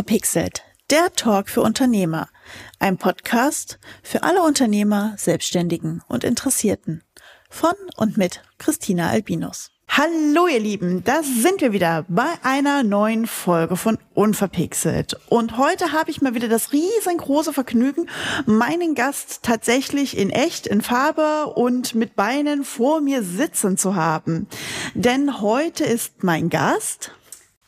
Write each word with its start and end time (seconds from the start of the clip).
Unverpixelt, 0.00 0.62
der 0.88 1.12
Talk 1.12 1.50
für 1.50 1.60
Unternehmer. 1.60 2.30
Ein 2.78 2.96
Podcast 2.96 3.78
für 4.02 4.22
alle 4.22 4.42
Unternehmer, 4.42 5.12
Selbstständigen 5.18 6.02
und 6.08 6.24
Interessierten. 6.24 7.04
Von 7.50 7.74
und 7.98 8.16
mit 8.16 8.40
Christina 8.56 9.10
Albinus. 9.10 9.72
Hallo 9.90 10.46
ihr 10.46 10.58
Lieben, 10.58 11.04
da 11.04 11.22
sind 11.22 11.60
wir 11.60 11.72
wieder 11.72 12.06
bei 12.08 12.30
einer 12.42 12.82
neuen 12.82 13.26
Folge 13.26 13.76
von 13.76 13.98
Unverpixelt. 14.14 15.18
Und 15.28 15.58
heute 15.58 15.92
habe 15.92 16.10
ich 16.10 16.22
mal 16.22 16.34
wieder 16.34 16.48
das 16.48 16.72
riesengroße 16.72 17.52
Vergnügen, 17.52 18.08
meinen 18.46 18.94
Gast 18.94 19.40
tatsächlich 19.42 20.16
in 20.16 20.30
echt, 20.30 20.66
in 20.66 20.80
Farbe 20.80 21.52
und 21.52 21.94
mit 21.94 22.16
Beinen 22.16 22.64
vor 22.64 23.02
mir 23.02 23.22
sitzen 23.22 23.76
zu 23.76 23.96
haben. 23.96 24.48
Denn 24.94 25.42
heute 25.42 25.84
ist 25.84 26.24
mein 26.24 26.48
Gast 26.48 27.10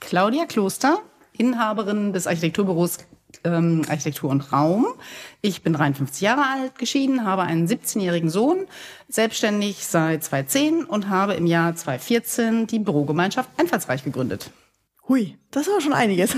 Claudia 0.00 0.46
Kloster, 0.46 1.02
Inhaberin 1.36 2.12
des 2.12 2.26
Architekturbüros 2.26 2.98
ähm, 3.44 3.82
Architektur 3.88 4.30
und 4.30 4.52
Raum. 4.52 4.86
Ich 5.40 5.62
bin 5.62 5.72
53 5.72 6.20
Jahre 6.20 6.44
alt, 6.46 6.78
geschieden, 6.78 7.24
habe 7.24 7.42
einen 7.42 7.66
17-jährigen 7.66 8.30
Sohn, 8.30 8.66
selbstständig 9.08 9.86
seit 9.86 10.24
2010 10.24 10.84
und 10.84 11.08
habe 11.08 11.34
im 11.34 11.46
Jahr 11.46 11.74
2014 11.74 12.66
die 12.66 12.78
Bürogemeinschaft 12.78 13.48
Einfallsreich 13.58 14.04
gegründet. 14.04 14.50
Hui, 15.08 15.36
das 15.50 15.66
ist 15.66 15.72
aber 15.72 15.80
schon 15.80 15.92
einiges. 15.92 16.36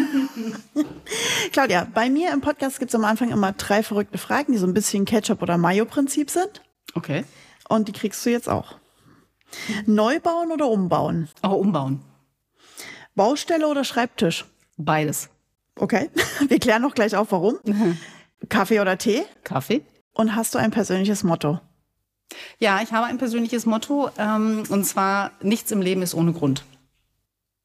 Claudia, 1.52 1.86
bei 1.92 2.08
mir 2.08 2.32
im 2.32 2.40
Podcast 2.40 2.78
gibt 2.78 2.90
es 2.90 2.94
am 2.94 3.04
Anfang 3.04 3.30
immer 3.30 3.52
drei 3.52 3.82
verrückte 3.82 4.18
Fragen, 4.18 4.52
die 4.52 4.58
so 4.58 4.66
ein 4.66 4.74
bisschen 4.74 5.04
Ketchup- 5.04 5.42
oder 5.42 5.58
Mayo-Prinzip 5.58 6.30
sind. 6.30 6.62
Okay. 6.94 7.24
Und 7.68 7.88
die 7.88 7.92
kriegst 7.92 8.24
du 8.24 8.30
jetzt 8.30 8.48
auch. 8.48 8.76
Neu 9.86 10.18
bauen 10.18 10.50
oder 10.50 10.66
umbauen? 10.66 11.28
Oh, 11.42 11.48
umbauen. 11.48 12.00
Baustelle 13.14 13.68
oder 13.68 13.84
Schreibtisch? 13.84 14.46
Beides. 14.76 15.28
Okay, 15.76 16.10
wir 16.48 16.58
klären 16.58 16.82
noch 16.82 16.94
gleich 16.94 17.16
auf, 17.16 17.32
warum. 17.32 17.58
Kaffee 18.48 18.80
oder 18.80 18.98
Tee? 18.98 19.24
Kaffee. 19.42 19.82
Und 20.12 20.36
hast 20.36 20.54
du 20.54 20.58
ein 20.58 20.70
persönliches 20.70 21.24
Motto? 21.24 21.60
Ja, 22.58 22.80
ich 22.82 22.92
habe 22.92 23.06
ein 23.06 23.18
persönliches 23.18 23.66
Motto, 23.66 24.10
ähm, 24.18 24.64
und 24.68 24.84
zwar 24.84 25.32
nichts 25.42 25.70
im 25.72 25.80
Leben 25.80 26.02
ist 26.02 26.14
ohne 26.14 26.32
Grund. 26.32 26.64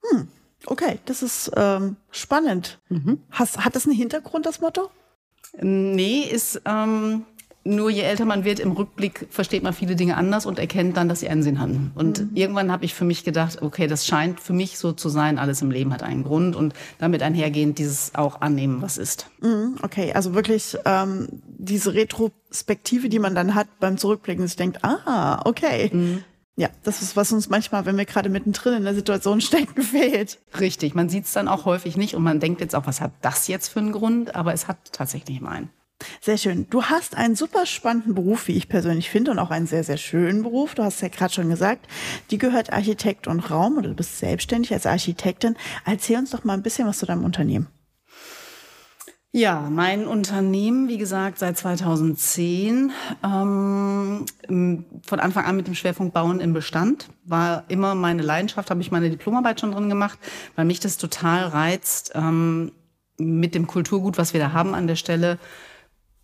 Hm, 0.03 0.27
okay, 0.65 0.99
das 1.05 1.23
ist 1.23 1.51
ähm, 1.55 1.95
spannend. 2.11 2.79
Mhm. 2.89 3.21
Hast, 3.31 3.63
hat 3.63 3.75
das 3.75 3.85
einen 3.85 3.95
Hintergrund, 3.95 4.45
das 4.45 4.61
Motto? 4.61 4.89
Nee, 5.59 6.21
ist 6.21 6.61
ähm, 6.65 7.25
nur 7.63 7.89
je 7.89 8.01
älter 8.01 8.25
man 8.25 8.45
wird, 8.45 8.59
im 8.59 8.71
Rückblick 8.71 9.27
versteht 9.29 9.63
man 9.63 9.73
viele 9.73 9.95
Dinge 9.95 10.15
anders 10.17 10.45
und 10.45 10.59
erkennt 10.59 10.95
dann, 10.97 11.09
dass 11.09 11.19
sie 11.19 11.29
einen 11.29 11.43
Sinn 11.43 11.59
haben. 11.59 11.91
Und 11.95 12.19
mhm. 12.19 12.29
irgendwann 12.33 12.71
habe 12.71 12.85
ich 12.85 12.93
für 12.93 13.05
mich 13.05 13.23
gedacht, 13.23 13.61
okay, 13.61 13.87
das 13.87 14.07
scheint 14.07 14.39
für 14.39 14.53
mich 14.53 14.77
so 14.77 14.93
zu 14.93 15.09
sein, 15.09 15.37
alles 15.37 15.61
im 15.61 15.69
Leben 15.69 15.93
hat 15.93 16.01
einen 16.01 16.23
Grund 16.23 16.55
und 16.55 16.73
damit 16.99 17.21
einhergehend 17.21 17.77
dieses 17.77 18.15
auch 18.15 18.41
annehmen, 18.41 18.81
was 18.81 18.97
ist. 18.97 19.29
Mhm, 19.41 19.75
okay, 19.81 20.13
also 20.13 20.33
wirklich 20.33 20.77
ähm, 20.85 21.27
diese 21.57 21.93
Retrospektive, 21.93 23.09
die 23.09 23.19
man 23.19 23.35
dann 23.35 23.55
hat 23.55 23.67
beim 23.79 23.97
Zurückblicken, 23.97 24.47
sich 24.47 24.55
denkt, 24.55 24.83
ah, 24.83 25.41
okay. 25.45 25.89
Mhm. 25.93 26.23
Ja, 26.55 26.67
das 26.83 27.01
ist, 27.01 27.15
was 27.15 27.31
uns 27.31 27.49
manchmal, 27.49 27.85
wenn 27.85 27.97
wir 27.97 28.03
gerade 28.03 28.27
mittendrin 28.27 28.73
in 28.73 28.83
der 28.83 28.93
Situation 28.93 29.39
stecken, 29.41 29.81
fehlt. 29.81 30.39
Richtig, 30.59 30.95
man 30.95 31.07
sieht 31.07 31.25
es 31.25 31.33
dann 31.33 31.47
auch 31.47 31.65
häufig 31.65 31.97
nicht 31.97 32.15
und 32.15 32.23
man 32.23 32.39
denkt 32.39 32.61
jetzt 32.61 32.75
auch, 32.75 32.85
was 32.85 32.99
hat 32.99 33.13
das 33.21 33.47
jetzt 33.47 33.69
für 33.69 33.79
einen 33.79 33.91
Grund? 33.93 34.35
Aber 34.35 34.53
es 34.53 34.67
hat 34.67 34.91
tatsächlich 34.91 35.39
mal 35.39 35.51
einen. 35.51 35.69
Sehr 36.21 36.37
schön. 36.37 36.67
Du 36.69 36.83
hast 36.83 37.15
einen 37.15 37.35
super 37.35 37.65
spannenden 37.65 38.15
Beruf, 38.15 38.47
wie 38.47 38.55
ich 38.55 38.69
persönlich 38.69 39.09
finde, 39.09 39.31
und 39.31 39.39
auch 39.39 39.51
einen 39.51 39.67
sehr, 39.67 39.83
sehr 39.83 39.97
schönen 39.97 40.43
Beruf. 40.43 40.75
Du 40.75 40.83
hast 40.83 41.01
ja 41.01 41.09
gerade 41.09 41.33
schon 41.33 41.49
gesagt, 41.49 41.87
die 42.31 42.37
gehört 42.37 42.71
Architekt 42.71 43.27
und 43.27 43.51
Raum 43.51 43.77
oder 43.77 43.89
du 43.89 43.95
bist 43.95 44.19
selbstständig 44.19 44.71
als 44.73 44.85
Architektin. 44.85 45.55
Erzähl 45.85 46.17
uns 46.17 46.31
doch 46.31 46.43
mal 46.43 46.53
ein 46.53 46.63
bisschen 46.63 46.87
was 46.87 46.99
zu 46.99 47.05
deinem 47.05 47.25
Unternehmen. 47.25 47.67
Ja, 49.31 49.69
mein 49.69 50.07
Unternehmen, 50.07 50.87
wie 50.87 50.97
gesagt, 50.97 51.37
seit 51.37 51.55
2010, 51.55 52.91
ähm, 53.23 54.25
von 55.05 55.19
Anfang 55.19 55.45
an 55.45 55.55
mit 55.55 55.67
dem 55.67 55.75
Schwerpunkt 55.75 56.15
Bauen 56.15 56.39
im 56.39 56.53
Bestand, 56.53 57.09
war 57.25 57.63
immer 57.67 57.93
meine 57.93 58.23
Leidenschaft, 58.23 58.71
habe 58.71 58.81
ich 58.81 58.89
meine 58.89 59.11
Diplomarbeit 59.11 59.59
schon 59.59 59.71
drin 59.71 59.87
gemacht, 59.87 60.17
weil 60.55 60.65
mich 60.65 60.79
das 60.79 60.97
total 60.97 61.43
reizt, 61.43 62.13
ähm, 62.15 62.71
mit 63.19 63.53
dem 63.53 63.67
Kulturgut, 63.67 64.17
was 64.17 64.33
wir 64.33 64.39
da 64.39 64.51
haben 64.51 64.73
an 64.73 64.87
der 64.87 64.95
Stelle, 64.95 65.37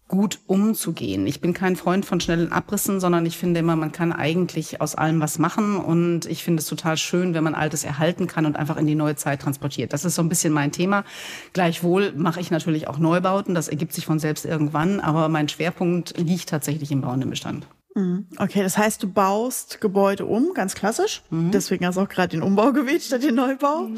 gut 0.08 0.40
umzugehen. 0.46 1.26
Ich 1.26 1.42
bin 1.42 1.54
kein 1.54 1.76
Freund 1.76 2.06
von 2.06 2.20
schnellen 2.20 2.52
Abrissen, 2.52 3.00
sondern 3.00 3.26
ich 3.26 3.38
finde 3.38 3.60
immer, 3.60 3.76
man 3.76 3.92
kann 3.92 4.14
eigentlich 4.14 4.80
aus 4.80 4.94
allem 4.94 5.20
was 5.20 5.40
machen 5.40 5.78
und 5.78 6.28
ich 6.28 6.44
finde 6.44 6.62
es 6.62 6.68
total 6.68 6.96
schön, 6.98 7.34
wenn 7.34 7.44
man 7.44 7.56
Altes 7.56 7.84
erhalten 7.84 8.28
kann 8.28 8.46
und 8.46 8.56
einfach 8.56 8.78
in 8.78 8.86
die 8.86 8.94
neue 8.94 9.16
Zeit 9.16 9.42
transportiert. 9.42 9.94
Das 9.94 10.06
ist 10.06 10.16
so 10.16 10.22
ein 10.22 10.30
bisschen 10.30 10.54
mein 10.54 10.72
Thema. 10.72 11.06
Gleichwohl 11.54 12.14
mache 12.16 12.40
ich 12.40 12.52
natürlich 12.52 12.88
auch 12.88 13.00
Neubauten, 13.00 13.56
das 13.56 13.68
ergibt 13.68 13.94
sich 13.94 14.06
von 14.06 14.20
selbst 14.20 14.46
irgendwann, 14.46 15.00
aber 15.00 15.28
mein 15.28 15.50
Schwerpunkt 15.50 16.16
liegt 16.18 16.50
tatsächlich 16.50 16.92
im 16.92 17.02
bauenden 17.02 17.32
Bestand. 17.32 17.66
Mhm. 17.96 18.28
Okay, 18.38 18.62
das 18.62 18.78
heißt, 18.78 19.02
du 19.02 19.12
baust 19.12 19.82
Gebäude 19.82 20.26
um, 20.26 20.54
ganz 20.54 20.76
klassisch. 20.76 21.24
Mhm. 21.32 21.52
Deswegen 21.52 21.86
hast 21.88 21.96
du 21.96 22.02
auch 22.02 22.10
gerade 22.10 22.30
den 22.30 22.44
Umbau 22.44 22.74
gewählt 22.74 23.02
statt 23.02 23.24
den 23.24 23.36
Neubau. 23.36 23.88
Mhm. 23.88 23.98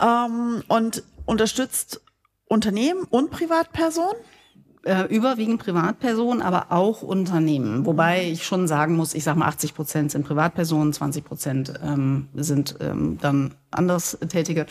Ähm, 0.00 0.62
und 0.68 1.02
unterstützt 1.26 2.00
Unternehmen 2.46 3.02
und 3.10 3.30
Privatpersonen? 3.30 4.16
Äh, 4.84 5.04
überwiegend 5.14 5.60
Privatpersonen, 5.62 6.42
aber 6.42 6.66
auch 6.70 7.02
Unternehmen. 7.02 7.86
Wobei 7.86 8.28
ich 8.30 8.44
schon 8.44 8.66
sagen 8.66 8.96
muss, 8.96 9.14
ich 9.14 9.24
sage 9.24 9.38
mal 9.38 9.46
80 9.46 9.74
Prozent 9.74 10.10
sind 10.10 10.26
Privatpersonen, 10.26 10.92
20 10.92 11.24
Prozent 11.24 11.72
ähm, 11.84 12.28
sind 12.34 12.76
ähm, 12.80 13.18
dann 13.20 13.54
Anderstätige 13.70 14.66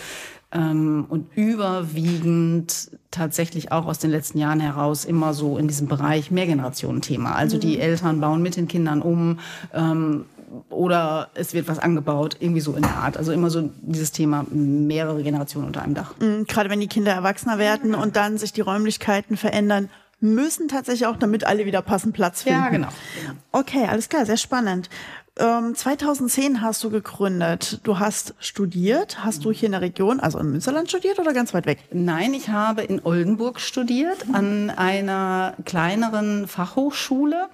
ähm, 0.52 1.06
und 1.08 1.28
überwiegend 1.36 2.92
tatsächlich 3.10 3.72
auch 3.72 3.86
aus 3.86 4.00
den 4.00 4.12
letzten 4.12 4.38
Jahren 4.38 4.60
heraus 4.60 5.06
immer 5.06 5.34
so 5.34 5.58
in 5.58 5.68
diesem 5.68 5.88
Bereich 5.88 6.32
Mehrgenerationen-Thema. 6.32 7.36
Also 7.36 7.58
die 7.58 7.76
mhm. 7.76 7.82
Eltern 7.82 8.22
bauen 8.22 8.42
mit 8.42 8.58
den 8.58 8.68
Kindern 8.68 9.02
um. 9.02 9.40
Ähm, 9.74 10.26
oder 10.70 11.30
es 11.34 11.54
wird 11.54 11.68
was 11.68 11.80
angebaut, 11.80 12.38
irgendwie 12.40 12.62
so 12.62 12.74
in 12.74 12.82
der 12.82 12.96
Art. 12.96 13.18
Also 13.18 13.32
immer 13.32 13.50
so 13.50 13.70
dieses 13.82 14.12
Thema 14.12 14.46
mehrere 14.50 15.24
Generationen 15.24 15.68
unter 15.68 15.82
einem 15.82 15.94
Dach. 15.94 16.14
Mhm, 16.20 16.46
gerade 16.46 16.70
wenn 16.70 16.80
die 16.80 16.88
Kinder 16.88 17.12
erwachsener 17.12 17.58
werden 17.58 17.96
und 17.96 18.16
dann 18.16 18.38
sich 18.38 18.54
die 18.54 18.62
Räumlichkeiten 18.62 19.38
verändern, 19.38 19.90
müssen 20.20 20.68
tatsächlich 20.68 21.08
auch, 21.08 21.18
damit 21.18 21.46
alle 21.46 21.66
wieder 21.66 21.82
passend 21.82 22.14
Platz 22.14 22.44
finden. 22.44 22.60
Ja, 22.60 22.70
genau. 22.70 22.88
Okay, 23.52 23.88
alles 23.88 24.08
klar, 24.08 24.26
sehr 24.26 24.38
spannend. 24.38 24.90
Ähm, 25.40 25.74
2010 25.76 26.62
hast 26.62 26.84
du 26.84 26.90
gegründet. 26.90 27.80
Du 27.84 28.00
hast 28.00 28.36
studiert. 28.40 29.24
Hast 29.24 29.46
du 29.46 29.52
hier 29.52 29.68
in 29.68 29.72
der 29.72 29.82
Region, 29.82 30.20
also 30.20 30.38
in 30.40 30.52
Münsterland 30.52 30.90
studiert 30.90 31.20
oder 31.20 31.34
ganz 31.34 31.54
weit 31.54 31.66
weg? 31.66 31.80
Nein, 31.92 32.34
ich 32.34 32.50
habe 32.50 32.84
in 32.84 33.02
Oldenburg 33.04 33.60
studiert, 33.60 34.26
an 34.34 34.70
einer 34.70 35.54
kleineren 35.66 36.48
Fachhochschule. 36.48 37.48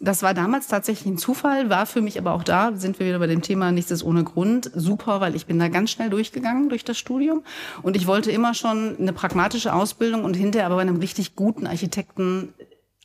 Das 0.00 0.22
war 0.22 0.32
damals 0.32 0.68
tatsächlich 0.68 1.06
ein 1.06 1.18
Zufall, 1.18 1.70
war 1.70 1.84
für 1.84 2.00
mich 2.00 2.18
aber 2.18 2.32
auch 2.32 2.44
da, 2.44 2.72
sind 2.76 3.00
wir 3.00 3.06
wieder 3.06 3.18
bei 3.18 3.26
dem 3.26 3.42
Thema 3.42 3.72
Nichts 3.72 3.90
ist 3.90 4.04
ohne 4.04 4.22
Grund, 4.22 4.70
super, 4.74 5.20
weil 5.20 5.34
ich 5.34 5.46
bin 5.46 5.58
da 5.58 5.66
ganz 5.68 5.90
schnell 5.90 6.08
durchgegangen 6.08 6.68
durch 6.68 6.84
das 6.84 6.98
Studium 6.98 7.42
und 7.82 7.96
ich 7.96 8.06
wollte 8.06 8.30
immer 8.30 8.54
schon 8.54 8.96
eine 8.98 9.12
pragmatische 9.12 9.72
Ausbildung 9.72 10.22
und 10.22 10.34
hinterher 10.34 10.66
aber 10.66 10.76
bei 10.76 10.82
einem 10.82 10.98
richtig 10.98 11.34
guten 11.34 11.66
Architekten 11.66 12.54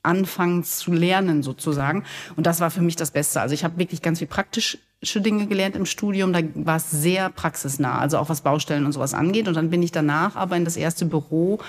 anfangen 0.04 0.64
zu 0.64 0.92
lernen 0.92 1.42
sozusagen. 1.42 2.04
Und 2.36 2.46
das 2.46 2.60
war 2.60 2.70
für 2.70 2.82
mich 2.82 2.96
das 2.96 3.12
Beste. 3.12 3.42
Also 3.42 3.56
ich 3.56 3.64
habe 3.64 3.80
wirklich 3.80 4.02
ganz 4.02 4.20
viel 4.20 4.28
praktische 4.28 4.78
Dinge 5.16 5.48
gelernt 5.48 5.76
im 5.76 5.86
Studium. 5.86 6.34
Da 6.34 6.42
war 6.56 6.76
es 6.76 6.92
sehr 6.92 7.30
praxisnah, 7.30 7.98
also 8.00 8.18
auch 8.18 8.30
was 8.30 8.42
Baustellen 8.42 8.86
und 8.86 8.92
sowas 8.92 9.14
angeht. 9.14 9.48
Und 9.48 9.56
dann 9.56 9.70
bin 9.70 9.82
ich 9.82 9.92
danach 9.92 10.36
aber 10.36 10.58
in 10.58 10.66
das 10.66 10.78
erste 10.78 11.06
Büro 11.06 11.60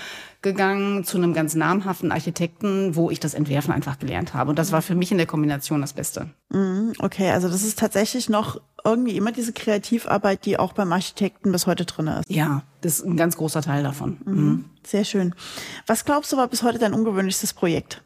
gegangen 0.44 1.02
zu 1.02 1.16
einem 1.16 1.34
ganz 1.34 1.56
namhaften 1.56 2.12
Architekten, 2.12 2.94
wo 2.94 3.10
ich 3.10 3.18
das 3.18 3.34
Entwerfen 3.34 3.72
einfach 3.72 3.98
gelernt 3.98 4.34
habe. 4.34 4.50
Und 4.50 4.58
das 4.60 4.70
war 4.70 4.82
für 4.82 4.94
mich 4.94 5.10
in 5.10 5.18
der 5.18 5.26
Kombination 5.26 5.80
das 5.80 5.94
Beste. 5.94 6.30
Mhm, 6.50 6.92
okay, 7.00 7.30
also 7.30 7.48
das 7.48 7.64
ist 7.64 7.78
tatsächlich 7.78 8.28
noch 8.28 8.60
irgendwie 8.84 9.16
immer 9.16 9.32
diese 9.32 9.52
Kreativarbeit, 9.52 10.44
die 10.44 10.58
auch 10.58 10.74
beim 10.74 10.92
Architekten 10.92 11.50
bis 11.50 11.66
heute 11.66 11.86
drin 11.86 12.06
ist. 12.06 12.30
Ja, 12.30 12.62
das 12.82 13.00
ist 13.00 13.06
ein 13.06 13.16
ganz 13.16 13.36
großer 13.36 13.62
Teil 13.62 13.82
davon. 13.82 14.18
Mhm. 14.24 14.34
Mhm. 14.34 14.64
Sehr 14.86 15.04
schön. 15.04 15.34
Was 15.86 16.04
glaubst 16.04 16.30
du 16.32 16.36
war 16.36 16.46
bis 16.46 16.62
heute 16.62 16.78
dein 16.78 16.94
ungewöhnlichstes 16.94 17.54
Projekt? 17.54 18.02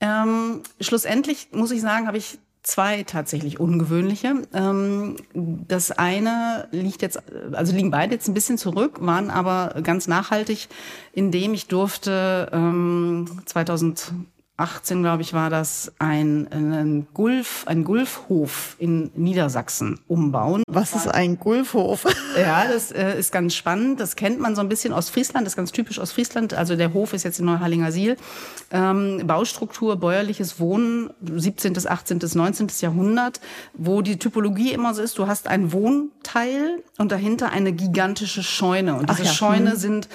Ähm, 0.00 0.62
schlussendlich 0.80 1.48
muss 1.52 1.70
ich 1.70 1.80
sagen, 1.80 2.06
habe 2.06 2.18
ich 2.18 2.38
zwei 2.66 3.04
tatsächlich 3.04 3.60
ungewöhnliche. 3.60 4.42
Ähm, 4.52 5.16
das 5.32 5.92
eine 5.92 6.66
liegt 6.72 7.00
jetzt, 7.00 7.22
also 7.52 7.74
liegen 7.74 7.92
beide 7.92 8.14
jetzt 8.14 8.26
ein 8.28 8.34
bisschen 8.34 8.58
zurück, 8.58 8.98
waren 9.00 9.30
aber 9.30 9.80
ganz 9.82 10.08
nachhaltig, 10.08 10.68
indem 11.12 11.54
ich 11.54 11.68
durfte 11.68 12.50
ähm, 12.52 13.40
2000 13.46 14.12
18, 14.58 15.02
glaube 15.02 15.22
ich, 15.22 15.34
war 15.34 15.50
das 15.50 15.92
ein, 15.98 16.48
ein 16.50 17.06
Gulf, 17.12 17.64
ein 17.66 17.84
Gulfhof 17.84 18.76
in 18.78 19.10
Niedersachsen 19.14 20.00
umbauen. 20.08 20.62
Was 20.66 20.94
ist 20.94 21.08
ein 21.08 21.38
Gulfhof? 21.38 22.04
Ja, 22.36 22.66
das 22.70 22.92
äh, 22.92 23.18
ist 23.18 23.32
ganz 23.32 23.54
spannend. 23.54 23.98
Das 23.98 24.14
kennt 24.14 24.40
man 24.40 24.54
so 24.54 24.60
ein 24.60 24.68
bisschen 24.68 24.92
aus 24.92 25.08
Friesland, 25.08 25.46
das 25.46 25.52
ist 25.52 25.56
ganz 25.56 25.72
typisch 25.72 25.98
aus 25.98 26.12
Friesland. 26.12 26.52
Also 26.52 26.76
der 26.76 26.92
Hof 26.92 27.14
ist 27.14 27.22
jetzt 27.22 27.38
in 27.38 27.46
Neuhallinger 27.46 27.92
Siel. 27.92 28.16
Ähm, 28.70 29.22
Baustruktur, 29.26 29.96
bäuerliches 29.96 30.60
Wohnen, 30.60 31.10
17., 31.22 31.74
18., 31.86 32.20
19. 32.34 32.68
Jahrhundert, 32.80 33.40
wo 33.72 34.02
die 34.02 34.18
Typologie 34.18 34.72
immer 34.72 34.92
so 34.92 35.02
ist, 35.02 35.16
du 35.18 35.26
hast 35.26 35.48
ein 35.48 35.72
Wohnteil 35.72 36.82
und 36.98 37.10
dahinter 37.10 37.50
eine 37.52 37.72
gigantische 37.72 38.42
Scheune. 38.42 38.96
Und 38.96 39.08
diese 39.08 39.24
ja. 39.24 39.32
Scheune 39.32 39.70
mhm. 39.70 39.76
sind 39.76 40.08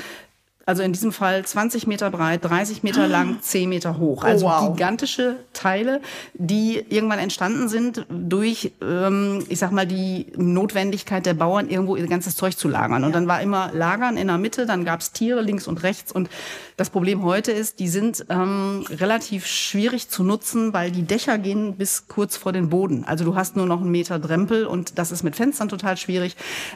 Also 0.65 0.83
in 0.83 0.93
diesem 0.93 1.11
Fall 1.11 1.43
20 1.43 1.87
Meter 1.87 2.11
breit, 2.11 2.45
30 2.45 2.83
Meter 2.83 3.07
lang, 3.07 3.37
10 3.41 3.67
Meter 3.67 3.97
hoch. 3.97 4.23
Also 4.23 4.47
oh, 4.47 4.49
wow. 4.49 4.73
gigantische 4.73 5.37
Teile, 5.53 6.01
die 6.33 6.83
irgendwann 6.89 7.19
entstanden 7.19 7.67
sind 7.67 8.05
durch, 8.09 8.71
ähm, 8.81 9.43
ich 9.49 9.59
sag 9.59 9.71
mal, 9.71 9.87
die 9.87 10.27
Notwendigkeit 10.37 11.25
der 11.25 11.33
Bauern, 11.33 11.69
irgendwo 11.69 11.95
ihr 11.95 12.07
ganzes 12.07 12.35
Zeug 12.35 12.57
zu 12.57 12.67
lagern. 12.67 13.03
Und 13.03 13.09
ja. 13.09 13.15
dann 13.15 13.27
war 13.27 13.41
immer 13.41 13.71
Lagern 13.73 14.17
in 14.17 14.27
der 14.27 14.37
Mitte, 14.37 14.65
dann 14.65 14.85
gab's 14.85 15.11
Tiere 15.11 15.41
links 15.41 15.67
und 15.67 15.83
rechts. 15.83 16.11
Und 16.11 16.29
das 16.77 16.89
Problem 16.89 17.23
heute 17.23 17.51
ist, 17.51 17.79
die 17.79 17.87
sind 17.87 18.25
ähm, 18.29 18.85
relativ 18.89 19.47
schwierig 19.47 20.09
zu 20.09 20.23
nutzen, 20.23 20.73
weil 20.73 20.91
die 20.91 21.03
Dächer 21.03 21.37
gehen 21.37 21.75
bis 21.75 22.07
kurz 22.07 22.37
vor 22.37 22.51
den 22.53 22.69
Boden. 22.69 23.03
Also 23.03 23.25
du 23.25 23.35
hast 23.35 23.55
nur 23.55 23.65
noch 23.65 23.81
einen 23.81 23.91
Meter 23.91 24.19
Drempel 24.19 24.65
und 24.65 24.97
das 24.97 25.11
ist 25.11 25.23
mit 25.23 25.35
Fenstern 25.35 25.69
total 25.69 25.97
schwierig. 25.97 26.35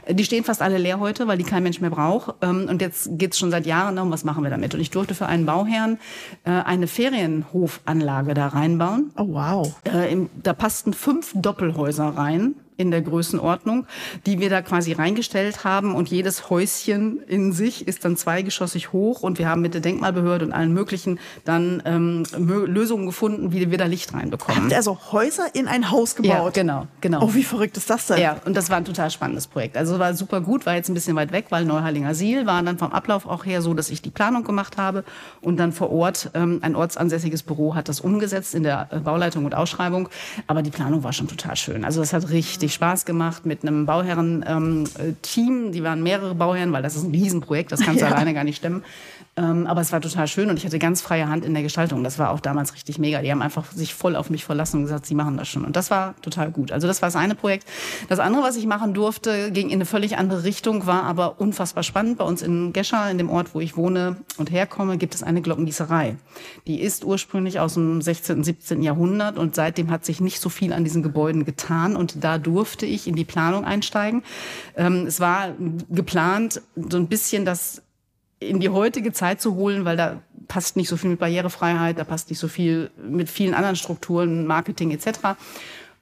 Die 0.09 0.25
stehen 0.25 0.43
fast 0.43 0.61
alle 0.61 0.77
leer 0.77 0.99
heute, 0.99 1.27
weil 1.27 1.37
die 1.37 1.43
kein 1.43 1.63
Mensch 1.63 1.81
mehr 1.81 1.91
braucht. 1.91 2.35
Ähm, 2.41 2.67
und 2.69 2.81
jetzt 2.81 3.09
geht's 3.13 3.37
schon 3.37 3.51
seit 3.51 3.65
Jahren 3.65 3.74
Jahren 3.75 3.95
darum, 3.95 4.11
was 4.11 4.23
machen 4.23 4.43
wir 4.43 4.49
damit. 4.49 4.73
Und 4.73 4.79
ich 4.79 4.89
durfte 4.89 5.15
für 5.15 5.25
einen 5.25 5.45
Bauherrn 5.45 5.97
äh, 6.45 6.51
eine 6.51 6.87
Ferienhofanlage 6.87 8.33
da 8.33 8.47
reinbauen. 8.47 9.11
Oh 9.17 9.27
wow. 9.29 9.75
Äh, 9.85 10.11
im, 10.11 10.29
da 10.41 10.53
passten 10.53 10.93
fünf 10.93 11.33
Doppelhäuser 11.35 12.09
rein 12.09 12.55
in 12.77 12.91
der 12.91 13.01
Größenordnung, 13.01 13.85
die 14.25 14.39
wir 14.39 14.49
da 14.49 14.61
quasi 14.61 14.93
reingestellt 14.93 15.63
haben. 15.63 15.95
Und 15.95 16.09
jedes 16.09 16.49
Häuschen 16.49 17.21
in 17.27 17.51
sich 17.51 17.87
ist 17.87 18.05
dann 18.05 18.17
zweigeschossig 18.17 18.91
hoch. 18.91 19.21
Und 19.21 19.39
wir 19.39 19.49
haben 19.49 19.61
mit 19.61 19.73
der 19.73 19.81
Denkmalbehörde 19.81 20.45
und 20.45 20.51
allen 20.51 20.73
möglichen 20.73 21.19
dann 21.43 21.81
ähm, 21.85 22.23
Lösungen 22.37 23.05
gefunden, 23.05 23.51
wie 23.51 23.71
wir 23.71 23.77
da 23.77 23.85
Licht 23.85 24.13
reinbekommen. 24.13 24.63
Habt 24.63 24.73
also 24.73 24.97
Häuser 25.11 25.47
in 25.53 25.67
ein 25.67 25.91
Haus 25.91 26.15
gebaut? 26.15 26.55
Ja, 26.55 26.61
genau, 26.61 26.87
genau. 27.01 27.23
Oh, 27.23 27.33
wie 27.33 27.43
verrückt 27.43 27.77
ist 27.77 27.89
das 27.89 28.07
denn? 28.07 28.19
Ja, 28.19 28.37
und 28.45 28.55
das 28.55 28.69
war 28.69 28.77
ein 28.77 28.85
total 28.85 29.09
spannendes 29.11 29.47
Projekt. 29.47 29.77
Also 29.77 29.99
war 29.99 30.13
super 30.13 30.41
gut, 30.41 30.65
war 30.65 30.75
jetzt 30.75 30.89
ein 30.89 30.93
bisschen 30.93 31.15
weit 31.15 31.31
weg, 31.31 31.45
weil 31.49 31.65
Neuheilinger 31.65 32.13
Siel 32.13 32.45
war 32.45 32.61
dann 32.63 32.77
vom 32.77 32.91
Ablauf 32.91 33.25
auch 33.25 33.45
her 33.45 33.61
so, 33.61 33.73
dass 33.73 33.89
ich 33.89 34.01
die 34.01 34.09
Planung 34.09 34.43
gemacht 34.43 34.77
habe 34.77 35.03
und 35.41 35.57
dann 35.57 35.71
vor 35.71 35.91
Ort 35.91 36.31
ähm, 36.33 36.59
ein 36.61 36.75
ortsansässiges 36.75 37.43
Büro 37.43 37.75
hat 37.75 37.89
das 37.89 37.99
umgesetzt 37.99 38.55
in 38.55 38.63
der 38.63 38.87
äh, 38.91 38.99
Bauleitung 38.99 39.45
und 39.45 39.55
Ausschreibung. 39.55 40.09
Aber 40.47 40.61
die 40.61 40.71
Planung 40.71 41.03
war 41.03 41.13
schon 41.13 41.27
total 41.27 41.55
schön. 41.55 41.85
Also 41.85 41.99
das 41.99 42.13
hat 42.13 42.29
richtig 42.29 42.64
richtig 42.65 42.75
Spaß 42.75 43.05
gemacht 43.05 43.45
mit 43.45 43.61
einem 43.61 43.85
Bauherren-Team. 43.85 45.65
Ähm, 45.65 45.71
die 45.71 45.83
waren 45.83 46.01
mehrere 46.01 46.33
Bauherren, 46.33 46.73
weil 46.73 46.81
das 46.81 46.95
ist 46.95 47.03
ein 47.03 47.11
Riesenprojekt, 47.11 47.71
das 47.71 47.81
kannst 47.81 48.01
du 48.01 48.05
ja. 48.09 48.11
alleine 48.11 48.33
gar 48.33 48.43
nicht 48.43 48.57
stemmen. 48.57 48.83
Ähm, 49.37 49.67
aber 49.67 49.81
es 49.81 49.91
war 49.91 49.99
total 49.99 50.27
schön 50.27 50.49
und 50.49 50.57
ich 50.57 50.65
hatte 50.65 50.79
ganz 50.79 51.01
freie 51.01 51.27
Hand 51.27 51.43
in 51.43 51.53
der 51.53 51.61
Gestaltung. 51.61 52.05
Das 52.05 52.17
war 52.17 52.29
auch 52.31 52.39
damals 52.39 52.73
richtig 52.73 52.99
mega. 52.99 53.21
Die 53.21 53.29
haben 53.31 53.41
einfach 53.41 53.69
sich 53.73 53.93
voll 53.93 54.15
auf 54.15 54.29
mich 54.29 54.45
verlassen 54.45 54.77
und 54.77 54.83
gesagt, 54.83 55.05
sie 55.05 55.15
machen 55.15 55.35
das 55.35 55.49
schon. 55.49 55.65
Und 55.65 55.75
das 55.75 55.91
war 55.91 56.15
total 56.21 56.51
gut. 56.51 56.71
Also 56.71 56.87
das 56.87 57.01
war 57.01 57.07
das 57.07 57.17
eine 57.17 57.35
Projekt. 57.35 57.67
Das 58.07 58.19
andere, 58.19 58.43
was 58.43 58.55
ich 58.55 58.65
machen 58.65 58.93
durfte, 58.93 59.51
ging 59.51 59.67
in 59.67 59.75
eine 59.75 59.85
völlig 59.85 60.17
andere 60.17 60.45
Richtung, 60.45 60.85
war 60.85 61.03
aber 61.03 61.41
unfassbar 61.41 61.83
spannend. 61.83 62.17
Bei 62.17 62.23
uns 62.23 62.41
in 62.41 62.71
Gescher, 62.71 63.11
in 63.11 63.17
dem 63.17 63.29
Ort, 63.29 63.53
wo 63.53 63.59
ich 63.59 63.75
wohne 63.75 64.15
und 64.37 64.51
herkomme, 64.51 64.97
gibt 64.97 65.15
es 65.15 65.21
eine 65.21 65.41
Glockengießerei. 65.41 66.15
Die 66.65 66.79
ist 66.79 67.03
ursprünglich 67.03 67.59
aus 67.59 67.73
dem 67.73 68.01
16. 68.01 68.37
und 68.37 68.43
17. 68.45 68.81
Jahrhundert 68.83 69.37
und 69.37 69.53
seitdem 69.53 69.91
hat 69.91 70.05
sich 70.05 70.21
nicht 70.21 70.39
so 70.39 70.47
viel 70.47 70.71
an 70.71 70.85
diesen 70.85 71.03
Gebäuden 71.03 71.43
getan 71.43 71.97
und 71.97 72.23
da 72.23 72.37
durfte 72.37 72.85
ich 72.85 73.05
in 73.05 73.15
die 73.15 73.25
Planung 73.25 73.65
einsteigen. 73.65 74.23
Ähm, 74.77 75.05
es 75.05 75.19
war 75.19 75.49
geplant, 75.89 76.61
so 76.75 76.95
ein 76.95 77.07
bisschen 77.07 77.43
das 77.43 77.81
in 78.47 78.59
die 78.59 78.69
heutige 78.69 79.11
Zeit 79.11 79.41
zu 79.41 79.55
holen, 79.55 79.85
weil 79.85 79.97
da 79.97 80.21
passt 80.47 80.75
nicht 80.77 80.89
so 80.89 80.97
viel 80.97 81.11
mit 81.11 81.19
Barrierefreiheit, 81.19 81.97
da 81.97 82.03
passt 82.03 82.29
nicht 82.29 82.39
so 82.39 82.47
viel 82.47 82.91
mit 82.97 83.29
vielen 83.29 83.53
anderen 83.53 83.75
Strukturen, 83.75 84.45
Marketing 84.45 84.91
etc. 84.91 85.37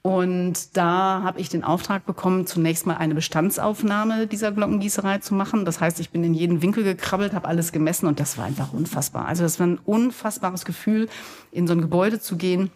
Und 0.01 0.75
da 0.75 1.21
habe 1.23 1.39
ich 1.39 1.47
den 1.47 1.63
Auftrag 1.63 2.05
bekommen, 2.05 2.45
zunächst 2.45 2.85
mal 2.85 2.97
eine 2.97 3.15
Bestandsaufnahme 3.15 4.27
dieser 4.27 4.51
Glockengießerei 4.51 5.19
zu 5.19 5.33
machen. 5.33 5.63
Das 5.63 5.79
heißt, 5.79 5.99
ich 6.01 6.09
bin 6.09 6.25
in 6.25 6.33
jeden 6.33 6.61
Winkel 6.61 6.83
gekrabbelt, 6.83 7.33
habe 7.33 7.47
alles 7.47 7.71
gemessen 7.71 8.07
und 8.07 8.19
das 8.19 8.37
war 8.37 8.43
einfach 8.43 8.73
unfassbar. 8.73 9.25
Also 9.27 9.43
das 9.43 9.59
war 9.59 9.67
ein 9.67 9.79
unfassbares 9.85 10.65
Gefühl, 10.65 11.07
in 11.51 11.67
so 11.67 11.73
ein 11.73 11.81
Gebäude 11.81 12.19
zu 12.19 12.35
gehen 12.35 12.69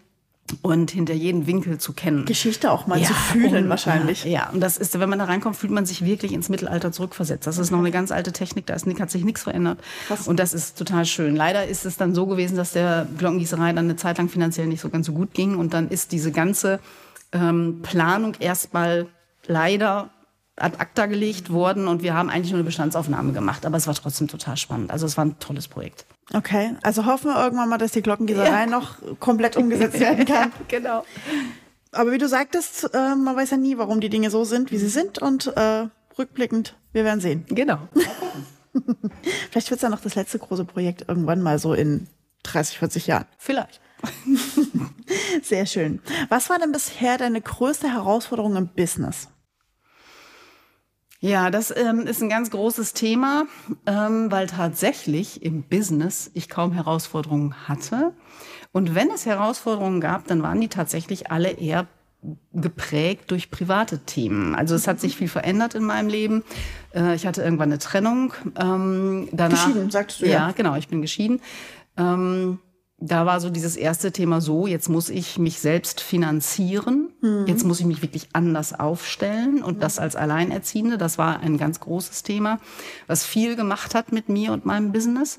und 0.62 0.90
hinter 0.90 1.14
jeden 1.14 1.46
Winkel 1.46 1.78
zu 1.78 1.92
kennen. 1.92 2.24
Geschichte 2.24 2.70
auch 2.70 2.86
mal 2.86 3.00
ja, 3.00 3.06
zu 3.06 3.14
fühlen 3.14 3.64
und, 3.64 3.68
wahrscheinlich. 3.68 4.24
Ja, 4.24 4.50
und 4.50 4.60
das 4.60 4.76
ist, 4.76 4.98
wenn 4.98 5.08
man 5.08 5.18
da 5.18 5.26
reinkommt, 5.26 5.56
fühlt 5.56 5.72
man 5.72 5.86
sich 5.86 6.04
wirklich 6.04 6.32
ins 6.32 6.48
Mittelalter 6.48 6.92
zurückversetzt. 6.92 7.46
Das 7.46 7.58
ist 7.58 7.70
noch 7.70 7.78
eine 7.78 7.90
ganz 7.90 8.10
alte 8.10 8.32
Technik, 8.32 8.66
da 8.66 8.74
ist, 8.74 8.86
hat 8.86 9.10
sich 9.10 9.24
nichts 9.24 9.42
verändert. 9.42 9.80
Krass. 10.06 10.26
Und 10.26 10.38
das 10.38 10.54
ist 10.54 10.78
total 10.78 11.04
schön. 11.04 11.36
Leider 11.36 11.66
ist 11.66 11.84
es 11.84 11.96
dann 11.96 12.14
so 12.14 12.26
gewesen, 12.26 12.56
dass 12.56 12.72
der 12.72 13.06
Glockengießerei 13.18 13.72
dann 13.72 13.86
eine 13.86 13.96
Zeit 13.96 14.18
lang 14.18 14.28
finanziell 14.28 14.66
nicht 14.66 14.80
so 14.80 14.88
ganz 14.88 15.06
so 15.06 15.12
gut 15.12 15.34
ging 15.34 15.56
und 15.56 15.74
dann 15.74 15.88
ist 15.88 16.12
diese 16.12 16.32
ganze 16.32 16.80
ähm, 17.32 17.80
Planung 17.82 18.34
erstmal 18.40 19.06
leider 19.46 20.10
ad 20.56 20.78
acta 20.78 21.06
gelegt 21.06 21.50
worden 21.50 21.86
und 21.86 22.02
wir 22.02 22.14
haben 22.14 22.30
eigentlich 22.30 22.50
nur 22.50 22.58
eine 22.58 22.64
Bestandsaufnahme 22.64 23.32
gemacht, 23.32 23.64
aber 23.64 23.76
es 23.76 23.86
war 23.86 23.94
trotzdem 23.94 24.28
total 24.28 24.56
spannend. 24.56 24.90
Also 24.90 25.06
es 25.06 25.16
war 25.16 25.24
ein 25.24 25.38
tolles 25.38 25.68
Projekt. 25.68 26.06
Okay, 26.34 26.76
also 26.82 27.06
hoffen 27.06 27.30
wir 27.30 27.42
irgendwann 27.42 27.68
mal, 27.68 27.78
dass 27.78 27.92
die 27.92 28.02
Glockengießerei 28.02 28.60
ja. 28.60 28.66
noch 28.66 28.96
komplett 29.18 29.56
umgesetzt 29.56 29.98
werden 30.00 30.26
kann. 30.26 30.50
ja, 30.50 30.64
genau. 30.68 31.04
Aber 31.92 32.12
wie 32.12 32.18
du 32.18 32.28
sagtest, 32.28 32.92
äh, 32.92 33.14
man 33.14 33.34
weiß 33.34 33.50
ja 33.52 33.56
nie, 33.56 33.78
warum 33.78 34.00
die 34.00 34.10
Dinge 34.10 34.30
so 34.30 34.44
sind, 34.44 34.70
wie 34.70 34.78
sie 34.78 34.88
sind 34.88 35.18
und 35.18 35.46
äh, 35.56 35.86
rückblickend, 36.18 36.76
wir 36.92 37.04
werden 37.04 37.20
sehen. 37.20 37.46
Genau. 37.48 37.78
Vielleicht 39.50 39.70
wird 39.70 39.78
es 39.78 39.82
ja 39.82 39.88
noch 39.88 40.00
das 40.00 40.14
letzte 40.14 40.38
große 40.38 40.64
Projekt 40.64 41.06
irgendwann 41.08 41.40
mal 41.40 41.58
so 41.58 41.72
in 41.72 42.08
30, 42.42 42.78
40 42.78 43.06
Jahren. 43.06 43.26
Vielleicht. 43.38 43.80
Sehr 45.42 45.66
schön. 45.66 46.00
Was 46.28 46.50
war 46.50 46.58
denn 46.58 46.72
bisher 46.72 47.18
deine 47.18 47.40
größte 47.40 47.92
Herausforderung 47.92 48.56
im 48.56 48.68
Business? 48.68 49.28
Ja, 51.20 51.50
das 51.50 51.74
ähm, 51.76 52.06
ist 52.06 52.22
ein 52.22 52.28
ganz 52.28 52.50
großes 52.50 52.92
Thema, 52.92 53.44
ähm, 53.86 54.30
weil 54.30 54.46
tatsächlich 54.46 55.42
im 55.42 55.62
Business 55.64 56.30
ich 56.34 56.48
kaum 56.48 56.72
Herausforderungen 56.72 57.68
hatte. 57.68 58.12
Und 58.70 58.94
wenn 58.94 59.10
es 59.10 59.26
Herausforderungen 59.26 60.00
gab, 60.00 60.28
dann 60.28 60.42
waren 60.42 60.60
die 60.60 60.68
tatsächlich 60.68 61.30
alle 61.32 61.50
eher 61.50 61.86
geprägt 62.52 63.30
durch 63.30 63.50
private 63.50 64.00
Themen. 64.00 64.54
Also 64.54 64.74
es 64.74 64.88
hat 64.88 65.00
sich 65.00 65.16
viel 65.16 65.28
verändert 65.28 65.74
in 65.74 65.84
meinem 65.84 66.08
Leben. 66.08 66.44
Äh, 66.94 67.14
ich 67.14 67.26
hatte 67.26 67.42
irgendwann 67.42 67.70
eine 67.70 67.78
Trennung. 67.78 68.32
Ähm, 68.56 69.28
danach, 69.32 69.66
geschieden, 69.66 69.90
sagst 69.90 70.20
du 70.20 70.26
ja. 70.26 70.32
Ja, 70.32 70.52
genau, 70.52 70.76
ich 70.76 70.88
bin 70.88 71.02
geschieden. 71.02 71.40
Ähm, 71.96 72.58
da 73.00 73.26
war 73.26 73.40
so 73.40 73.48
dieses 73.48 73.76
erste 73.76 74.10
Thema 74.10 74.40
so, 74.40 74.66
jetzt 74.66 74.88
muss 74.88 75.08
ich 75.08 75.38
mich 75.38 75.60
selbst 75.60 76.00
finanzieren, 76.00 77.10
mhm. 77.20 77.44
jetzt 77.46 77.64
muss 77.64 77.78
ich 77.78 77.86
mich 77.86 78.02
wirklich 78.02 78.28
anders 78.32 78.78
aufstellen 78.78 79.62
und 79.62 79.76
mhm. 79.76 79.80
das 79.80 80.00
als 80.00 80.16
Alleinerziehende, 80.16 80.98
das 80.98 81.16
war 81.16 81.40
ein 81.40 81.58
ganz 81.58 81.78
großes 81.78 82.24
Thema, 82.24 82.58
was 83.06 83.24
viel 83.24 83.54
gemacht 83.54 83.94
hat 83.94 84.10
mit 84.10 84.28
mir 84.28 84.52
und 84.52 84.66
meinem 84.66 84.90
Business. 84.90 85.38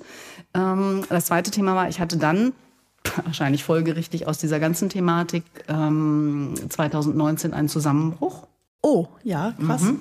Ähm, 0.53 1.03
das 1.09 1.25
zweite 1.25 1.51
Thema 1.51 1.75
war, 1.75 1.89
ich 1.89 1.99
hatte 1.99 2.17
dann 2.17 2.53
wahrscheinlich 3.25 3.65
folgerichtig 3.65 4.25
aus 4.25 4.37
dieser 4.37 4.61
ganzen 4.61 4.87
Thematik 4.87 5.43
ähm, 5.67 6.53
2019 6.69 7.53
einen 7.53 7.67
Zusammenbruch. 7.67 8.47
Oh, 8.81 9.07
ja, 9.23 9.53
krass. 9.65 9.81
Mhm. 9.81 9.99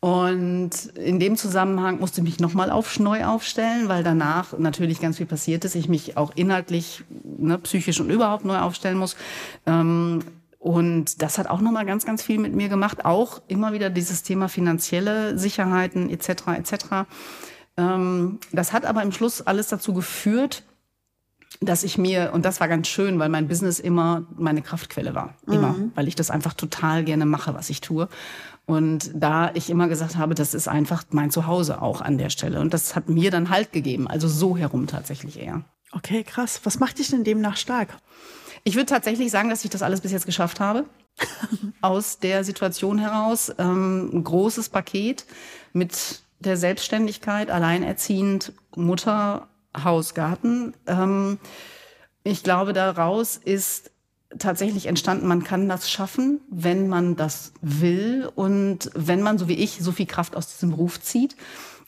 Und 0.00 0.70
in 0.94 1.18
dem 1.18 1.36
Zusammenhang 1.36 1.98
musste 1.98 2.20
ich 2.20 2.24
mich 2.24 2.40
nochmal 2.40 2.70
auf, 2.70 3.00
neu 3.00 3.24
aufstellen, 3.24 3.88
weil 3.88 4.04
danach 4.04 4.56
natürlich 4.56 5.00
ganz 5.00 5.16
viel 5.16 5.26
passiert 5.26 5.64
ist. 5.64 5.74
Ich 5.74 5.88
mich 5.88 6.16
auch 6.16 6.30
inhaltlich, 6.36 7.02
ne, 7.24 7.58
psychisch 7.58 8.00
und 8.00 8.10
überhaupt 8.10 8.44
neu 8.44 8.58
aufstellen 8.58 8.96
muss. 8.96 9.16
Ähm, 9.66 10.20
und 10.60 11.20
das 11.20 11.38
hat 11.38 11.48
auch 11.48 11.60
nochmal 11.60 11.84
ganz, 11.84 12.04
ganz 12.04 12.22
viel 12.22 12.38
mit 12.38 12.54
mir 12.54 12.68
gemacht. 12.68 13.04
Auch 13.04 13.42
immer 13.48 13.72
wieder 13.72 13.90
dieses 13.90 14.22
Thema 14.22 14.48
finanzielle 14.48 15.36
Sicherheiten 15.36 16.10
etc. 16.10 16.28
etc. 16.58 16.74
Ähm, 17.76 18.38
das 18.52 18.72
hat 18.72 18.84
aber 18.84 19.02
im 19.02 19.10
Schluss 19.10 19.40
alles 19.40 19.68
dazu 19.68 19.94
geführt, 19.94 20.62
dass 21.60 21.82
ich 21.82 21.98
mir, 21.98 22.30
und 22.34 22.44
das 22.44 22.60
war 22.60 22.68
ganz 22.68 22.86
schön, 22.86 23.18
weil 23.18 23.30
mein 23.30 23.48
Business 23.48 23.80
immer 23.80 24.26
meine 24.36 24.62
Kraftquelle 24.62 25.14
war. 25.14 25.34
Immer. 25.46 25.72
Mhm. 25.72 25.92
Weil 25.96 26.06
ich 26.06 26.14
das 26.14 26.30
einfach 26.30 26.54
total 26.54 27.02
gerne 27.02 27.26
mache, 27.26 27.54
was 27.54 27.70
ich 27.70 27.80
tue. 27.80 28.08
Und 28.68 29.12
da 29.14 29.50
ich 29.54 29.70
immer 29.70 29.88
gesagt 29.88 30.18
habe, 30.18 30.34
das 30.34 30.52
ist 30.52 30.68
einfach 30.68 31.02
mein 31.08 31.30
Zuhause 31.30 31.80
auch 31.80 32.02
an 32.02 32.18
der 32.18 32.28
Stelle. 32.28 32.60
Und 32.60 32.74
das 32.74 32.94
hat 32.94 33.08
mir 33.08 33.30
dann 33.30 33.48
Halt 33.48 33.72
gegeben. 33.72 34.06
Also 34.06 34.28
so 34.28 34.58
herum 34.58 34.86
tatsächlich 34.86 35.40
eher. 35.40 35.62
Okay, 35.92 36.22
krass. 36.22 36.60
Was 36.64 36.78
macht 36.78 36.98
dich 36.98 37.08
denn 37.08 37.24
demnach 37.24 37.56
stark? 37.56 37.96
Ich 38.64 38.74
würde 38.74 38.84
tatsächlich 38.84 39.30
sagen, 39.30 39.48
dass 39.48 39.64
ich 39.64 39.70
das 39.70 39.80
alles 39.80 40.02
bis 40.02 40.12
jetzt 40.12 40.26
geschafft 40.26 40.60
habe. 40.60 40.84
Aus 41.80 42.18
der 42.18 42.44
Situation 42.44 42.98
heraus. 42.98 43.50
Ähm, 43.56 44.10
ein 44.12 44.24
großes 44.24 44.68
Paket 44.68 45.24
mit 45.72 46.20
der 46.38 46.58
Selbstständigkeit, 46.58 47.50
alleinerziehend, 47.50 48.52
Mutter, 48.76 49.48
Haus, 49.82 50.12
Garten. 50.12 50.74
Ähm, 50.86 51.38
ich 52.22 52.42
glaube, 52.42 52.74
daraus 52.74 53.38
ist 53.38 53.92
tatsächlich 54.36 54.86
entstanden, 54.86 55.26
man 55.26 55.42
kann 55.42 55.68
das 55.68 55.90
schaffen, 55.90 56.40
wenn 56.50 56.88
man 56.88 57.16
das 57.16 57.52
will 57.60 58.30
und 58.34 58.90
wenn 58.94 59.22
man, 59.22 59.38
so 59.38 59.48
wie 59.48 59.54
ich, 59.54 59.78
so 59.80 59.92
viel 59.92 60.06
Kraft 60.06 60.36
aus 60.36 60.48
diesem 60.48 60.70
Beruf 60.70 61.00
zieht. 61.00 61.36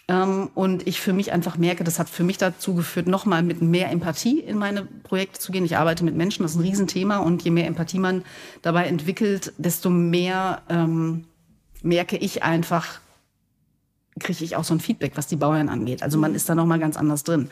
Ähm, 0.09 0.51
und 0.55 0.87
ich 0.87 1.01
für 1.01 1.13
mich 1.13 1.33
einfach 1.33 1.57
merke, 1.57 1.85
das 1.85 1.99
hat 1.99 2.09
für 2.09 2.25
mich 2.25 2.39
dazu 2.39 2.75
geführt, 2.75 3.07
nochmal 3.07 3.43
mit 3.43 3.63
mehr 3.63 3.91
Empathie 3.91 4.41
in 4.41 4.59
meine 4.59 4.85
Projekte 4.85 5.39
zu 5.39 5.53
gehen. 5.53 5.65
Ich 5.65 5.77
arbeite 5.77 6.05
mit 6.05 6.17
Menschen, 6.17 6.43
das 6.43 6.53
ist 6.53 6.59
ein 6.59 6.63
Riesenthema. 6.63 7.19
Und 7.19 7.43
je 7.43 7.51
mehr 7.51 7.67
Empathie 7.67 7.99
man 7.99 8.25
dabei 8.63 8.87
entwickelt, 8.87 9.53
desto 9.59 9.91
mehr 9.91 10.63
ähm, 10.69 11.27
merke 11.83 12.17
ich 12.17 12.43
einfach, 12.43 13.01
kriege 14.19 14.43
ich 14.45 14.57
auch 14.57 14.65
so 14.65 14.75
ein 14.75 14.81
Feedback, 14.81 15.13
was 15.15 15.29
die 15.29 15.37
Bauherren 15.37 15.69
angeht. 15.69 16.03
Also 16.03 16.19
man 16.19 16.35
ist 16.35 16.49
da 16.49 16.55
noch 16.55 16.67
mal 16.67 16.81
ganz 16.81 16.97
anders 16.97 17.23
drin. 17.23 17.49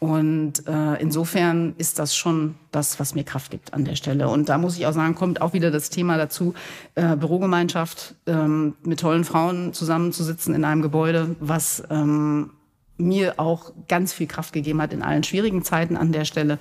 Und 0.00 0.66
äh, 0.66 0.94
insofern 0.98 1.74
ist 1.76 1.98
das 1.98 2.16
schon 2.16 2.54
das, 2.72 2.98
was 2.98 3.14
mir 3.14 3.22
Kraft 3.22 3.50
gibt 3.50 3.74
an 3.74 3.84
der 3.84 3.96
Stelle. 3.96 4.30
Und 4.30 4.48
da 4.48 4.56
muss 4.56 4.78
ich 4.78 4.86
auch 4.86 4.94
sagen, 4.94 5.14
kommt 5.14 5.42
auch 5.42 5.52
wieder 5.52 5.70
das 5.70 5.90
Thema 5.90 6.16
dazu, 6.16 6.54
äh, 6.94 7.16
Bürogemeinschaft, 7.16 8.14
ähm, 8.26 8.76
mit 8.82 9.00
tollen 9.00 9.24
Frauen 9.24 9.74
zusammenzusitzen 9.74 10.54
in 10.54 10.64
einem 10.64 10.80
Gebäude, 10.80 11.36
was 11.38 11.82
ähm, 11.90 12.52
mir 12.96 13.38
auch 13.38 13.72
ganz 13.88 14.14
viel 14.14 14.26
Kraft 14.26 14.54
gegeben 14.54 14.80
hat 14.80 14.94
in 14.94 15.02
allen 15.02 15.22
schwierigen 15.22 15.62
Zeiten 15.64 15.98
an 15.98 16.12
der 16.12 16.24
Stelle. 16.24 16.58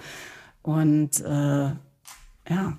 Und 0.61 1.21
äh, 1.21 1.69
ja, 2.49 2.77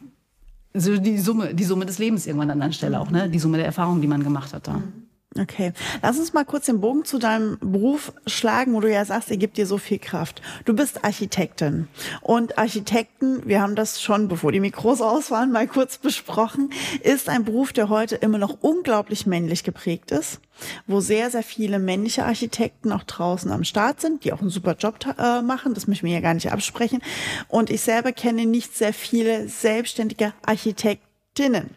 so 0.75 0.99
die 0.99 1.19
Summe, 1.19 1.55
die 1.55 1.65
Summe 1.65 1.87
des 1.87 1.99
Lebens 1.99 2.27
irgendwann 2.27 2.51
an 2.51 2.61
der 2.61 2.73
Stelle 2.73 3.01
auch, 3.01 3.11
ne? 3.11 3.31
Die 3.31 3.39
Summe 3.39 3.57
der 3.57 3.67
Erfahrungen, 3.67 4.03
die 4.03 4.09
man 4.09 4.23
gemacht 4.23 4.53
hat 4.53 4.69
da. 4.69 4.75
Mhm. 4.75 5.10
Okay, 5.39 5.73
lass 6.03 6.19
uns 6.19 6.33
mal 6.33 6.45
kurz 6.45 6.67
den 6.67 6.81
Bogen 6.81 7.05
zu 7.05 7.21
deinem 7.21 7.57
Beruf 7.61 8.13
schlagen, 8.27 8.75
wo 8.75 8.81
du 8.81 8.91
ja 8.91 9.05
sagst, 9.05 9.31
er 9.31 9.37
gibt 9.37 9.59
dir 9.59 9.67
so 9.67 9.79
viel 9.79 10.01
Kraft. 10.01 10.43
Du 10.65 10.75
bist 10.75 11.05
Architektin 11.05 11.87
und 12.21 12.59
Architekten, 12.59 13.47
wir 13.47 13.63
haben 13.63 13.77
das 13.77 14.03
schon, 14.03 14.27
bevor 14.27 14.51
die 14.51 14.59
Mikros 14.59 15.01
aus 15.01 15.31
waren, 15.31 15.53
mal 15.53 15.69
kurz 15.69 15.99
besprochen, 15.99 16.71
ist 17.05 17.29
ein 17.29 17.45
Beruf, 17.45 17.73
der 17.73 17.89
heute 17.89 18.17
immer 18.17 18.39
noch 18.39 18.59
unglaublich 18.61 19.25
männlich 19.25 19.63
geprägt 19.63 20.11
ist, 20.11 20.41
wo 20.89 20.99
sehr, 20.99 21.31
sehr 21.31 21.45
viele 21.45 21.79
männliche 21.79 22.25
Architekten 22.25 22.91
auch 22.91 23.05
draußen 23.05 23.53
am 23.53 23.63
Start 23.63 24.01
sind, 24.01 24.25
die 24.25 24.33
auch 24.33 24.41
einen 24.41 24.51
super 24.51 24.75
Job 24.77 24.99
äh, 25.17 25.43
machen, 25.43 25.75
das 25.75 25.87
möchten 25.87 26.07
wir 26.07 26.15
ja 26.15 26.21
gar 26.21 26.35
nicht 26.35 26.51
absprechen. 26.51 27.03
Und 27.47 27.71
ich 27.71 27.83
selber 27.83 28.11
kenne 28.11 28.47
nicht 28.47 28.77
sehr 28.77 28.93
viele 28.93 29.49
selbstständige 29.49 30.33
Architektinnen. 30.45 31.71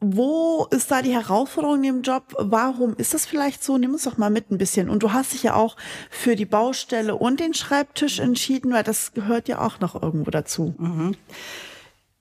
Wo 0.00 0.66
ist 0.70 0.90
da 0.90 1.00
die 1.00 1.14
Herausforderung 1.14 1.82
im 1.84 2.02
Job? 2.02 2.34
Warum 2.38 2.94
ist 2.96 3.14
das 3.14 3.24
vielleicht 3.24 3.64
so? 3.64 3.78
Nimm 3.78 3.94
uns 3.94 4.04
doch 4.04 4.18
mal 4.18 4.28
mit 4.28 4.50
ein 4.50 4.58
bisschen. 4.58 4.90
Und 4.90 5.02
du 5.02 5.12
hast 5.12 5.32
dich 5.32 5.42
ja 5.42 5.54
auch 5.54 5.76
für 6.10 6.36
die 6.36 6.44
Baustelle 6.44 7.14
und 7.14 7.40
den 7.40 7.54
Schreibtisch 7.54 8.18
entschieden, 8.18 8.72
weil 8.72 8.82
das 8.82 9.14
gehört 9.14 9.48
ja 9.48 9.60
auch 9.60 9.80
noch 9.80 10.00
irgendwo 10.00 10.30
dazu. 10.30 10.74
Mhm. 10.78 11.16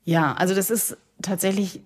Ja, 0.05 0.33
also 0.33 0.55
das 0.55 0.69
ist 0.69 0.95
tatsächlich 1.21 1.81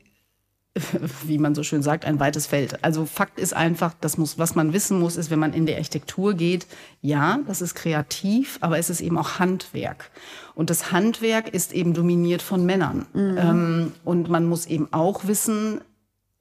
wie 1.24 1.38
man 1.38 1.56
so 1.56 1.64
schön 1.64 1.82
sagt, 1.82 2.06
ein 2.06 2.20
weites 2.20 2.46
Feld. 2.46 2.84
Also 2.84 3.06
Fakt 3.06 3.40
ist 3.40 3.54
einfach, 3.54 3.94
das 4.00 4.18
muss, 4.18 4.38
was 4.38 4.56
man 4.56 4.74
wissen 4.74 5.00
muss, 5.00 5.18
ist, 5.18 5.32
wenn 5.32 5.40
man 5.40 5.54
in 5.54 5.66
die 5.66 5.74
Architektur 5.74 6.34
geht, 6.34 6.68
ja, 7.02 7.40
das 7.48 7.62
ist 7.62 7.76
kreativ, 7.76 8.58
aber 8.62 8.78
es 8.78 8.90
ist 8.90 9.02
eben 9.02 9.18
auch 9.18 9.40
Handwerk. 9.40 10.12
Und 10.56 10.70
das 10.70 10.92
Handwerk 10.92 11.50
ist 11.50 11.74
eben 11.74 11.94
dominiert 11.94 12.42
von 12.42 12.66
Männern. 12.66 13.08
Mhm. 13.14 13.38
Ähm, 13.38 13.92
und 14.04 14.30
man 14.30 14.46
muss 14.46 14.66
eben 14.68 14.88
auch 14.92 15.26
wissen, 15.26 15.82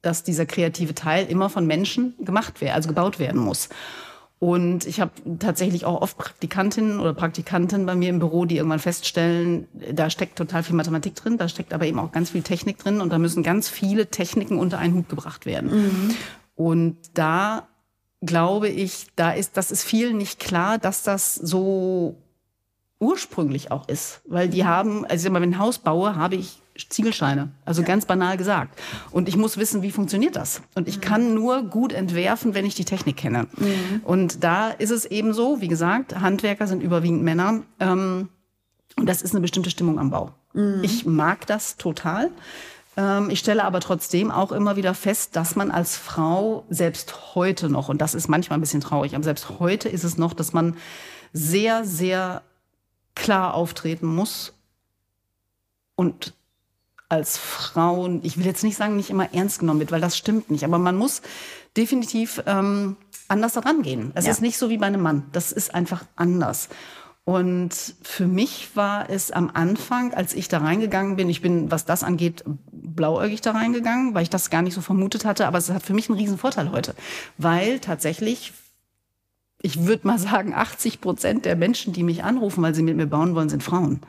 dass 0.01 0.23
dieser 0.23 0.45
kreative 0.45 0.95
Teil 0.95 1.25
immer 1.27 1.49
von 1.49 1.65
Menschen 1.65 2.13
gemacht 2.19 2.61
werden, 2.61 2.75
also 2.75 2.87
gebaut 2.87 3.19
werden 3.19 3.41
muss. 3.41 3.69
Und 4.39 4.87
ich 4.87 5.01
habe 5.01 5.11
tatsächlich 5.37 5.83
auch 5.83 6.01
oft 6.01 6.17
Praktikantinnen 6.17 7.01
oder 7.01 7.13
Praktikanten 7.13 7.85
bei 7.85 7.95
mir 7.95 8.09
im 8.09 8.19
Büro, 8.19 8.45
die 8.45 8.55
irgendwann 8.55 8.79
feststellen, 8.79 9.67
da 9.93 10.09
steckt 10.09 10.37
total 10.37 10.63
viel 10.63 10.77
Mathematik 10.77 11.15
drin, 11.15 11.37
da 11.37 11.49
steckt 11.49 11.73
aber 11.73 11.85
eben 11.85 11.99
auch 11.99 12.13
ganz 12.13 12.29
viel 12.29 12.41
Technik 12.41 12.77
drin 12.77 13.01
und 13.01 13.11
da 13.11 13.17
müssen 13.17 13.43
ganz 13.43 13.67
viele 13.67 14.07
Techniken 14.07 14.57
unter 14.57 14.79
einen 14.79 14.93
Hut 14.93 15.09
gebracht 15.09 15.45
werden. 15.45 15.83
Mhm. 15.83 16.15
Und 16.55 16.97
da 17.15 17.67
glaube 18.21 18.69
ich, 18.69 19.07
da 19.17 19.31
ist, 19.31 19.57
das 19.57 19.71
ist 19.71 19.83
vielen 19.83 20.17
nicht 20.17 20.39
klar, 20.39 20.77
dass 20.77 21.03
das 21.03 21.35
so 21.35 22.15
ursprünglich 22.99 23.71
auch 23.71 23.87
ist. 23.87 24.21
Weil 24.25 24.49
die 24.49 24.65
haben, 24.65 25.05
also 25.05 25.33
wenn 25.33 25.43
ich 25.43 25.49
ein 25.49 25.59
Haus 25.59 25.79
baue, 25.79 26.15
habe 26.15 26.35
ich 26.35 26.61
Ziegelsteine. 26.87 27.49
Also 27.65 27.81
ja. 27.81 27.87
ganz 27.87 28.05
banal 28.05 28.37
gesagt. 28.37 28.79
Und 29.11 29.27
ich 29.27 29.35
muss 29.35 29.57
wissen, 29.57 29.81
wie 29.81 29.91
funktioniert 29.91 30.35
das? 30.35 30.61
Und 30.75 30.87
ich 30.87 30.97
mhm. 30.97 31.01
kann 31.01 31.33
nur 31.33 31.63
gut 31.63 31.91
entwerfen, 31.91 32.53
wenn 32.53 32.65
ich 32.65 32.75
die 32.75 32.85
Technik 32.85 33.17
kenne. 33.17 33.47
Mhm. 33.57 34.01
Und 34.03 34.43
da 34.43 34.69
ist 34.69 34.91
es 34.91 35.05
eben 35.05 35.33
so, 35.33 35.59
wie 35.59 35.67
gesagt, 35.67 36.19
Handwerker 36.19 36.67
sind 36.67 36.81
überwiegend 36.81 37.23
Männer. 37.23 37.63
Ähm, 37.79 38.29
und 38.95 39.05
das 39.07 39.21
ist 39.21 39.31
eine 39.31 39.41
bestimmte 39.41 39.69
Stimmung 39.69 39.99
am 39.99 40.11
Bau. 40.11 40.31
Mhm. 40.53 40.79
Ich 40.83 41.05
mag 41.05 41.45
das 41.47 41.77
total. 41.77 42.31
Ähm, 42.97 43.29
ich 43.29 43.39
stelle 43.39 43.63
aber 43.63 43.79
trotzdem 43.79 44.31
auch 44.31 44.51
immer 44.51 44.75
wieder 44.75 44.93
fest, 44.93 45.35
dass 45.35 45.55
man 45.55 45.71
als 45.71 45.95
Frau 45.95 46.65
selbst 46.69 47.35
heute 47.35 47.69
noch, 47.69 47.89
und 47.89 47.99
das 48.01 48.13
ist 48.13 48.27
manchmal 48.27 48.57
ein 48.57 48.61
bisschen 48.61 48.81
traurig, 48.81 49.15
aber 49.15 49.23
selbst 49.23 49.59
heute 49.59 49.89
ist 49.89 50.03
es 50.03 50.17
noch, 50.17 50.33
dass 50.33 50.53
man 50.53 50.75
sehr, 51.31 51.85
sehr 51.85 52.41
klar 53.15 53.53
auftreten 53.53 54.07
muss 54.07 54.53
und 55.95 56.33
als 57.09 57.37
Frauen, 57.37 58.21
ich 58.23 58.37
will 58.37 58.45
jetzt 58.45 58.63
nicht 58.63 58.77
sagen, 58.77 58.95
nicht 58.95 59.09
immer 59.09 59.33
ernst 59.33 59.59
genommen 59.59 59.79
wird, 59.79 59.91
weil 59.91 60.01
das 60.01 60.15
stimmt 60.15 60.51
nicht. 60.51 60.63
Aber 60.63 60.77
man 60.77 60.95
muss 60.95 61.21
definitiv 61.75 62.41
ähm, 62.45 62.95
anders 63.27 63.53
daran 63.53 63.81
gehen. 63.81 64.11
Es 64.15 64.25
ja. 64.25 64.31
ist 64.31 64.41
nicht 64.41 64.57
so 64.57 64.69
wie 64.69 64.77
bei 64.77 64.85
einem 64.85 65.01
Mann. 65.01 65.25
Das 65.31 65.51
ist 65.51 65.73
einfach 65.73 66.05
anders. 66.15 66.69
Und 67.25 67.73
für 68.01 68.25
mich 68.25 68.75
war 68.75 69.09
es 69.09 69.31
am 69.31 69.51
Anfang, 69.53 70.13
als 70.13 70.33
ich 70.33 70.47
da 70.47 70.59
reingegangen 70.59 71.15
bin, 71.15 71.29
ich 71.29 71.41
bin, 71.41 71.69
was 71.69 71.85
das 71.85 72.03
angeht, 72.03 72.43
blauäugig 72.71 73.41
da 73.41 73.51
reingegangen, 73.51 74.15
weil 74.15 74.23
ich 74.23 74.31
das 74.31 74.49
gar 74.49 74.61
nicht 74.61 74.73
so 74.73 74.81
vermutet 74.81 75.25
hatte, 75.25 75.45
aber 75.45 75.59
es 75.59 75.69
hat 75.69 75.83
für 75.83 75.93
mich 75.93 76.09
einen 76.09 76.17
riesen 76.17 76.39
Vorteil 76.39 76.71
heute, 76.71 76.95
weil 77.37 77.79
tatsächlich 77.79 78.53
ich 79.61 79.85
würde 79.85 80.07
mal 80.07 80.17
sagen, 80.17 80.53
80 80.53 81.01
Prozent 81.01 81.45
der 81.45 81.55
Menschen, 81.55 81.93
die 81.93 82.03
mich 82.03 82.23
anrufen, 82.23 82.63
weil 82.63 82.73
sie 82.73 82.83
mit 82.83 82.95
mir 82.95 83.07
bauen 83.07 83.35
wollen, 83.35 83.49
sind 83.49 83.63
Frauen. 83.63 83.99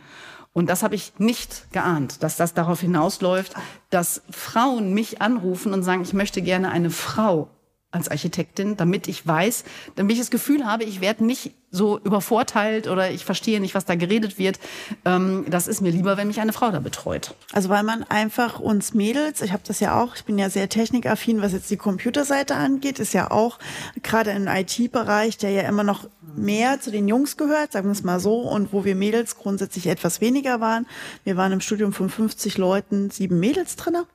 Und 0.53 0.69
das 0.69 0.83
habe 0.83 0.97
ich 0.97 1.13
nicht 1.19 1.71
geahnt, 1.73 2.23
dass 2.23 2.37
das 2.37 2.55
darauf 2.55 2.81
hinausläuft, 2.81 3.55
dass 3.91 4.23
Frauen 4.31 4.93
mich 4.95 5.23
anrufen 5.23 5.73
und 5.73 5.83
sagen, 5.83 6.03
ich 6.03 6.13
möchte 6.13 6.43
gerne 6.43 6.71
eine 6.71 6.91
Frau 6.91 7.49
als 7.93 8.09
Architektin, 8.09 8.77
damit 8.77 9.09
ich 9.09 9.27
weiß, 9.27 9.65
damit 9.97 10.13
ich 10.13 10.21
das 10.21 10.31
Gefühl 10.31 10.65
habe, 10.65 10.85
ich 10.85 11.01
werde 11.01 11.25
nicht 11.25 11.53
so 11.73 11.99
übervorteilt 11.99 12.89
oder 12.89 13.11
ich 13.11 13.25
verstehe 13.25 13.61
nicht, 13.61 13.75
was 13.75 13.85
da 13.85 13.97
geredet 13.97 14.39
wird. 14.39 14.61
Ähm, 15.05 15.45
das 15.49 15.67
ist 15.67 15.81
mir 15.81 15.91
lieber, 15.91 16.17
wenn 16.17 16.29
mich 16.29 16.41
eine 16.41 16.53
Frau 16.53 16.71
da 16.71 16.79
betreut. 16.79 17.35
Also 17.53 17.69
weil 17.69 17.83
man 17.83 18.05
einfach 18.05 18.61
uns 18.61 18.95
Mädels, 18.95 19.43
ich 19.43 19.53
habe 19.53 19.63
das 19.67 19.81
ja 19.81 20.01
auch, 20.01 20.15
ich 20.15 20.25
bin 20.25 20.39
ja 20.39 20.51
sehr 20.51 20.69
technikaffin, 20.69 21.43
was 21.43 21.53
jetzt 21.53 21.71
die 21.71 21.77
Computerseite 21.77 22.55
angeht, 22.55 23.01
ist 23.01 23.13
ja 23.13 23.31
auch 23.31 23.59
gerade 24.03 24.31
im 24.31 24.47
IT-Bereich, 24.47 25.37
der 25.39 25.51
ja 25.51 25.63
immer 25.63 25.85
noch 25.85 26.09
mehr 26.37 26.81
zu 26.81 26.91
den 26.91 27.09
Jungs 27.09 27.37
gehört, 27.37 27.73
sagen 27.73 27.89
wir 27.89 27.93
es 27.93 28.03
mal 28.03 28.21
so, 28.21 28.41
und 28.41 28.73
wo 28.73 28.85
wir 28.85 28.95
Mädels 28.95 29.37
grundsätzlich 29.37 29.87
etwas 29.87 30.21
weniger 30.21 30.61
waren. 30.61 30.87
Wir 31.25 31.37
waren 31.37 31.53
im 31.53 31.61
Studium 31.61 31.93
von 31.93 32.09
50 32.09 32.59
Leuten, 32.59 33.11
sieben 33.11 33.41
Mädels 33.41 33.77
drinne. 33.77 34.07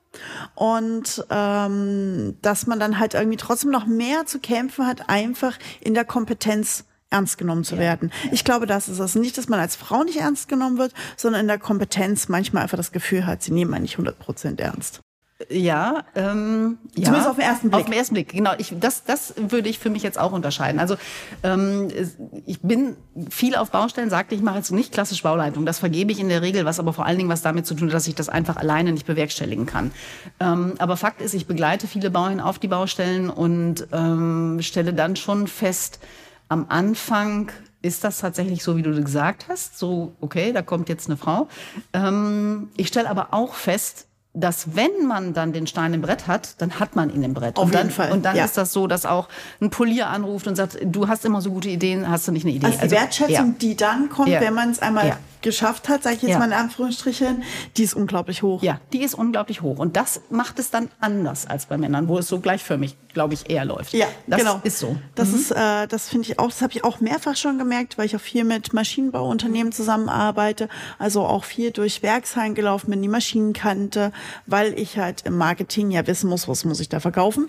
Und 0.54 1.24
ähm, 1.30 2.36
dass 2.42 2.66
man 2.66 2.80
dann 2.80 2.98
halt 2.98 3.14
irgendwie 3.14 3.36
trotzdem 3.36 3.70
noch 3.70 3.86
mehr 3.86 4.26
zu 4.26 4.38
kämpfen 4.38 4.86
hat, 4.86 5.08
einfach 5.08 5.58
in 5.80 5.94
der 5.94 6.04
Kompetenz 6.04 6.84
ernst 7.10 7.38
genommen 7.38 7.64
zu 7.64 7.74
ja. 7.76 7.80
werden. 7.80 8.12
Ich 8.32 8.44
glaube, 8.44 8.66
das 8.66 8.88
ist 8.88 8.98
es. 8.98 9.14
Nicht, 9.14 9.38
dass 9.38 9.48
man 9.48 9.60
als 9.60 9.76
Frau 9.76 10.02
nicht 10.04 10.18
ernst 10.18 10.48
genommen 10.48 10.78
wird, 10.78 10.92
sondern 11.16 11.42
in 11.42 11.48
der 11.48 11.58
Kompetenz 11.58 12.28
manchmal 12.28 12.64
einfach 12.64 12.76
das 12.76 12.92
Gefühl 12.92 13.26
hat, 13.26 13.42
sie 13.42 13.52
nehmen 13.52 13.74
einen 13.74 13.82
nicht 13.82 13.94
100 13.94 14.18
Prozent 14.18 14.60
ernst. 14.60 15.00
Ja, 15.50 16.04
ähm, 16.14 16.78
zumindest 16.94 17.24
ja, 17.24 17.30
auf 17.30 17.36
den 17.36 17.44
ersten 17.44 17.68
Blick. 17.68 17.80
Auf 17.80 17.84
den 17.84 17.92
ersten 17.92 18.14
Blick, 18.14 18.32
genau. 18.32 18.52
Ich, 18.56 18.74
das, 18.80 19.04
das 19.04 19.34
würde 19.36 19.68
ich 19.68 19.78
für 19.78 19.90
mich 19.90 20.02
jetzt 20.02 20.18
auch 20.18 20.32
unterscheiden. 20.32 20.80
Also 20.80 20.96
ähm, 21.42 21.88
ich 22.46 22.62
bin 22.62 22.96
viel 23.28 23.54
auf 23.54 23.70
Baustellen, 23.70 24.08
sagte 24.08 24.34
ich 24.34 24.40
mache 24.40 24.56
jetzt 24.56 24.72
nicht 24.72 24.92
klassisch 24.92 25.22
Bauleitung. 25.22 25.66
Das 25.66 25.78
vergebe 25.78 26.10
ich 26.10 26.20
in 26.20 26.30
der 26.30 26.40
Regel, 26.40 26.64
was 26.64 26.80
aber 26.80 26.94
vor 26.94 27.04
allen 27.04 27.18
Dingen 27.18 27.28
was 27.28 27.42
damit 27.42 27.66
zu 27.66 27.74
tun 27.74 27.88
hat, 27.88 27.94
dass 27.94 28.06
ich 28.06 28.14
das 28.14 28.30
einfach 28.30 28.56
alleine 28.56 28.92
nicht 28.92 29.06
bewerkstelligen 29.06 29.66
kann. 29.66 29.90
Ähm, 30.40 30.74
aber 30.78 30.96
Fakt 30.96 31.20
ist, 31.20 31.34
ich 31.34 31.46
begleite 31.46 31.86
viele 31.86 32.10
Bauern 32.10 32.40
auf 32.40 32.58
die 32.58 32.68
Baustellen 32.68 33.28
und 33.28 33.88
ähm, 33.92 34.60
stelle 34.62 34.94
dann 34.94 35.16
schon 35.16 35.48
fest, 35.48 36.00
am 36.48 36.64
Anfang 36.70 37.52
ist 37.82 38.04
das 38.04 38.20
tatsächlich 38.20 38.62
so, 38.62 38.76
wie 38.78 38.82
du 38.82 38.94
gesagt 39.02 39.48
hast. 39.48 39.78
So, 39.78 40.14
okay, 40.22 40.52
da 40.52 40.62
kommt 40.62 40.88
jetzt 40.88 41.08
eine 41.08 41.18
Frau. 41.18 41.48
Ähm, 41.92 42.70
ich 42.76 42.88
stelle 42.88 43.10
aber 43.10 43.28
auch 43.32 43.52
fest, 43.52 44.06
dass 44.36 44.76
wenn 44.76 45.06
man 45.06 45.32
dann 45.32 45.52
den 45.52 45.66
Stein 45.66 45.94
im 45.94 46.02
Brett 46.02 46.26
hat, 46.26 46.60
dann 46.60 46.78
hat 46.78 46.94
man 46.94 47.12
ihn 47.12 47.22
im 47.22 47.32
Brett. 47.32 47.56
Auf 47.56 47.64
und 47.64 47.74
dann, 47.74 47.86
jeden 47.86 47.94
Fall. 47.94 48.12
Und 48.12 48.24
dann 48.24 48.36
ja. 48.36 48.44
ist 48.44 48.56
das 48.56 48.72
so, 48.72 48.86
dass 48.86 49.06
auch 49.06 49.28
ein 49.60 49.70
Polier 49.70 50.08
anruft 50.08 50.46
und 50.46 50.56
sagt, 50.56 50.78
du 50.82 51.08
hast 51.08 51.24
immer 51.24 51.40
so 51.40 51.50
gute 51.50 51.70
Ideen, 51.70 52.08
hast 52.08 52.28
du 52.28 52.32
nicht 52.32 52.44
eine 52.44 52.54
Idee? 52.54 52.66
Also 52.66 52.78
die 52.78 52.82
also, 52.82 52.96
Wertschätzung, 52.96 53.46
ja. 53.46 53.54
die 53.60 53.76
dann 53.76 54.10
kommt, 54.10 54.28
ja. 54.28 54.40
wenn 54.40 54.54
man 54.54 54.70
es 54.70 54.80
einmal 54.80 55.16
geschafft 55.46 55.88
hat, 55.88 56.02
sage 56.02 56.16
ich 56.16 56.22
jetzt 56.22 56.38
mal 56.40 56.46
in 56.46 56.52
Anführungsstrichen, 56.52 57.44
die 57.76 57.84
ist 57.84 57.94
unglaublich 57.94 58.42
hoch. 58.42 58.64
Ja, 58.64 58.80
die 58.92 59.02
ist 59.02 59.14
unglaublich 59.14 59.62
hoch. 59.62 59.78
Und 59.78 59.96
das 59.96 60.20
macht 60.28 60.58
es 60.58 60.72
dann 60.72 60.88
anders 60.98 61.46
als 61.46 61.66
bei 61.66 61.78
Männern, 61.78 62.08
wo 62.08 62.18
es 62.18 62.26
so 62.26 62.40
gleichförmig, 62.40 62.96
glaube 63.14 63.34
ich, 63.34 63.48
eher 63.48 63.64
läuft. 63.64 63.92
Ja, 63.92 64.06
das 64.26 64.40
genau. 64.40 64.60
ist 64.64 64.80
so. 64.80 64.96
Das 65.14 65.28
mhm. 65.28 65.34
ist, 65.36 65.50
äh, 65.52 65.86
das 65.86 66.08
finde 66.08 66.28
ich 66.28 66.40
auch, 66.40 66.48
das 66.48 66.62
habe 66.62 66.72
ich 66.72 66.82
auch 66.82 67.00
mehrfach 67.00 67.36
schon 67.36 67.58
gemerkt, 67.58 67.96
weil 67.96 68.06
ich 68.06 68.16
auch 68.16 68.20
viel 68.20 68.42
mit 68.42 68.72
Maschinenbauunternehmen 68.72 69.70
zusammenarbeite, 69.70 70.68
also 70.98 71.24
auch 71.24 71.44
viel 71.44 71.70
durch 71.70 72.02
Werkshallen 72.02 72.56
gelaufen 72.56 72.90
bin, 72.90 73.00
die 73.00 73.08
Maschinen 73.08 73.52
kannte, 73.52 74.10
weil 74.46 74.78
ich 74.78 74.98
halt 74.98 75.22
im 75.26 75.36
Marketing 75.36 75.90
ja 75.90 76.06
wissen 76.06 76.28
muss, 76.28 76.48
was 76.48 76.64
muss 76.64 76.80
ich 76.80 76.88
da 76.88 77.00
verkaufen. 77.00 77.48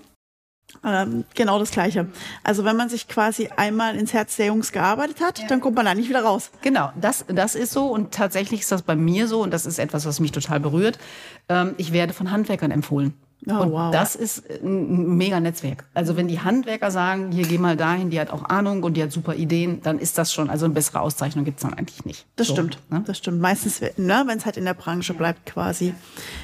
Ähm, 0.84 1.24
genau 1.34 1.60
das 1.60 1.72
Gleiche. 1.72 2.07
Also 2.43 2.65
wenn 2.65 2.75
man 2.75 2.89
sich 2.89 3.07
quasi 3.07 3.50
einmal 3.55 3.96
ins 3.96 4.13
Herz 4.13 4.36
der 4.36 4.48
Jungs 4.48 4.72
gearbeitet 4.72 5.22
hat, 5.22 5.39
ja. 5.39 5.48
dann 5.48 5.62
kommt 5.62 5.75
man 5.75 5.86
da 5.86 5.96
nicht 5.96 6.10
wieder 6.10 6.24
raus. 6.24 6.51
Genau, 6.62 6.91
das, 7.00 7.25
das 7.27 7.55
ist 7.55 7.72
so 7.72 7.88
und 7.88 8.13
tatsächlich 8.13 8.62
ist 8.62 8.72
das 8.72 8.81
bei 8.81 8.96
mir 8.96 9.27
so 9.27 9.41
und 9.41 9.51
das 9.51 9.65
ist 9.65 9.79
etwas, 9.79 10.05
was 10.05 10.19
mich 10.19 10.31
total 10.31 10.60
berührt. 10.60 11.00
Ähm, 11.48 11.74
ich 11.77 11.93
werde 11.93 12.13
von 12.13 12.31
Handwerkern 12.31 12.72
empfohlen. 12.72 13.13
Oh, 13.49 13.61
und 13.61 13.71
wow. 13.71 13.91
das 13.91 14.15
ist 14.15 14.43
ein 14.61 15.17
mega 15.17 15.39
Netzwerk. 15.39 15.85
Also 15.93 16.17
wenn 16.17 16.27
die 16.27 16.39
Handwerker 16.39 16.91
sagen, 16.91 17.31
hier 17.31 17.47
geh 17.47 17.57
mal 17.57 17.77
dahin, 17.77 18.09
die 18.09 18.19
hat 18.19 18.29
auch 18.29 18.43
Ahnung 18.49 18.83
und 18.83 18.95
die 18.95 19.03
hat 19.03 19.11
super 19.11 19.35
Ideen, 19.35 19.81
dann 19.81 19.99
ist 19.99 20.17
das 20.17 20.33
schon, 20.33 20.49
also 20.49 20.65
eine 20.65 20.73
bessere 20.73 20.99
Auszeichnung 20.99 21.45
gibt's 21.45 21.61
dann 21.61 21.73
eigentlich 21.73 22.03
nicht. 22.05 22.25
Das 22.35 22.47
so, 22.47 22.53
stimmt, 22.53 22.79
ne? 22.89 23.03
das 23.05 23.17
stimmt. 23.17 23.39
Meistens, 23.39 23.81
ne, 23.81 24.23
wenn 24.25 24.37
es 24.37 24.45
halt 24.45 24.57
in 24.57 24.65
der 24.65 24.73
Branche 24.73 25.13
bleibt 25.13 25.45
quasi. 25.45 25.93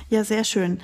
Ja, 0.10 0.24
sehr 0.24 0.44
schön. 0.44 0.80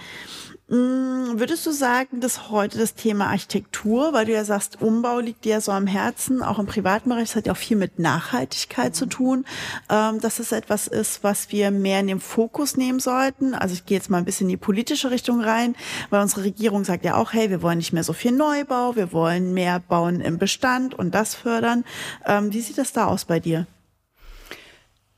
Mm, 0.70 1.40
würdest 1.40 1.66
du 1.66 1.72
sagen, 1.72 2.22
dass 2.22 2.52
heute 2.52 2.78
das 2.78 2.94
Thema 2.94 3.26
Architektur, 3.26 4.14
weil 4.14 4.28
du 4.28 4.34
ja 4.34 4.46
sagst, 4.46 4.80
Umbau 4.84 5.18
liegt 5.18 5.44
dir 5.44 5.54
ja 5.54 5.62
so 5.62 5.72
am 5.72 5.88
Herzen, 5.88 6.44
auch 6.44 6.60
im 6.60 6.68
privaten 6.68 7.10
Bereich, 7.10 7.30
das 7.30 7.38
hat 7.38 7.48
ja 7.48 7.54
auch 7.54 7.58
viel 7.58 7.76
mit 7.76 7.98
Nachhaltigkeit 7.98 8.96
zu 8.96 9.08
tun, 9.08 9.46
ähm, 9.90 10.22
dass 10.22 10.38
es 10.38 10.52
etwas 10.52 10.86
ist, 10.86 11.24
was 11.24 11.52
wir 11.52 11.72
mehr 11.72 12.02
in 12.02 12.08
den 12.08 12.20
Fokus 12.20 12.78
nehmen 12.78 13.00
sollten? 13.00 13.56
Also 13.56 13.74
ich 13.74 13.88
gehe 13.88 13.98
jetzt 13.98 14.12
mal 14.12 14.20
ein 14.20 14.26
bisschen 14.26 14.46
in 14.46 14.52
die 14.52 14.58
politische 14.58 15.10
Richtung 15.10 15.42
rein, 15.42 15.76
weil 16.12 16.22
unsere 16.22 16.44
Regierung 16.44 16.84
sagt 16.84 17.04
ja 17.04 17.16
auch, 17.16 17.34
hey, 17.34 17.50
wir 17.50 17.64
wollen 17.64 17.80
nicht 17.80 17.94
mehr 17.94 18.04
so 18.04 18.14
viel 18.14 18.32
Neubau, 18.32 18.96
wir 18.96 19.12
wollen 19.12 19.56
mehr 19.56 19.80
bauen 19.80 20.22
im 20.22 20.38
Bestand 20.38 20.94
und 20.94 21.16
das 21.16 21.34
fördern. 21.34 21.84
Ähm, 22.28 22.54
wie 22.54 22.62
sieht 22.62 22.78
das 22.78 22.94
da 22.94 23.08
aus 23.08 23.26
bei 23.26 23.40
dir? 23.40 23.66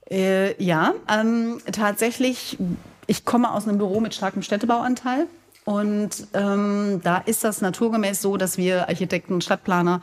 Äh, 0.09 0.63
ja, 0.63 0.93
ähm, 1.09 1.59
tatsächlich 1.73 2.57
ich 3.07 3.25
komme 3.25 3.51
aus 3.51 3.67
einem 3.67 3.77
Büro 3.77 3.99
mit 3.99 4.15
starkem 4.15 4.41
Städtebauanteil. 4.41 5.27
Und 5.71 6.27
ähm, 6.33 6.99
da 7.01 7.19
ist 7.19 7.45
das 7.45 7.61
naturgemäß 7.61 8.21
so, 8.21 8.35
dass 8.35 8.57
wir 8.57 8.89
Architekten 8.89 9.33
und 9.35 9.43
Stadtplaner 9.43 10.01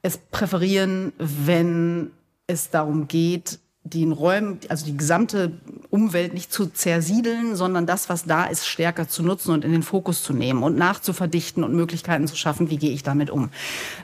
es 0.00 0.16
präferieren, 0.16 1.12
wenn 1.18 2.10
es 2.46 2.70
darum 2.70 3.06
geht, 3.06 3.58
den 3.86 4.12
Räumen, 4.12 4.60
also 4.70 4.86
die 4.86 4.96
gesamte 4.96 5.52
Umwelt 5.90 6.32
nicht 6.32 6.50
zu 6.50 6.68
zersiedeln, 6.68 7.54
sondern 7.54 7.86
das, 7.86 8.08
was 8.08 8.24
da 8.24 8.46
ist, 8.46 8.66
stärker 8.66 9.08
zu 9.08 9.22
nutzen 9.22 9.50
und 9.50 9.62
in 9.62 9.72
den 9.72 9.82
Fokus 9.82 10.22
zu 10.22 10.32
nehmen 10.32 10.62
und 10.62 10.78
nachzuverdichten 10.78 11.62
und 11.62 11.74
Möglichkeiten 11.74 12.26
zu 12.26 12.34
schaffen, 12.34 12.70
wie 12.70 12.78
gehe 12.78 12.92
ich 12.92 13.02
damit 13.02 13.28
um. 13.28 13.50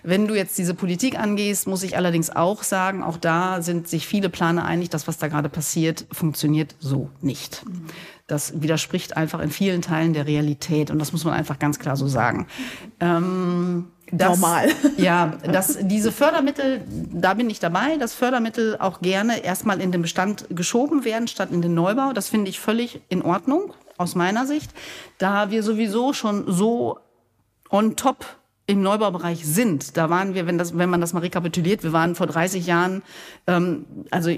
Wenn 0.02 0.26
du 0.28 0.34
jetzt 0.34 0.58
diese 0.58 0.74
Politik 0.74 1.18
angehst, 1.18 1.66
muss 1.66 1.82
ich 1.82 1.96
allerdings 1.96 2.28
auch 2.28 2.62
sagen, 2.62 3.02
auch 3.02 3.16
da 3.16 3.62
sind 3.62 3.88
sich 3.88 4.06
viele 4.06 4.28
Planer 4.28 4.66
einig, 4.66 4.90
dass 4.90 5.08
was 5.08 5.16
da 5.16 5.28
gerade 5.28 5.48
passiert, 5.48 6.04
funktioniert 6.12 6.74
so 6.78 7.08
nicht. 7.22 7.64
Das 8.30 8.62
widerspricht 8.62 9.16
einfach 9.16 9.40
in 9.40 9.50
vielen 9.50 9.82
Teilen 9.82 10.12
der 10.12 10.26
Realität 10.26 10.90
und 10.90 10.98
das 10.98 11.12
muss 11.12 11.24
man 11.24 11.34
einfach 11.34 11.58
ganz 11.58 11.78
klar 11.78 11.96
so 11.96 12.06
sagen. 12.06 12.46
Ähm, 13.00 13.88
das, 14.12 14.40
Normal. 14.40 14.68
Ja, 14.96 15.38
dass 15.44 15.78
diese 15.80 16.12
Fördermittel, 16.12 16.82
da 16.86 17.34
bin 17.34 17.48
ich 17.48 17.60
dabei, 17.60 17.96
dass 17.96 18.14
Fördermittel 18.14 18.76
auch 18.78 19.00
gerne 19.00 19.44
erstmal 19.44 19.80
in 19.80 19.92
den 19.92 20.02
Bestand 20.02 20.46
geschoben 20.50 21.04
werden, 21.04 21.28
statt 21.28 21.50
in 21.52 21.62
den 21.62 21.74
Neubau. 21.74 22.12
Das 22.12 22.28
finde 22.28 22.50
ich 22.50 22.60
völlig 22.60 23.00
in 23.08 23.22
Ordnung, 23.22 23.72
aus 23.96 24.14
meiner 24.14 24.46
Sicht, 24.46 24.70
da 25.18 25.50
wir 25.50 25.62
sowieso 25.62 26.12
schon 26.12 26.44
so 26.50 26.98
on 27.70 27.96
top 27.96 28.24
im 28.70 28.82
Neubaubereich 28.82 29.44
sind. 29.44 29.96
Da 29.96 30.10
waren 30.10 30.34
wir, 30.34 30.46
wenn, 30.46 30.56
das, 30.56 30.78
wenn 30.78 30.88
man 30.88 31.00
das 31.00 31.12
mal 31.12 31.20
rekapituliert, 31.20 31.82
wir 31.82 31.92
waren 31.92 32.14
vor 32.14 32.26
30 32.26 32.66
Jahren, 32.66 33.02
ähm, 33.46 33.84
also 34.10 34.30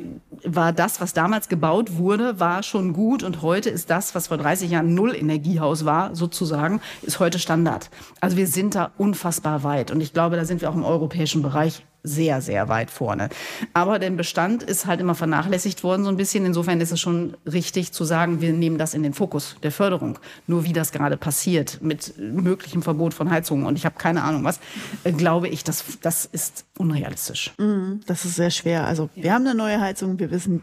war 0.45 0.73
das, 0.73 1.01
was 1.01 1.13
damals 1.13 1.49
gebaut 1.49 1.97
wurde, 1.97 2.41
war 2.41 2.63
schon 2.63 2.95
gut 2.95 3.23
und 3.23 3.43
heute 3.43 3.69
ist 3.69 3.91
das, 3.91 4.15
was 4.15 4.29
vor 4.29 4.39
30 4.39 4.71
Jahren 4.71 4.95
null 4.95 5.15
Energiehaus 5.15 5.85
war, 5.85 6.17
sozusagen, 6.17 6.81
ist 7.03 7.21
heute 7.21 7.39
Standard. 7.39 7.91
Also 8.21 8.37
wir 8.37 8.47
sind 8.47 8.75
da 8.75 8.91
unfassbar 8.97 9.65
weit 9.65 9.91
und 9.91 10.01
ich 10.01 10.13
glaube, 10.13 10.37
da 10.37 10.45
sind 10.45 10.63
wir 10.63 10.71
auch 10.71 10.75
im 10.75 10.85
europäischen 10.85 11.43
Bereich 11.43 11.85
sehr, 12.03 12.41
sehr 12.41 12.69
weit 12.69 12.91
vorne. 12.91 13.29
Aber 13.75 13.99
der 13.99 14.11
Bestand 14.11 14.63
ist 14.63 14.87
halt 14.87 15.01
immer 15.01 15.15
vernachlässigt 15.15 15.85
worden 15.85 16.05
so 16.05 16.11
ein 16.11 16.17
bisschen. 16.17 16.45
Insofern 16.45 16.81
ist 16.81 16.93
es 16.93 17.01
schon 17.01 17.37
richtig 17.51 17.93
zu 17.93 18.05
sagen, 18.05 18.41
wir 18.41 18.53
nehmen 18.53 18.79
das 18.79 18.95
in 18.95 19.03
den 19.03 19.15
Fokus 19.15 19.57
der 19.63 19.73
Förderung. 19.73 20.19
Nur 20.47 20.65
wie 20.65 20.73
das 20.73 20.93
gerade 20.93 21.17
passiert 21.17 21.79
mit 21.81 22.15
möglichem 22.19 22.83
Verbot 22.83 23.15
von 23.15 23.31
Heizungen 23.31 23.67
und 23.67 23.77
ich 23.77 23.85
habe 23.85 23.97
keine 23.99 24.23
Ahnung 24.23 24.45
was, 24.45 24.61
äh, 25.05 25.13
glaube 25.13 25.49
ich, 25.49 25.65
das, 25.65 25.85
das 26.01 26.25
ist 26.25 26.65
unrealistisch. 26.79 27.53
Mhm, 27.59 28.01
das 28.07 28.25
ist 28.25 28.37
sehr 28.37 28.51
schwer. 28.51 28.87
Also 28.87 29.11
wir 29.15 29.33
haben 29.33 29.47
eine 29.47 29.55
neue 29.55 29.81
Heizung, 29.81 30.19
wir 30.19 30.31
wissen, 30.31 30.63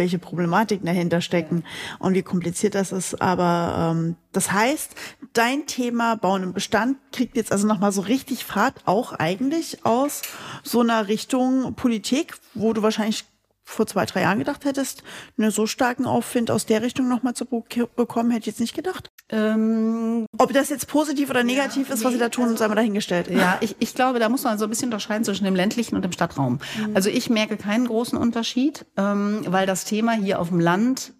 welche 0.00 0.18
Problematiken 0.18 0.86
dahinter 0.86 1.20
stecken 1.20 1.62
und 1.98 2.14
wie 2.14 2.22
kompliziert 2.22 2.74
das 2.74 2.90
ist. 2.90 3.20
Aber 3.20 3.92
ähm, 3.92 4.16
das 4.32 4.50
heißt, 4.50 4.94
dein 5.34 5.66
Thema 5.66 6.16
Bauen 6.16 6.42
im 6.42 6.52
Bestand 6.54 6.96
kriegt 7.12 7.36
jetzt 7.36 7.52
also 7.52 7.66
nochmal 7.66 7.92
so 7.92 8.00
richtig 8.00 8.44
Fahrt, 8.44 8.80
auch 8.86 9.12
eigentlich 9.12 9.84
aus 9.84 10.22
so 10.64 10.80
einer 10.80 11.06
Richtung 11.08 11.74
Politik, 11.74 12.34
wo 12.54 12.72
du 12.72 12.82
wahrscheinlich 12.82 13.24
vor 13.70 13.86
zwei, 13.86 14.04
drei 14.04 14.22
Jahren 14.22 14.38
gedacht 14.38 14.64
hättest, 14.64 15.02
einen 15.38 15.50
so 15.50 15.66
starken 15.66 16.06
Aufwind 16.06 16.50
aus 16.50 16.66
der 16.66 16.82
Richtung 16.82 17.08
nochmal 17.08 17.34
zu 17.34 17.46
bekommen, 17.46 18.30
hätte 18.30 18.40
ich 18.40 18.46
jetzt 18.46 18.60
nicht 18.60 18.74
gedacht. 18.74 19.10
Ähm, 19.28 20.26
Ob 20.38 20.52
das 20.52 20.70
jetzt 20.70 20.88
positiv 20.88 21.30
oder 21.30 21.44
negativ 21.44 21.88
ja, 21.88 21.94
ist, 21.94 22.04
was 22.04 22.10
nee, 22.10 22.16
sie 22.16 22.20
da 22.20 22.28
tun, 22.28 22.44
also, 22.44 22.56
sei 22.56 22.68
mal 22.68 22.74
dahingestellt. 22.74 23.30
Ja, 23.30 23.58
ich, 23.60 23.76
ich 23.78 23.94
glaube, 23.94 24.18
da 24.18 24.28
muss 24.28 24.42
man 24.42 24.58
so 24.58 24.64
ein 24.64 24.70
bisschen 24.70 24.88
unterscheiden 24.88 25.24
zwischen 25.24 25.44
dem 25.44 25.54
ländlichen 25.54 25.94
und 25.94 26.02
dem 26.02 26.12
Stadtraum. 26.12 26.54
Mhm. 26.54 26.90
Also 26.94 27.10
ich 27.10 27.30
merke 27.30 27.56
keinen 27.56 27.86
großen 27.86 28.18
Unterschied, 28.18 28.86
ähm, 28.96 29.42
weil 29.46 29.66
das 29.66 29.84
Thema 29.84 30.12
hier 30.12 30.40
auf 30.40 30.48
dem 30.48 30.60
Land 30.60 31.12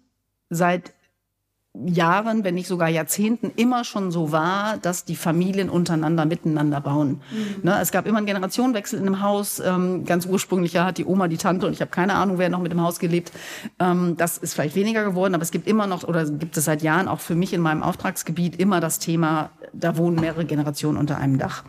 seit 0.49 0.93
Jahren, 1.73 2.43
wenn 2.43 2.55
nicht 2.55 2.67
sogar 2.67 2.89
Jahrzehnten 2.89 3.51
immer 3.55 3.85
schon 3.85 4.11
so 4.11 4.33
war, 4.33 4.77
dass 4.77 5.05
die 5.05 5.15
Familien 5.15 5.69
untereinander 5.69 6.25
miteinander 6.25 6.81
bauen. 6.81 7.21
Mhm. 7.31 7.63
Ne, 7.63 7.79
es 7.81 7.91
gab 7.91 8.05
immer 8.07 8.17
einen 8.17 8.27
Generationenwechsel 8.27 8.99
in 8.99 9.07
einem 9.07 9.21
Haus. 9.21 9.61
Ähm, 9.61 10.03
ganz 10.03 10.25
ursprünglich 10.25 10.75
hat 10.75 10.97
die 10.97 11.05
Oma, 11.05 11.29
die 11.29 11.37
Tante 11.37 11.65
und 11.65 11.73
ich 11.73 11.79
habe 11.79 11.89
keine 11.89 12.15
Ahnung, 12.15 12.37
wer 12.37 12.49
noch 12.49 12.59
mit 12.59 12.73
dem 12.73 12.81
Haus 12.81 12.99
gelebt. 12.99 13.31
Ähm, 13.79 14.17
das 14.17 14.37
ist 14.37 14.53
vielleicht 14.53 14.75
weniger 14.75 15.05
geworden, 15.05 15.33
aber 15.33 15.43
es 15.43 15.51
gibt 15.51 15.65
immer 15.65 15.87
noch 15.87 16.03
oder 16.03 16.29
gibt 16.29 16.57
es 16.57 16.65
seit 16.65 16.81
Jahren 16.81 17.07
auch 17.07 17.21
für 17.21 17.35
mich 17.35 17.53
in 17.53 17.61
meinem 17.61 17.83
Auftragsgebiet 17.83 18.59
immer 18.59 18.81
das 18.81 18.99
Thema, 18.99 19.51
da 19.71 19.95
wohnen 19.95 20.19
mehrere 20.19 20.43
Generationen 20.43 20.97
unter 20.97 21.17
einem 21.17 21.37
Dach 21.37 21.63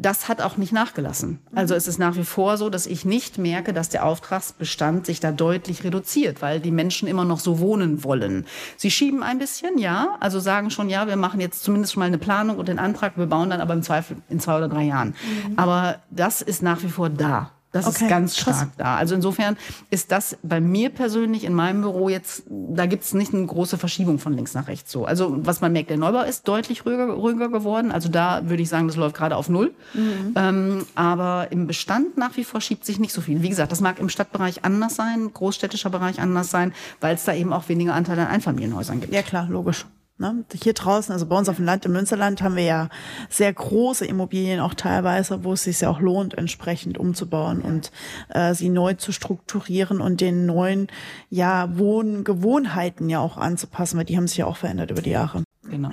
das 0.00 0.28
hat 0.28 0.40
auch 0.40 0.56
nicht 0.56 0.72
nachgelassen. 0.72 1.40
Also 1.56 1.74
es 1.74 1.88
ist 1.88 1.98
nach 1.98 2.14
wie 2.14 2.24
vor 2.24 2.56
so, 2.56 2.70
dass 2.70 2.86
ich 2.86 3.04
nicht 3.04 3.36
merke, 3.36 3.72
dass 3.72 3.88
der 3.88 4.06
Auftragsbestand 4.06 5.04
sich 5.04 5.18
da 5.18 5.32
deutlich 5.32 5.82
reduziert, 5.82 6.40
weil 6.40 6.60
die 6.60 6.70
Menschen 6.70 7.08
immer 7.08 7.24
noch 7.24 7.40
so 7.40 7.58
wohnen 7.58 8.04
wollen. 8.04 8.46
Sie 8.76 8.92
schieben 8.92 9.24
ein 9.24 9.38
bisschen, 9.38 9.76
ja, 9.76 10.16
also 10.20 10.38
sagen 10.38 10.70
schon, 10.70 10.88
ja, 10.88 11.08
wir 11.08 11.16
machen 11.16 11.40
jetzt 11.40 11.64
zumindest 11.64 11.94
schon 11.94 12.00
mal 12.00 12.06
eine 12.06 12.18
Planung 12.18 12.58
und 12.58 12.68
den 12.68 12.78
Antrag, 12.78 13.18
wir 13.18 13.26
bauen 13.26 13.50
dann 13.50 13.60
aber 13.60 13.74
im 13.74 13.82
Zweifel 13.82 14.18
in 14.28 14.38
zwei 14.38 14.56
oder 14.56 14.68
drei 14.68 14.84
Jahren. 14.84 15.16
Mhm. 15.48 15.58
Aber 15.58 15.96
das 16.10 16.42
ist 16.42 16.62
nach 16.62 16.80
wie 16.84 16.88
vor 16.88 17.10
da. 17.10 17.50
Das 17.70 17.86
okay, 17.86 18.04
ist 18.04 18.10
ganz 18.10 18.36
stark 18.36 18.56
krass. 18.56 18.68
da. 18.78 18.96
Also 18.96 19.14
insofern 19.14 19.58
ist 19.90 20.10
das 20.10 20.38
bei 20.42 20.58
mir 20.58 20.88
persönlich 20.88 21.44
in 21.44 21.52
meinem 21.52 21.82
Büro 21.82 22.08
jetzt, 22.08 22.44
da 22.48 22.86
gibt 22.86 23.04
es 23.04 23.12
nicht 23.12 23.34
eine 23.34 23.44
große 23.44 23.76
Verschiebung 23.76 24.18
von 24.18 24.32
links 24.32 24.54
nach 24.54 24.68
rechts 24.68 24.90
so. 24.90 25.04
Also 25.04 25.34
was 25.44 25.60
man 25.60 25.72
merkt, 25.72 25.90
der 25.90 25.98
Neubau 25.98 26.22
ist 26.22 26.48
deutlich 26.48 26.86
ruhiger, 26.86 27.08
ruhiger 27.10 27.50
geworden. 27.50 27.92
Also 27.92 28.08
da 28.08 28.48
würde 28.48 28.62
ich 28.62 28.70
sagen, 28.70 28.88
das 28.88 28.96
läuft 28.96 29.16
gerade 29.16 29.36
auf 29.36 29.50
Null. 29.50 29.74
Mhm. 29.92 30.32
Ähm, 30.34 30.86
aber 30.94 31.48
im 31.50 31.66
Bestand 31.66 32.16
nach 32.16 32.36
wie 32.38 32.44
vor 32.44 32.62
schiebt 32.62 32.86
sich 32.86 32.98
nicht 32.98 33.12
so 33.12 33.20
viel. 33.20 33.42
Wie 33.42 33.50
gesagt, 33.50 33.70
das 33.70 33.82
mag 33.82 33.98
im 33.98 34.08
Stadtbereich 34.08 34.64
anders 34.64 34.96
sein, 34.96 35.30
großstädtischer 35.32 35.90
Bereich 35.90 36.20
anders 36.20 36.50
sein, 36.50 36.72
weil 37.00 37.16
es 37.16 37.24
da 37.24 37.34
eben 37.34 37.52
auch 37.52 37.68
weniger 37.68 37.92
Anteile 37.92 38.22
an 38.22 38.28
Einfamilienhäusern 38.28 39.00
gibt. 39.00 39.12
Ja 39.12 39.22
klar, 39.22 39.46
logisch. 39.50 39.84
Ne? 40.18 40.44
Hier 40.52 40.72
draußen, 40.72 41.12
also 41.12 41.26
bei 41.26 41.36
uns 41.36 41.48
auf 41.48 41.56
dem 41.56 41.64
Land 41.64 41.84
im 41.84 41.92
Münsterland, 41.92 42.42
haben 42.42 42.56
wir 42.56 42.64
ja 42.64 42.88
sehr 43.30 43.52
große 43.52 44.04
Immobilien 44.04 44.58
auch 44.58 44.74
teilweise, 44.74 45.44
wo 45.44 45.52
es 45.52 45.62
sich 45.62 45.80
ja 45.80 45.90
auch 45.90 46.00
lohnt, 46.00 46.36
entsprechend 46.36 46.98
umzubauen 46.98 47.62
und 47.62 47.92
äh, 48.30 48.52
sie 48.52 48.68
neu 48.68 48.94
zu 48.94 49.12
strukturieren 49.12 50.00
und 50.00 50.20
den 50.20 50.44
neuen 50.44 50.88
ja, 51.30 51.78
Wohngewohnheiten 51.78 53.08
ja 53.08 53.20
auch 53.20 53.36
anzupassen, 53.36 53.96
weil 53.96 54.06
die 54.06 54.16
haben 54.16 54.26
sich 54.26 54.38
ja 54.38 54.46
auch 54.46 54.56
verändert 54.56 54.90
über 54.90 55.02
die 55.02 55.10
Jahre. 55.10 55.44
Genau. 55.62 55.92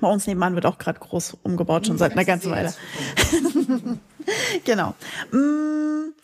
Bei 0.00 0.08
uns 0.08 0.26
nebenan 0.26 0.54
wird 0.54 0.64
auch 0.64 0.78
gerade 0.78 0.98
groß 0.98 1.36
umgebaut, 1.42 1.86
schon 1.86 1.98
seit 1.98 2.12
einer 2.12 2.24
ganzen 2.24 2.50
Weile. 2.50 2.72
genau. 4.64 4.94
Mmh. 5.30 6.14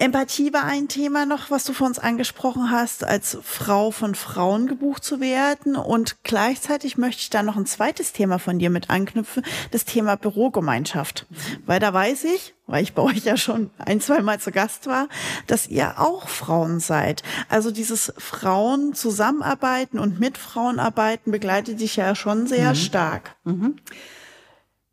Empathie 0.00 0.54
war 0.54 0.64
ein 0.64 0.88
Thema 0.88 1.26
noch, 1.26 1.50
was 1.50 1.64
du 1.64 1.74
vor 1.74 1.86
uns 1.86 1.98
angesprochen 1.98 2.70
hast, 2.70 3.04
als 3.04 3.36
Frau 3.42 3.90
von 3.90 4.14
Frauen 4.14 4.66
gebucht 4.66 5.04
zu 5.04 5.20
werden. 5.20 5.76
Und 5.76 6.24
gleichzeitig 6.24 6.96
möchte 6.96 7.20
ich 7.20 7.28
da 7.28 7.42
noch 7.42 7.56
ein 7.56 7.66
zweites 7.66 8.14
Thema 8.14 8.38
von 8.38 8.58
dir 8.58 8.70
mit 8.70 8.88
anknüpfen, 8.88 9.44
das 9.72 9.84
Thema 9.84 10.16
Bürogemeinschaft. 10.16 11.26
Weil 11.66 11.80
da 11.80 11.92
weiß 11.92 12.24
ich, 12.24 12.54
weil 12.66 12.82
ich 12.82 12.94
bei 12.94 13.02
euch 13.02 13.24
ja 13.24 13.36
schon 13.36 13.68
ein, 13.76 14.00
zwei 14.00 14.22
Mal 14.22 14.40
zu 14.40 14.52
Gast 14.52 14.86
war, 14.86 15.06
dass 15.46 15.68
ihr 15.68 16.00
auch 16.00 16.28
Frauen 16.28 16.80
seid. 16.80 17.22
Also 17.50 17.70
dieses 17.70 18.10
Frauen 18.16 18.94
zusammenarbeiten 18.94 19.98
und 19.98 20.18
mit 20.18 20.38
Frauen 20.38 20.78
arbeiten 20.78 21.30
begleitet 21.30 21.78
dich 21.78 21.96
ja 21.96 22.14
schon 22.14 22.46
sehr 22.46 22.70
mhm. 22.70 22.76
stark. 22.76 23.36
Mhm. 23.44 23.76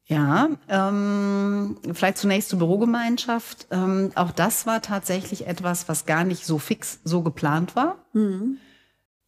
Ja, 0.08 0.48
ähm, 0.70 1.78
vielleicht 1.92 2.18
zunächst 2.18 2.50
zur 2.50 2.60
Bürogemeinschaft. 2.60 3.68
Ähm, 3.72 4.12
auch 4.16 4.32
das 4.32 4.66
war 4.66 4.82
tatsächlich 4.82 5.48
etwas, 5.48 5.90
was 5.90 6.06
gar 6.06 6.24
nicht 6.24 6.46
so 6.46 6.60
fix 6.60 7.00
so 7.04 7.22
geplant 7.22 7.76
war. 7.76 7.98
Mhm. 8.14 8.58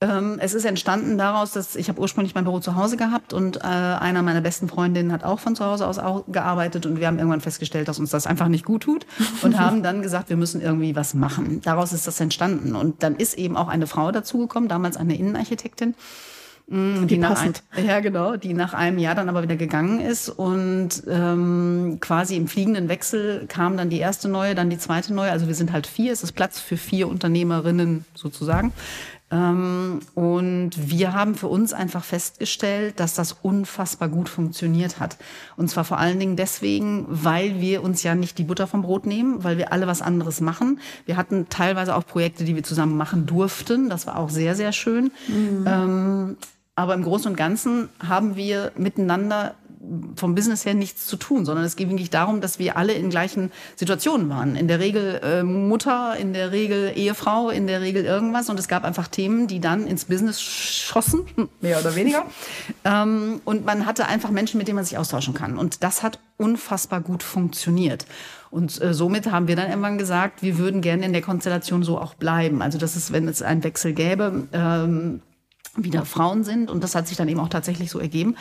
Ähm, 0.01 0.37
es 0.39 0.53
ist 0.53 0.63
entstanden 0.63 1.17
daraus, 1.17 1.51
dass 1.51 1.75
ich 1.75 1.89
habe 1.89 1.99
ursprünglich 1.99 2.33
mein 2.33 2.45
Büro 2.45 2.61
zu 2.61 2.77
Hause 2.77 2.95
gehabt 2.95 3.33
und 3.33 3.57
äh, 3.57 3.67
einer 3.67 4.21
meiner 4.21 4.39
besten 4.39 4.69
Freundinnen 4.69 5.11
hat 5.11 5.25
auch 5.25 5.41
von 5.41 5.57
zu 5.57 5.65
Hause 5.65 5.85
aus 5.85 5.99
gearbeitet 6.29 6.85
und 6.85 7.01
wir 7.01 7.07
haben 7.07 7.17
irgendwann 7.17 7.41
festgestellt, 7.41 7.89
dass 7.89 7.99
uns 7.99 8.11
das 8.11 8.25
einfach 8.25 8.47
nicht 8.47 8.63
gut 8.63 8.83
tut 8.83 9.05
und 9.41 9.59
haben 9.59 9.83
dann 9.83 10.01
gesagt, 10.01 10.29
wir 10.29 10.37
müssen 10.37 10.61
irgendwie 10.61 10.95
was 10.95 11.13
machen. 11.13 11.59
Daraus 11.65 11.91
ist 11.91 12.07
das 12.07 12.17
entstanden 12.21 12.75
und 12.75 13.03
dann 13.03 13.17
ist 13.17 13.37
eben 13.37 13.57
auch 13.57 13.67
eine 13.67 13.87
Frau 13.87 14.13
dazugekommen, 14.13 14.69
damals 14.69 14.95
eine 14.95 15.17
Innenarchitektin 15.17 15.95
Mm, 16.71 17.07
die 17.07 17.17
nach 17.17 17.41
ein, 17.41 17.53
ja, 17.83 17.99
genau, 17.99 18.37
die 18.37 18.53
nach 18.53 18.75
einem 18.75 18.99
Jahr 18.99 19.15
dann 19.15 19.27
aber 19.27 19.41
wieder 19.41 19.55
gegangen 19.55 19.99
ist 19.99 20.29
und 20.29 21.03
ähm, 21.09 21.97
quasi 21.99 22.35
im 22.35 22.47
fliegenden 22.47 22.89
Wechsel 22.89 23.45
kam 23.47 23.75
dann 23.75 23.89
die 23.89 23.97
erste 23.97 24.29
neue, 24.29 24.53
dann 24.53 24.69
die 24.69 24.77
zweite 24.77 25.11
neue. 25.11 25.31
Also 25.31 25.47
wir 25.47 25.55
sind 25.55 25.71
halt 25.71 25.87
vier, 25.87 26.13
es 26.13 26.21
ist 26.21 26.33
Platz 26.33 26.59
für 26.59 26.77
vier 26.77 27.07
Unternehmerinnen 27.07 28.05
sozusagen. 28.13 28.71
Ähm, 29.31 29.99
und 30.13 30.71
wir 30.75 31.13
haben 31.13 31.35
für 31.35 31.47
uns 31.47 31.73
einfach 31.73 32.03
festgestellt, 32.03 32.99
dass 32.99 33.13
das 33.15 33.33
unfassbar 33.41 34.09
gut 34.09 34.29
funktioniert 34.29 34.99
hat. 34.99 35.17
Und 35.55 35.69
zwar 35.69 35.85
vor 35.85 35.97
allen 35.97 36.19
Dingen 36.19 36.35
deswegen, 36.35 37.05
weil 37.09 37.59
wir 37.59 37.83
uns 37.83 38.03
ja 38.03 38.13
nicht 38.13 38.37
die 38.37 38.43
Butter 38.43 38.67
vom 38.67 38.83
Brot 38.83 39.07
nehmen, 39.07 39.43
weil 39.43 39.57
wir 39.57 39.71
alle 39.71 39.87
was 39.87 40.01
anderes 40.03 40.41
machen. 40.41 40.79
Wir 41.05 41.17
hatten 41.17 41.47
teilweise 41.49 41.95
auch 41.95 42.05
Projekte, 42.05 42.43
die 42.43 42.55
wir 42.55 42.63
zusammen 42.63 42.97
machen 42.97 43.25
durften. 43.25 43.89
Das 43.89 44.07
war 44.07 44.17
auch 44.17 44.29
sehr, 44.29 44.55
sehr 44.55 44.71
schön. 44.71 45.11
Mhm. 45.27 45.65
Ähm, 45.67 46.37
aber 46.79 46.93
im 46.93 47.03
Großen 47.03 47.29
und 47.29 47.35
Ganzen 47.35 47.89
haben 47.99 48.37
wir 48.37 48.71
miteinander 48.77 49.55
vom 50.15 50.33
Business 50.33 50.65
her 50.65 50.73
nichts 50.73 51.07
zu 51.07 51.17
tun, 51.17 51.43
sondern 51.43 51.65
es 51.65 51.75
geht 51.75 51.89
wirklich 51.89 52.09
darum, 52.09 52.39
dass 52.39 52.57
wir 52.57 52.77
alle 52.77 52.93
in 52.93 53.09
gleichen 53.09 53.51
Situationen 53.75 54.29
waren. 54.29 54.55
In 54.55 54.69
der 54.69 54.79
Regel 54.79 55.19
äh, 55.21 55.43
Mutter, 55.43 56.15
in 56.17 56.31
der 56.31 56.53
Regel 56.53 56.93
Ehefrau, 56.95 57.49
in 57.49 57.67
der 57.67 57.81
Regel 57.81 58.05
irgendwas. 58.05 58.49
Und 58.49 58.57
es 58.59 58.69
gab 58.69 58.85
einfach 58.85 59.09
Themen, 59.09 59.47
die 59.47 59.59
dann 59.59 59.87
ins 59.87 60.05
Business 60.05 60.41
schossen, 60.41 61.21
mehr 61.61 61.79
oder 61.79 61.95
weniger. 61.95 62.25
ähm, 62.85 63.41
und 63.43 63.65
man 63.65 63.85
hatte 63.85 64.07
einfach 64.07 64.31
Menschen, 64.31 64.57
mit 64.57 64.67
denen 64.67 64.75
man 64.75 64.85
sich 64.85 64.97
austauschen 64.97 65.33
kann. 65.33 65.57
Und 65.57 65.83
das 65.83 66.01
hat 66.01 66.19
unfassbar 66.37 67.01
gut 67.01 67.23
funktioniert. 67.23 68.05
Und 68.51 68.81
äh, 68.81 68.93
somit 68.93 69.31
haben 69.31 69.49
wir 69.49 69.57
dann 69.57 69.67
irgendwann 69.67 69.97
gesagt, 69.97 70.43
wir 70.43 70.57
würden 70.57 70.81
gerne 70.81 71.05
in 71.05 71.11
der 71.11 71.21
Konstellation 71.21 71.83
so 71.83 71.99
auch 71.99 72.15
bleiben. 72.15 72.61
Also 72.61 72.77
das 72.77 72.95
ist, 72.95 73.11
wenn 73.11 73.27
es 73.27 73.41
einen 73.41 73.63
Wechsel 73.63 73.93
gäbe, 73.93 74.47
ähm, 74.53 75.21
wieder 75.75 76.05
Frauen 76.05 76.43
sind. 76.43 76.69
Und 76.69 76.83
das 76.83 76.95
hat 76.95 77.07
sich 77.07 77.17
dann 77.17 77.27
eben 77.27 77.39
auch 77.39 77.49
tatsächlich 77.49 77.91
so 77.91 77.99
ergeben. 77.99 78.35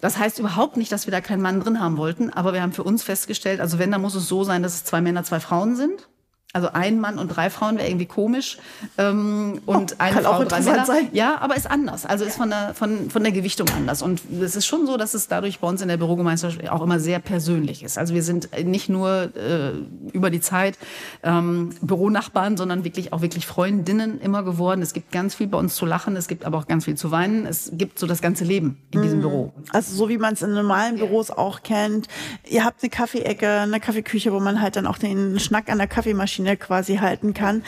Das 0.00 0.18
heißt 0.18 0.38
überhaupt 0.38 0.76
nicht, 0.76 0.92
dass 0.92 1.06
wir 1.06 1.12
da 1.12 1.20
keinen 1.20 1.40
Mann 1.40 1.60
drin 1.60 1.80
haben 1.80 1.96
wollten, 1.96 2.30
aber 2.30 2.52
wir 2.52 2.60
haben 2.60 2.72
für 2.72 2.82
uns 2.82 3.02
festgestellt, 3.02 3.60
also 3.60 3.78
wenn, 3.78 3.90
dann 3.90 4.02
muss 4.02 4.14
es 4.14 4.28
so 4.28 4.44
sein, 4.44 4.62
dass 4.62 4.74
es 4.74 4.84
zwei 4.84 5.00
Männer, 5.00 5.24
zwei 5.24 5.40
Frauen 5.40 5.76
sind. 5.76 6.08
Also 6.54 6.68
ein 6.72 7.00
Mann 7.00 7.18
und 7.18 7.28
drei 7.28 7.50
Frauen 7.50 7.78
wäre 7.78 7.88
irgendwie 7.88 8.06
komisch. 8.06 8.58
Ähm, 8.96 9.60
und 9.66 9.94
oh, 9.94 9.96
eine 9.98 10.22
Frau, 10.22 10.30
auch 10.30 10.44
drei 10.44 10.60
Männer. 10.60 10.86
Sein. 10.86 11.08
Ja, 11.10 11.38
aber 11.40 11.56
ist 11.56 11.68
anders. 11.68 12.06
Also 12.06 12.24
ist 12.24 12.36
von 12.36 12.48
der, 12.48 12.74
von, 12.74 13.10
von 13.10 13.24
der 13.24 13.32
Gewichtung 13.32 13.66
anders. 13.76 14.02
Und 14.02 14.22
es 14.40 14.54
ist 14.54 14.64
schon 14.64 14.86
so, 14.86 14.96
dass 14.96 15.14
es 15.14 15.26
dadurch 15.26 15.58
bei 15.58 15.66
uns 15.66 15.82
in 15.82 15.88
der 15.88 15.96
Bürogemeinschaft 15.96 16.70
auch 16.70 16.80
immer 16.80 17.00
sehr 17.00 17.18
persönlich 17.18 17.82
ist. 17.82 17.98
Also 17.98 18.14
wir 18.14 18.22
sind 18.22 18.50
nicht 18.64 18.88
nur 18.88 19.32
äh, 19.34 19.72
über 20.12 20.30
die 20.30 20.40
Zeit 20.40 20.78
ähm, 21.24 21.70
Büronachbarn, 21.82 22.56
sondern 22.56 22.84
wirklich 22.84 23.12
auch 23.12 23.20
wirklich 23.20 23.48
Freundinnen 23.48 24.20
immer 24.20 24.44
geworden. 24.44 24.80
Es 24.80 24.92
gibt 24.92 25.10
ganz 25.10 25.34
viel 25.34 25.48
bei 25.48 25.58
uns 25.58 25.74
zu 25.74 25.86
lachen, 25.86 26.14
es 26.14 26.28
gibt 26.28 26.44
aber 26.44 26.58
auch 26.58 26.68
ganz 26.68 26.84
viel 26.84 26.96
zu 26.96 27.10
weinen. 27.10 27.46
Es 27.46 27.72
gibt 27.72 27.98
so 27.98 28.06
das 28.06 28.22
ganze 28.22 28.44
Leben 28.44 28.78
in 28.92 29.02
diesem 29.02 29.18
mhm. 29.18 29.22
Büro. 29.22 29.52
Also 29.72 29.92
so 29.92 30.08
wie 30.08 30.18
man 30.18 30.34
es 30.34 30.42
in 30.42 30.52
normalen 30.52 30.98
Büros 30.98 31.32
auch 31.32 31.64
kennt. 31.64 32.06
Ihr 32.48 32.64
habt 32.64 32.80
eine 32.84 32.90
Kaffeeecke, 32.90 33.62
eine 33.62 33.80
Kaffeeküche, 33.80 34.32
wo 34.32 34.38
man 34.38 34.60
halt 34.60 34.76
dann 34.76 34.86
auch 34.86 34.98
den 34.98 35.40
Schnack 35.40 35.68
an 35.68 35.78
der 35.78 35.88
Kaffeemaschine 35.88 36.43
Maschine 36.44 36.56
quasi 36.56 36.96
halten 36.96 37.34
kann, 37.34 37.62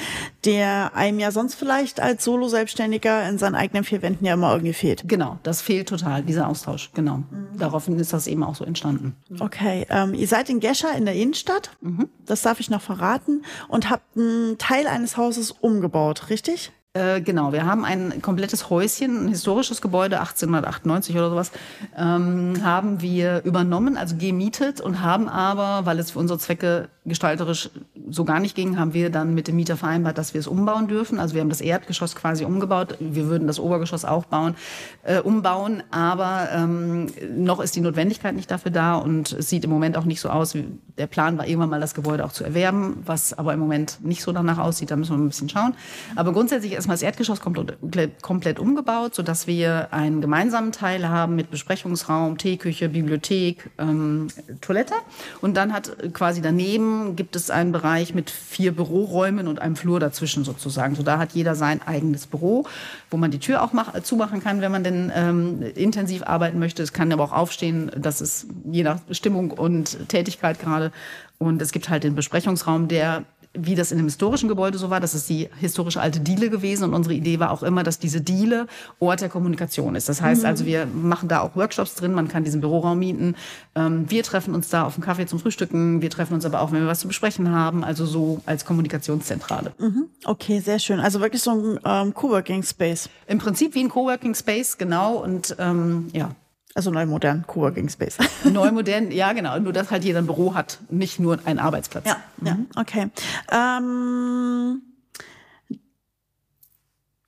der 0.45 0.95
einem 0.95 1.19
ja 1.19 1.31
sonst 1.31 1.55
vielleicht 1.55 2.01
als 2.01 2.25
Solo-Selbstständiger 2.25 3.29
in 3.29 3.39
seinen 3.39 3.55
eigenen 3.55 3.85
vier 3.85 4.03
Wänden 4.03 4.25
ja 4.25 4.35
immer 4.35 4.53
irgendwie 4.53 4.75
fehlt. 4.75 5.05
Genau, 5.07 5.39
das 5.43 5.63
fehlt 5.63 5.89
total, 5.89 6.23
dieser 6.23 6.49
Austausch, 6.49 6.91
genau. 6.95 7.19
Mhm. 7.19 7.59
Daraufhin 7.59 7.99
ist 7.99 8.13
das 8.13 8.27
eben 8.27 8.43
auch 8.43 8.55
so 8.55 8.65
entstanden. 8.65 9.17
Okay, 9.41 9.87
ähm, 9.91 10.15
ihr 10.15 10.29
seid 10.29 10.51
in 10.51 10.61
Gescher 10.61 10.95
in 10.97 11.07
der 11.07 11.15
Innenstadt, 11.15 11.71
mhm. 11.81 12.09
das 12.25 12.43
darf 12.43 12.61
ich 12.61 12.71
noch 12.71 12.83
verraten, 12.83 13.43
und 13.69 13.91
habt 13.91 14.17
einen 14.17 14.59
Teil 14.59 14.87
eines 14.87 15.17
Hauses 15.17 15.51
umgebaut, 15.51 16.29
richtig? 16.31 16.73
Äh, 16.97 17.21
genau, 17.21 17.53
wir 17.53 17.67
haben 17.67 17.85
ein 17.85 18.23
komplettes 18.23 18.71
Häuschen, 18.71 19.27
ein 19.27 19.29
historisches 19.29 19.83
Gebäude, 19.83 20.19
1898 20.19 21.15
oder 21.15 21.29
sowas, 21.29 21.53
ähm, 21.95 22.55
haben 22.63 23.03
wir 23.03 23.43
übernommen, 23.45 23.99
also 23.99 24.17
gemietet 24.17 24.81
und 24.81 25.03
haben 25.03 25.29
aber, 25.29 25.85
weil 25.85 25.99
es 25.99 26.13
für 26.13 26.21
unsere 26.21 26.39
Zwecke 26.39 26.89
gestalterisch 27.05 27.69
so 28.09 28.25
gar 28.25 28.41
nicht 28.41 28.55
ging, 28.55 28.79
haben 28.79 28.95
wir 28.95 29.11
dann 29.11 29.35
mit 29.35 29.49
dem 29.49 29.57
Mieter 29.57 29.77
vereinbart, 29.77 30.19
dass 30.19 30.35
wir 30.35 30.39
es 30.39 30.47
umbauen 30.47 30.89
dürfen. 30.89 31.19
Also 31.19 31.35
wir 31.35 31.41
haben 31.41 31.49
das 31.49 31.61
Erdgeschoss 31.61 32.15
quasi 32.15 32.45
umgebaut. 32.45 32.97
Wir 33.01 33.27
würden 33.27 33.47
das 33.47 33.59
Obergeschoss 33.59 34.05
auch 34.05 34.25
bauen, 34.27 34.55
äh, 35.03 35.21
umbauen, 35.21 35.83
aber 35.91 36.49
ähm, 36.53 37.07
noch 37.37 37.61
ist 37.61 37.75
die 37.75 37.81
Notwendigkeit 37.81 38.35
nicht 38.35 38.51
dafür 38.51 38.71
da 38.71 38.95
und 38.95 39.33
es 39.33 39.51
sieht 39.51 39.65
im 39.65 39.71
Moment 39.71 39.97
auch 39.97 40.05
nicht 40.05 40.21
so 40.21 40.29
aus. 40.29 40.55
Wie, 40.55 40.67
der 40.99 41.07
Plan 41.07 41.37
war 41.39 41.47
irgendwann 41.47 41.71
mal 41.71 41.81
das 41.81 41.95
Gebäude 41.95 42.25
auch 42.25 42.33
zu 42.33 42.45
erwerben, 42.45 43.03
was 43.05 43.37
aber 43.37 43.53
im 43.53 43.61
Moment 43.61 43.99
nicht 44.05 44.23
so 44.23 44.33
danach 44.33 44.59
aussieht. 44.59 44.91
Da 44.91 44.97
müssen 44.97 45.17
wir 45.17 45.23
ein 45.23 45.29
bisschen 45.29 45.49
schauen. 45.49 45.75
Aber 46.15 46.33
grundsätzlich 46.33 46.73
erstmal 46.73 46.95
das 46.95 47.03
Erdgeschoss 47.03 47.41
komplett, 47.41 48.23
komplett 48.23 48.59
umgebaut, 48.59 49.15
sodass 49.15 49.47
wir 49.47 49.93
einen 49.93 50.21
gemeinsamen 50.21 50.73
Teil 50.73 51.09
haben 51.09 51.35
mit 51.35 51.51
Besprechungsraum, 51.51 52.39
Teeküche, 52.39 52.89
Bibliothek, 52.89 53.71
ähm, 53.79 54.29
Toilette. 54.61 54.95
Und 55.41 55.57
dann 55.57 55.73
hat 55.73 55.97
quasi 56.13 56.41
daneben 56.41 57.17
gibt 57.17 57.37
es 57.37 57.51
einen 57.51 57.73
Bereich 57.73 57.96
mit 58.15 58.31
vier 58.31 58.75
Büroräumen 58.75 59.49
und 59.49 59.61
einem 59.61 59.77
Flur 59.77 60.01
dazwischen 60.01 60.45
sozusagen. 60.45 60.95
So 60.95 61.03
da 61.03 61.19
hat 61.19 61.33
jeder 61.33 61.55
sein 61.55 61.81
eigenes 61.83 62.27
Büro, 62.27 62.67
wo 63.11 63.17
man 63.17 63.31
die 63.31 63.39
Tür 63.39 63.63
auch 63.63 63.73
mach, 63.73 64.01
zumachen 64.03 64.43
kann, 64.43 64.61
wenn 64.61 64.73
man 64.73 64.85
denn 64.85 65.13
ähm, 65.15 65.63
intensiv 65.75 66.23
arbeiten 66.23 66.59
möchte. 66.59 66.83
Es 66.83 66.93
kann 66.93 67.13
aber 67.13 67.25
auch 67.25 67.33
aufstehen. 67.33 67.91
Das 67.97 68.21
ist 68.21 68.47
je 68.71 68.83
nach 68.83 69.01
Stimmung 69.11 69.51
und 69.51 70.09
Tätigkeit 70.09 70.61
gerade. 70.61 70.93
Und 71.39 71.61
es 71.61 71.73
gibt 71.73 71.89
halt 71.89 72.05
den 72.05 72.15
Besprechungsraum, 72.15 72.89
der 72.89 73.25
wie 73.59 73.75
das 73.75 73.93
in 73.93 73.99
dem 73.99 74.07
historischen 74.07 74.49
Gebäude 74.49 74.79
so 74.79 74.91
war, 74.91 75.01
das 75.01 75.15
ist 75.15 75.29
die 75.29 75.49
historische 75.59 76.01
alte 76.01 76.21
Diele 76.21 76.51
gewesen 76.51 76.85
und 76.85 76.95
unsere 76.95 77.15
Idee 77.15 77.39
war 77.39 77.51
auch 77.51 77.63
immer, 77.63 77.83
dass 77.83 77.99
diese 77.99 78.21
Diele 78.21 78.67
Ort 79.01 79.21
der 79.21 79.29
Kommunikation 79.29 79.95
ist. 79.95 80.09
Das 80.09 80.21
heißt 80.21 80.43
mhm. 80.43 80.49
also, 80.49 80.67
wir 80.67 80.87
machen 80.87 81.29
da 81.29 81.41
auch 81.41 81.57
Workshops 81.57 81.95
drin, 81.95 82.13
man 82.13 82.29
kann 82.29 82.45
diesen 82.45 82.61
Büroraum 82.61 82.99
mieten. 82.99 83.35
Ähm, 83.75 84.11
wir 84.11 84.23
treffen 84.23 84.55
uns 84.55 84.69
da 84.69 84.85
auf 84.85 84.95
dem 84.95 85.05
Kaffee 85.05 85.27
zum 85.27 85.39
Frühstücken, 85.39 86.03
wir 86.03 86.11
treffen 86.11 86.35
uns 86.35 86.45
aber 86.45 86.61
auch, 86.61 86.73
wenn 86.73 86.81
wir 86.81 86.89
was 86.89 87.01
zu 87.01 87.09
besprechen 87.09 87.51
haben, 87.51 87.85
also 87.85 88.07
so 88.07 88.41
als 88.47 88.65
Kommunikationszentrale. 88.65 89.73
Mhm. 89.79 90.07
Okay, 90.25 90.61
sehr 90.61 90.79
schön. 90.79 91.01
Also 91.01 91.21
wirklich 91.21 91.43
so 91.43 91.51
ein 91.53 91.81
ähm, 91.85 92.15
Coworking 92.15 92.63
Space. 92.63 93.09
Im 93.27 93.39
Prinzip 93.39 93.75
wie 93.75 93.81
ein 93.81 93.89
Coworking 93.89 94.35
Space, 94.35 94.79
genau. 94.79 95.17
Und 95.17 95.57
ähm, 95.59 96.09
ja, 96.13 96.31
also 96.77 96.91
neu 96.91 97.07
modern, 97.07 97.45
Coworking 97.47 97.89
Space. 97.89 98.19
Neu 98.45 98.71
modern, 98.71 99.11
ja 99.11 99.33
genau. 99.33 99.59
Nur, 99.59 99.73
dass 99.73 99.91
halt 99.91 100.05
jeder 100.05 100.19
ein 100.19 100.27
Büro 100.27 100.55
hat, 100.55 100.79
nicht 100.91 101.19
nur 101.19 101.39
ein 101.47 101.59
Arbeitsplatz. 101.59 102.05
Ja, 102.07 102.17
mhm. 102.37 102.47
ja 102.47 102.59
okay. 102.77 103.09
Ähm, 103.51 104.83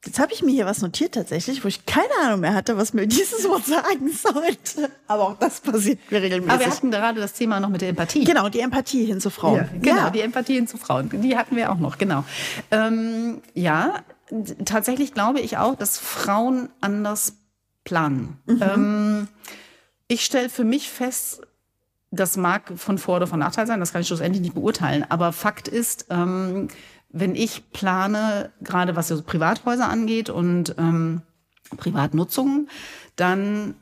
jetzt 0.05 0.19
habe 0.19 0.35
ich 0.35 0.43
mir 0.43 0.51
hier 0.51 0.67
was 0.67 0.83
notiert 0.83 1.15
tatsächlich, 1.15 1.65
wo 1.65 1.69
ich 1.69 1.87
keine 1.87 2.11
Ahnung 2.23 2.41
mehr 2.41 2.53
hatte, 2.53 2.77
was 2.77 2.93
mir 2.93 3.07
dieses 3.07 3.49
Wort 3.49 3.65
sagen 3.65 4.11
sollte. 4.11 4.91
Aber 5.07 5.29
auch 5.29 5.39
das 5.39 5.61
passiert 5.61 5.99
mir 6.11 6.21
regelmäßig. 6.21 6.53
Aber 6.53 6.65
wir 6.65 6.71
hatten 6.71 6.91
gerade 6.91 7.21
das 7.21 7.33
Thema 7.33 7.59
noch 7.59 7.71
mit 7.71 7.81
der 7.81 7.89
Empathie. 7.89 8.25
Genau, 8.25 8.51
die 8.51 8.61
Empathie 8.61 9.07
hin 9.07 9.19
zu 9.19 9.31
Frauen. 9.31 9.57
Ja, 9.57 9.69
genau, 9.81 9.97
ja. 9.97 10.11
die 10.11 10.21
Empathie 10.21 10.57
hin 10.57 10.67
zu 10.67 10.77
Frauen. 10.77 11.09
Die 11.23 11.39
hatten 11.39 11.57
wir 11.57 11.73
auch 11.73 11.79
noch, 11.79 11.97
genau. 11.97 12.23
Ähm, 12.71 13.41
ja, 13.55 14.05
tatsächlich 14.67 15.15
glaube 15.15 15.41
ich 15.41 15.57
auch, 15.57 15.75
dass 15.75 15.99
Frauen 15.99 16.69
anders 16.83 17.33
planen. 17.89 18.39
Mhm. 18.47 18.63
Ähm, 18.63 19.29
ich 20.09 20.25
stelle 20.25 20.51
für 20.51 20.65
mich 20.65 20.91
fest, 20.91 21.41
das 22.11 22.37
mag 22.37 22.73
von 22.77 22.99
Vor- 22.99 23.17
oder 23.17 23.27
von 23.27 23.39
Nachteil 23.39 23.67
sein, 23.67 23.81
das 23.81 23.93
kann 23.93 24.03
ich 24.03 24.07
schlussendlich 24.07 24.43
nicht 24.43 24.55
beurteilen. 24.55 25.05
Aber 25.09 25.33
Fakt 25.33 25.69
ist, 25.69 26.07
ähm, 26.11 26.69
wenn 27.11 27.35
ich 27.35 27.71
plane, 27.73 28.53
gerade 28.61 28.95
was 28.95 29.09
so 29.09 29.23
Privathäuser 29.23 29.89
angeht 29.89 30.29
und 30.29 30.75
ähm, 30.79 31.23
Privatnutzungen, 31.77 32.69
dann 33.17 33.75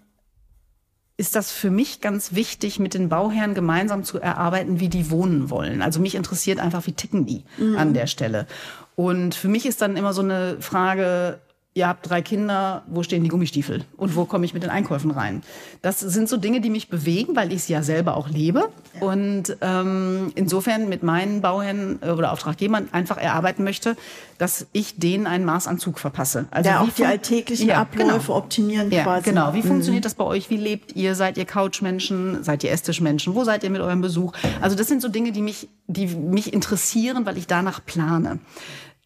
ist 1.16 1.34
das 1.34 1.50
für 1.50 1.70
mich 1.70 2.00
ganz 2.00 2.34
wichtig, 2.34 2.78
mit 2.78 2.94
den 2.94 3.08
Bauherren 3.08 3.54
gemeinsam 3.54 4.04
zu 4.04 4.20
erarbeiten, 4.20 4.78
wie 4.80 4.88
die 4.88 5.10
wohnen 5.10 5.50
wollen. 5.50 5.82
Also 5.82 5.98
mich 5.98 6.14
interessiert 6.14 6.60
einfach, 6.60 6.86
wie 6.86 6.92
ticken 6.92 7.26
die 7.26 7.44
mhm. 7.56 7.76
an 7.76 7.94
der 7.94 8.06
Stelle. 8.06 8.46
Und 8.94 9.34
für 9.34 9.48
mich 9.48 9.66
ist 9.66 9.82
dann 9.82 9.96
immer 9.96 10.12
so 10.12 10.22
eine 10.22 10.58
Frage, 10.60 11.40
ihr 11.76 11.86
habt 11.86 12.08
drei 12.08 12.22
Kinder, 12.22 12.82
wo 12.86 13.02
stehen 13.02 13.22
die 13.22 13.28
Gummistiefel 13.28 13.84
und 13.98 14.16
wo 14.16 14.24
komme 14.24 14.46
ich 14.46 14.54
mit 14.54 14.62
den 14.62 14.70
Einkäufen 14.70 15.10
rein? 15.10 15.42
Das 15.82 16.00
sind 16.00 16.26
so 16.26 16.38
Dinge, 16.38 16.62
die 16.62 16.70
mich 16.70 16.88
bewegen, 16.88 17.36
weil 17.36 17.52
ich 17.52 17.58
es 17.58 17.68
ja 17.68 17.82
selber 17.82 18.16
auch 18.16 18.30
lebe 18.30 18.70
und 18.98 19.58
ähm, 19.60 20.32
insofern 20.34 20.88
mit 20.88 21.02
meinen 21.02 21.42
Bauherren 21.42 21.98
äh, 22.00 22.10
oder 22.10 22.32
Auftraggebern 22.32 22.88
einfach 22.92 23.18
erarbeiten 23.18 23.62
möchte, 23.62 23.94
dass 24.38 24.66
ich 24.72 24.98
denen 24.98 25.26
einen 25.26 25.44
Maßanzug 25.44 25.98
verpasse. 25.98 26.46
Also 26.50 26.70
ja, 26.70 26.80
auch 26.80 26.88
die 26.88 27.04
alltäglichen 27.04 27.68
ja, 27.68 27.82
Abläufe 27.82 28.26
genau. 28.26 28.36
optimieren 28.36 28.90
ja, 28.90 29.02
quasi. 29.02 29.28
Genau. 29.28 29.52
Wie 29.52 29.58
mhm. 29.58 29.68
funktioniert 29.68 30.06
das 30.06 30.14
bei 30.14 30.24
euch? 30.24 30.48
Wie 30.48 30.56
lebt 30.56 30.96
ihr? 30.96 31.14
Seid 31.14 31.36
ihr 31.36 31.44
Couchmenschen? 31.44 32.42
Seid 32.42 32.64
ihr 32.64 32.70
Esstischmenschen? 32.70 33.34
Wo 33.34 33.44
seid 33.44 33.64
ihr 33.64 33.70
mit 33.70 33.82
eurem 33.82 34.00
Besuch? 34.00 34.32
Also 34.62 34.76
das 34.76 34.88
sind 34.88 35.02
so 35.02 35.08
Dinge, 35.08 35.32
die 35.32 35.42
mich, 35.42 35.68
die 35.88 36.06
mich 36.06 36.54
interessieren, 36.54 37.26
weil 37.26 37.36
ich 37.36 37.46
danach 37.46 37.84
plane. 37.84 38.38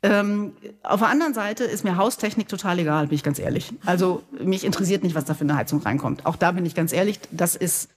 Ähm, 0.03 0.53
auf 0.83 1.01
der 1.01 1.09
anderen 1.09 1.35
Seite 1.35 1.65
ist 1.65 1.85
mir 1.85 1.97
Haustechnik 1.97 2.49
total 2.49 2.79
egal, 2.79 3.09
bin 3.09 3.17
ich 3.17 3.23
ganz 3.23 3.39
ehrlich. 3.39 3.73
Also 3.85 4.23
mich 4.43 4.65
interessiert 4.65 5.03
nicht, 5.03 5.15
was 5.15 5.27
da 5.27 5.35
für 5.35 5.45
eine 5.45 5.57
Heizung 5.57 5.83
reinkommt. 5.83 6.27
Auch 6.27 6.37
da 6.37 6.53
bin 6.53 6.65
ich 6.65 6.75
ganz 6.75 6.93
ehrlich, 6.93 7.21
das 7.31 7.55
ist 7.57 7.91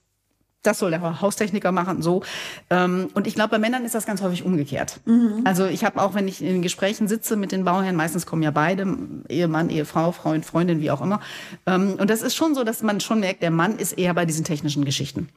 das 0.63 0.79
soll 0.79 0.91
der 0.91 1.21
Haustechniker 1.21 1.71
machen, 1.71 2.01
so. 2.01 2.23
Ähm, 2.69 3.09
und 3.13 3.27
ich 3.27 3.35
glaube, 3.35 3.51
bei 3.51 3.59
Männern 3.59 3.85
ist 3.85 3.95
das 3.95 4.05
ganz 4.05 4.21
häufig 4.21 4.43
umgekehrt. 4.43 5.01
Mhm. 5.05 5.41
Also 5.43 5.65
ich 5.65 5.83
habe 5.83 6.01
auch, 6.01 6.15
wenn 6.15 6.27
ich 6.27 6.41
in 6.41 6.61
Gesprächen 6.61 7.07
sitze 7.07 7.35
mit 7.35 7.51
den 7.51 7.65
Bauherren, 7.65 7.95
meistens 7.95 8.25
kommen 8.25 8.43
ja 8.43 8.51
beide, 8.51 8.97
Ehemann, 9.27 9.69
Ehefrau, 9.69 10.13
Freund, 10.13 10.45
Freundin, 10.45 10.79
wie 10.79 10.89
auch 10.89 11.01
immer. 11.01 11.19
Ähm, 11.65 11.95
und 11.99 12.09
das 12.09 12.21
ist 12.21 12.35
schon 12.35 12.55
so, 12.55 12.63
dass 12.63 12.81
man 12.81 13.01
schon 13.01 13.19
merkt, 13.19 13.43
der 13.43 13.51
Mann 13.51 13.77
ist 13.77 13.91
eher 13.93 14.13
bei 14.13 14.25
diesen 14.25 14.45
technischen 14.45 14.85
Geschichten. 14.85 15.27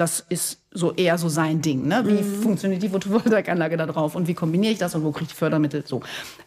Das 0.00 0.24
ist 0.30 0.62
so 0.70 0.94
eher 0.94 1.18
so 1.18 1.28
sein 1.28 1.60
Ding. 1.60 1.86
Ne? 1.86 2.02
Wie 2.06 2.22
mhm. 2.22 2.42
funktioniert 2.42 2.82
die 2.82 2.88
Photovoltaikanlage 2.88 3.76
da 3.76 3.84
drauf 3.84 4.14
und 4.14 4.28
wie 4.28 4.34
kombiniere 4.34 4.72
ich 4.72 4.78
das 4.78 4.94
und 4.94 5.04
wo 5.04 5.12
kriege 5.12 5.26
ich 5.28 5.34
Fördermittel? 5.34 5.84
So. 5.86 6.00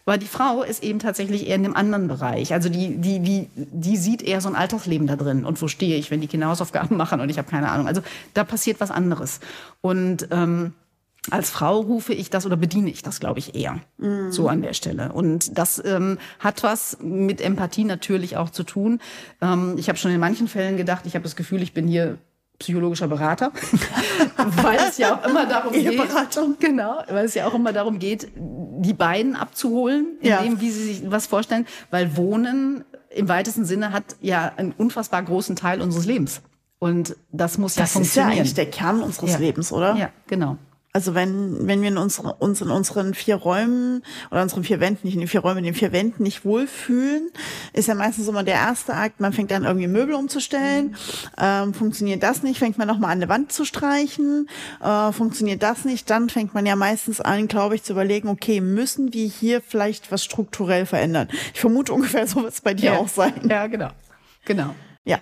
Aber 0.06 0.18
die 0.18 0.26
Frau 0.26 0.64
ist 0.64 0.82
eben 0.82 0.98
tatsächlich 0.98 1.46
eher 1.46 1.54
in 1.54 1.64
einem 1.64 1.76
anderen 1.76 2.08
Bereich. 2.08 2.52
Also 2.52 2.68
die, 2.68 2.96
die, 2.96 3.20
die, 3.20 3.48
die 3.54 3.96
sieht 3.96 4.22
eher 4.22 4.40
so 4.40 4.48
ein 4.48 4.56
Alltagsleben 4.56 5.06
da 5.06 5.14
drin. 5.14 5.44
Und 5.44 5.62
wo 5.62 5.68
stehe 5.68 5.96
ich, 5.96 6.10
wenn 6.10 6.20
die 6.20 6.26
Kinder 6.26 6.48
Hausaufgaben 6.48 6.96
machen 6.96 7.20
und 7.20 7.30
ich 7.30 7.38
habe 7.38 7.48
keine 7.48 7.70
Ahnung. 7.70 7.86
Also 7.86 8.02
da 8.34 8.42
passiert 8.42 8.80
was 8.80 8.90
anderes. 8.90 9.38
Und 9.80 10.26
ähm, 10.32 10.72
als 11.30 11.50
Frau 11.50 11.78
rufe 11.78 12.12
ich 12.12 12.30
das 12.30 12.46
oder 12.46 12.56
bediene 12.56 12.90
ich 12.90 13.04
das, 13.04 13.20
glaube 13.20 13.38
ich, 13.38 13.54
eher 13.54 13.80
mm. 13.98 14.30
so 14.30 14.48
an 14.48 14.62
der 14.62 14.74
Stelle. 14.74 15.12
Und 15.12 15.56
das 15.56 15.80
ähm, 15.84 16.18
hat 16.40 16.64
was 16.64 16.98
mit 17.00 17.40
Empathie 17.40 17.84
natürlich 17.84 18.36
auch 18.36 18.50
zu 18.50 18.64
tun. 18.64 19.00
Ähm, 19.40 19.76
ich 19.78 19.88
habe 19.88 19.96
schon 19.96 20.10
in 20.10 20.18
manchen 20.18 20.48
Fällen 20.48 20.76
gedacht, 20.76 21.06
ich 21.06 21.14
habe 21.14 21.22
das 21.22 21.36
Gefühl, 21.36 21.62
ich 21.62 21.72
bin 21.72 21.86
hier 21.86 22.18
psychologischer 22.58 23.08
Berater, 23.08 23.52
weil 24.36 24.78
es 24.88 24.98
ja 24.98 25.16
auch 25.16 25.26
immer 25.26 25.46
darum 25.46 25.72
geht, 25.72 25.96
Beratung. 25.96 26.56
genau, 26.60 27.02
weil 27.08 27.24
es 27.24 27.34
ja 27.34 27.46
auch 27.46 27.54
immer 27.54 27.72
darum 27.72 27.98
geht, 27.98 28.28
die 28.36 28.94
beiden 28.94 29.36
abzuholen, 29.36 30.18
in 30.20 30.28
ja. 30.28 30.42
dem, 30.42 30.60
wie 30.60 30.70
sie 30.70 30.94
sich 30.94 31.10
was 31.10 31.26
vorstellen, 31.26 31.66
weil 31.90 32.16
Wohnen 32.16 32.84
im 33.10 33.28
weitesten 33.28 33.64
Sinne 33.64 33.92
hat 33.92 34.16
ja 34.20 34.52
einen 34.56 34.72
unfassbar 34.72 35.22
großen 35.22 35.56
Teil 35.56 35.80
unseres 35.80 36.06
Lebens. 36.06 36.42
Und 36.78 37.16
das 37.32 37.58
muss 37.58 37.74
das 37.74 37.94
ja 37.94 37.98
funktionieren. 37.98 38.02
Das 38.02 38.06
ist 38.06 38.16
ja 38.16 38.26
eigentlich 38.26 38.54
der 38.54 38.70
Kern 38.70 39.02
unseres 39.02 39.32
ja. 39.32 39.38
Lebens, 39.38 39.72
oder? 39.72 39.94
Ja, 39.96 40.10
genau. 40.26 40.58
Also 40.96 41.16
wenn, 41.16 41.66
wenn 41.66 41.82
wir 41.82 41.88
in 41.88 41.98
unsere, 41.98 42.34
uns 42.34 42.60
in 42.60 42.70
unseren 42.70 43.14
vier 43.14 43.34
Räumen 43.34 44.04
oder 44.30 44.42
unseren 44.42 44.62
vier 44.62 44.78
Wänden, 44.78 45.00
nicht 45.02 45.14
in 45.14 45.20
den 45.20 45.28
vier 45.28 45.40
Räumen, 45.40 45.58
in 45.58 45.64
den 45.64 45.74
vier 45.74 45.90
Wänden 45.90 46.22
nicht 46.22 46.44
wohlfühlen, 46.44 47.32
ist 47.72 47.88
ja 47.88 47.96
meistens 47.96 48.28
immer 48.28 48.44
der 48.44 48.54
erste 48.54 48.94
Akt, 48.94 49.18
man 49.18 49.32
fängt 49.32 49.52
an 49.52 49.64
irgendwie 49.64 49.88
Möbel 49.88 50.14
umzustellen. 50.14 50.94
Ähm, 51.36 51.74
funktioniert 51.74 52.22
das 52.22 52.44
nicht, 52.44 52.60
fängt 52.60 52.78
man 52.78 52.86
nochmal 52.86 53.10
an 53.10 53.18
eine 53.18 53.28
Wand 53.28 53.50
zu 53.50 53.64
streichen. 53.64 54.48
Äh, 54.80 55.10
funktioniert 55.10 55.64
das 55.64 55.84
nicht, 55.84 56.08
dann 56.10 56.28
fängt 56.28 56.54
man 56.54 56.64
ja 56.64 56.76
meistens 56.76 57.20
an, 57.20 57.48
glaube 57.48 57.74
ich, 57.74 57.82
zu 57.82 57.92
überlegen, 57.92 58.28
okay, 58.28 58.60
müssen 58.60 59.12
wir 59.12 59.26
hier 59.26 59.62
vielleicht 59.62 60.12
was 60.12 60.22
strukturell 60.22 60.86
verändern? 60.86 61.26
Ich 61.54 61.60
vermute 61.60 61.92
ungefähr 61.92 62.28
so 62.28 62.44
wird 62.44 62.52
es 62.52 62.60
bei 62.60 62.72
dir 62.72 62.92
ja. 62.92 62.98
auch 62.98 63.08
sein. 63.08 63.48
Ja, 63.48 63.66
genau. 63.66 63.90
Genau. 64.44 64.76
Ja. 65.04 65.18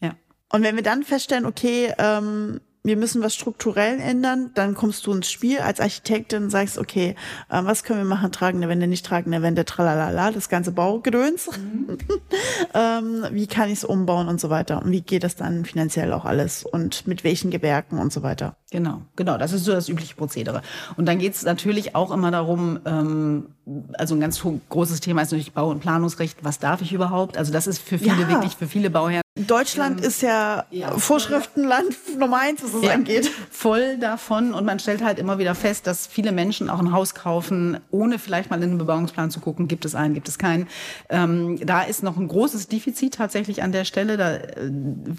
Ja. 0.00 0.16
Und 0.52 0.64
wenn 0.64 0.74
wir 0.74 0.82
dann 0.82 1.04
feststellen, 1.04 1.46
okay, 1.46 1.94
ähm, 1.98 2.60
wir 2.88 2.96
müssen 2.96 3.22
was 3.22 3.34
strukturell 3.34 4.00
ändern, 4.00 4.50
dann 4.54 4.74
kommst 4.74 5.06
du 5.06 5.12
ins 5.12 5.30
Spiel 5.30 5.60
als 5.60 5.80
Architektin 5.80 6.44
und 6.44 6.50
sagst, 6.50 6.78
okay, 6.78 7.14
äh, 7.48 7.60
was 7.62 7.84
können 7.84 8.00
wir 8.00 8.04
machen, 8.06 8.32
tragende 8.32 8.68
Wände, 8.68 8.86
nicht 8.86 9.06
tragende 9.06 9.42
Wände, 9.42 9.64
tralalala, 9.64 10.32
das 10.32 10.48
ganze 10.48 10.72
Baugedöns. 10.72 11.48
Mhm. 11.56 11.98
ähm, 12.74 13.26
wie 13.30 13.46
kann 13.46 13.68
ich 13.68 13.78
es 13.78 13.84
umbauen 13.84 14.28
und 14.28 14.40
so 14.40 14.50
weiter? 14.50 14.82
Und 14.82 14.90
wie 14.90 15.02
geht 15.02 15.22
das 15.22 15.36
dann 15.36 15.64
finanziell 15.64 16.12
auch 16.12 16.24
alles 16.24 16.64
und 16.64 17.06
mit 17.06 17.22
welchen 17.22 17.50
Gewerken 17.50 17.98
und 17.98 18.12
so 18.12 18.22
weiter? 18.22 18.56
Genau, 18.70 19.02
genau, 19.16 19.38
das 19.38 19.52
ist 19.52 19.64
so 19.64 19.72
das 19.72 19.88
übliche 19.88 20.14
Prozedere. 20.14 20.62
Und 20.96 21.06
dann 21.06 21.18
geht 21.18 21.34
es 21.34 21.42
natürlich 21.42 21.94
auch 21.94 22.10
immer 22.10 22.30
darum, 22.30 22.80
ähm, 22.84 23.46
also 23.94 24.14
ein 24.14 24.20
ganz 24.20 24.42
großes 24.68 25.00
Thema 25.00 25.22
ist 25.22 25.30
natürlich 25.30 25.52
Bau- 25.52 25.70
und 25.70 25.80
Planungsrecht. 25.80 26.38
Was 26.42 26.58
darf 26.58 26.82
ich 26.82 26.92
überhaupt? 26.92 27.36
Also 27.36 27.52
das 27.52 27.66
ist 27.66 27.78
für 27.78 27.98
viele 27.98 28.22
ja. 28.22 28.28
wirklich, 28.28 28.56
für 28.56 28.66
viele 28.66 28.90
Bauherren 28.90 29.22
Deutschland 29.46 30.00
ähm, 30.00 30.06
ist 30.06 30.22
ja, 30.22 30.64
ja, 30.70 30.96
Vorschriftenland 30.98 31.96
Nummer 32.18 32.40
eins, 32.40 32.62
was 32.62 32.74
es 32.74 32.82
ja, 32.82 32.92
angeht. 32.92 33.30
Voll 33.50 33.98
davon. 33.98 34.54
Und 34.54 34.64
man 34.64 34.78
stellt 34.78 35.02
halt 35.02 35.18
immer 35.18 35.38
wieder 35.38 35.54
fest, 35.54 35.86
dass 35.86 36.06
viele 36.06 36.32
Menschen 36.32 36.68
auch 36.68 36.80
ein 36.80 36.92
Haus 36.92 37.14
kaufen, 37.14 37.78
ohne 37.90 38.18
vielleicht 38.18 38.50
mal 38.50 38.62
in 38.62 38.70
den 38.70 38.78
Bebauungsplan 38.78 39.30
zu 39.30 39.40
gucken, 39.40 39.68
gibt 39.68 39.84
es 39.84 39.94
einen, 39.94 40.14
gibt 40.14 40.28
es 40.28 40.38
keinen. 40.38 40.68
Ähm, 41.08 41.58
da 41.64 41.82
ist 41.82 42.02
noch 42.02 42.16
ein 42.16 42.28
großes 42.28 42.68
Defizit 42.68 43.14
tatsächlich 43.14 43.62
an 43.62 43.72
der 43.72 43.84
Stelle. 43.84 44.16
Da 44.16 44.34
äh, 44.34 44.70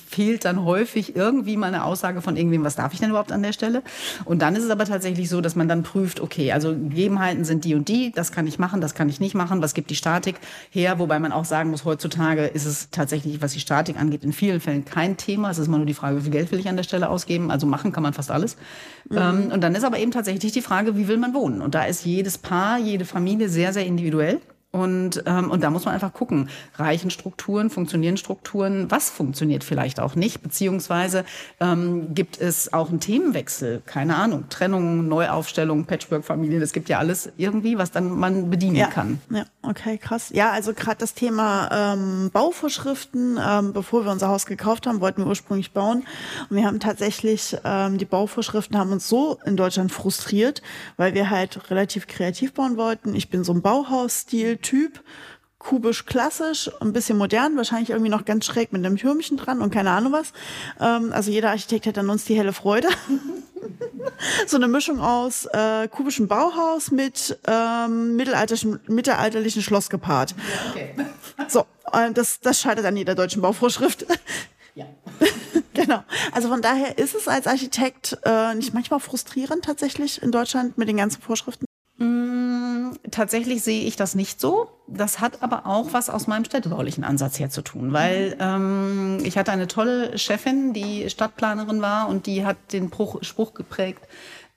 fehlt 0.09 0.45
dann 0.45 0.63
häufig 0.65 1.15
irgendwie 1.15 1.57
mal 1.57 1.67
eine 1.67 1.83
Aussage 1.83 2.21
von 2.21 2.35
irgendwem, 2.35 2.63
was 2.63 2.75
darf 2.75 2.93
ich 2.93 2.99
denn 2.99 3.09
überhaupt 3.09 3.31
an 3.31 3.43
der 3.43 3.53
Stelle? 3.53 3.83
Und 4.25 4.41
dann 4.41 4.55
ist 4.55 4.63
es 4.63 4.69
aber 4.69 4.85
tatsächlich 4.85 5.29
so, 5.29 5.41
dass 5.41 5.55
man 5.55 5.67
dann 5.67 5.83
prüft, 5.83 6.19
okay, 6.19 6.51
also 6.51 6.71
Gegebenheiten 6.71 7.45
sind 7.45 7.65
die 7.65 7.75
und 7.75 7.87
die, 7.87 8.11
das 8.11 8.31
kann 8.31 8.47
ich 8.47 8.59
machen, 8.59 8.81
das 8.81 8.93
kann 8.93 9.09
ich 9.09 9.19
nicht 9.19 9.35
machen, 9.35 9.61
was 9.61 9.73
gibt 9.73 9.89
die 9.89 9.95
Statik 9.95 10.35
her? 10.69 10.99
Wobei 10.99 11.19
man 11.19 11.31
auch 11.31 11.45
sagen 11.45 11.69
muss, 11.69 11.85
heutzutage 11.85 12.45
ist 12.45 12.65
es 12.65 12.89
tatsächlich, 12.91 13.41
was 13.41 13.53
die 13.53 13.59
Statik 13.59 13.97
angeht, 13.99 14.08
angeht, 14.09 14.23
in 14.23 14.33
vielen 14.33 14.59
Fällen 14.59 14.85
kein 14.85 15.17
Thema. 15.17 15.51
Es 15.51 15.57
ist 15.57 15.67
immer 15.67 15.77
nur 15.77 15.85
die 15.85 15.93
Frage, 15.93 16.17
wie 16.17 16.21
viel 16.21 16.31
Geld 16.31 16.51
will 16.51 16.59
ich 16.59 16.67
an 16.67 16.75
der 16.75 16.83
Stelle 16.83 17.09
ausgeben. 17.09 17.51
Also 17.51 17.67
machen 17.67 17.91
kann 17.91 18.03
man 18.03 18.13
fast 18.13 18.31
alles. 18.31 18.57
Mhm. 19.09 19.17
Ähm, 19.17 19.51
und 19.53 19.61
dann 19.61 19.75
ist 19.75 19.83
aber 19.83 19.99
eben 19.99 20.11
tatsächlich 20.11 20.51
die 20.51 20.61
Frage, 20.61 20.97
wie 20.97 21.07
will 21.07 21.17
man 21.17 21.33
wohnen? 21.33 21.61
Und 21.61 21.75
da 21.75 21.83
ist 21.83 22.05
jedes 22.05 22.37
Paar, 22.37 22.77
jede 22.79 23.05
Familie 23.05 23.49
sehr, 23.49 23.73
sehr 23.73 23.85
individuell. 23.85 24.41
Und, 24.71 25.23
ähm, 25.25 25.49
und 25.49 25.63
da 25.63 25.71
muss 25.71 25.85
man 25.85 25.95
einfach 25.95 26.13
gucken, 26.13 26.47
reichen 26.75 27.09
Strukturen, 27.09 27.71
funktionieren 27.71 28.17
Strukturen, 28.17 28.91
was 28.91 29.09
funktioniert 29.09 29.63
vielleicht 29.63 29.99
auch 29.99 30.13
nicht, 30.13 30.43
beziehungsweise 30.43 31.25
ähm, 31.59 32.13
gibt 32.13 32.39
es 32.39 32.71
auch 32.71 32.89
einen 32.89 32.99
Themenwechsel, 32.99 33.81
keine 33.87 34.15
Ahnung, 34.15 34.45
Trennung, 34.49 35.07
Neuaufstellung, 35.07 35.85
Patchwork-Familien, 35.85 36.61
es 36.61 36.71
gibt 36.71 36.87
ja 36.87 36.99
alles 36.99 37.31
irgendwie, 37.35 37.79
was 37.79 37.89
dann 37.89 38.11
man 38.11 38.51
bedienen 38.51 38.75
ja. 38.75 38.87
kann. 38.87 39.19
Ja, 39.31 39.45
okay, 39.63 39.97
krass. 39.97 40.29
Ja, 40.33 40.51
also 40.51 40.75
gerade 40.75 40.97
das 40.99 41.15
Thema 41.15 41.93
ähm, 41.93 42.29
Bauvorschriften, 42.31 43.39
ähm, 43.43 43.73
bevor 43.73 44.05
wir 44.05 44.11
unser 44.11 44.27
Haus 44.27 44.45
gekauft 44.45 44.85
haben, 44.85 45.01
wollten 45.01 45.23
wir 45.23 45.27
ursprünglich 45.27 45.71
bauen. 45.71 46.03
Und 46.47 46.55
wir 46.55 46.67
haben 46.67 46.79
tatsächlich, 46.79 47.57
ähm, 47.63 47.97
die 47.97 48.05
Bauvorschriften 48.05 48.77
haben 48.77 48.91
uns 48.91 49.09
so 49.09 49.39
in 49.45 49.57
Deutschland 49.57 49.91
frustriert, 49.91 50.61
weil 50.95 51.15
wir 51.15 51.31
halt 51.31 51.71
relativ 51.71 52.05
kreativ 52.05 52.53
bauen 52.53 52.77
wollten. 52.77 53.15
Ich 53.15 53.31
bin 53.31 53.43
so 53.43 53.51
ein 53.51 53.63
Bauhausstil, 53.63 54.58
Typ, 54.61 55.01
kubisch 55.57 56.05
klassisch, 56.05 56.71
ein 56.79 56.93
bisschen 56.93 57.17
modern, 57.17 57.57
wahrscheinlich 57.57 57.89
irgendwie 57.89 58.09
noch 58.09 58.25
ganz 58.25 58.45
schräg 58.45 58.71
mit 58.71 58.85
einem 58.85 58.97
Türmchen 58.97 59.37
dran 59.37 59.61
und 59.61 59.71
keine 59.71 59.91
Ahnung 59.91 60.13
was. 60.13 60.33
Ähm, 60.79 61.11
also 61.11 61.31
jeder 61.31 61.49
Architekt 61.49 61.85
hat 61.85 61.97
an 61.97 62.09
uns 62.09 62.25
die 62.25 62.35
helle 62.35 62.53
Freude. 62.53 62.87
so 64.47 64.57
eine 64.57 64.67
Mischung 64.67 64.99
aus 65.01 65.45
äh, 65.45 65.87
kubischem 65.87 66.27
Bauhaus 66.27 66.91
mit 66.91 67.37
ähm, 67.47 68.15
mittelalterlichen, 68.15 68.79
mittelalterlichen 68.87 69.61
Schloss 69.61 69.89
gepaart. 69.89 70.33
Okay. 70.71 70.95
So, 71.47 71.65
äh, 71.93 72.11
das, 72.11 72.41
das 72.41 72.59
scheitert 72.59 72.85
an 72.85 72.97
jeder 72.97 73.15
deutschen 73.15 73.41
Bauvorschrift. 73.41 74.05
Ja. 74.75 74.85
genau. 75.73 76.03
Also 76.31 76.47
von 76.47 76.61
daher 76.61 76.97
ist 76.99 77.13
es 77.13 77.27
als 77.27 77.47
Architekt 77.47 78.17
äh, 78.23 78.53
nicht 78.55 78.73
manchmal 78.73 79.01
frustrierend 79.01 79.65
tatsächlich 79.65 80.21
in 80.21 80.31
Deutschland 80.31 80.77
mit 80.77 80.87
den 80.87 80.95
ganzen 80.95 81.21
Vorschriften? 81.21 81.65
Mm, 81.97 82.28
tatsächlich 83.11 83.63
sehe 83.63 83.83
ich 83.83 83.95
das 83.95 84.15
nicht 84.15 84.39
so. 84.39 84.69
Das 84.87 85.19
hat 85.19 85.43
aber 85.43 85.65
auch 85.65 85.93
was 85.93 86.09
aus 86.09 86.27
meinem 86.27 86.45
städtebaulichen 86.45 87.03
Ansatz 87.03 87.39
her 87.39 87.49
zu 87.49 87.61
tun, 87.61 87.93
weil 87.93 88.35
ähm, 88.39 89.19
ich 89.23 89.37
hatte 89.37 89.51
eine 89.51 89.67
tolle 89.67 90.17
Chefin, 90.17 90.73
die 90.73 91.09
Stadtplanerin 91.09 91.81
war 91.81 92.09
und 92.09 92.25
die 92.25 92.45
hat 92.45 92.57
den 92.73 92.87
Spruch, 92.87 93.23
Spruch 93.23 93.53
geprägt, 93.53 94.01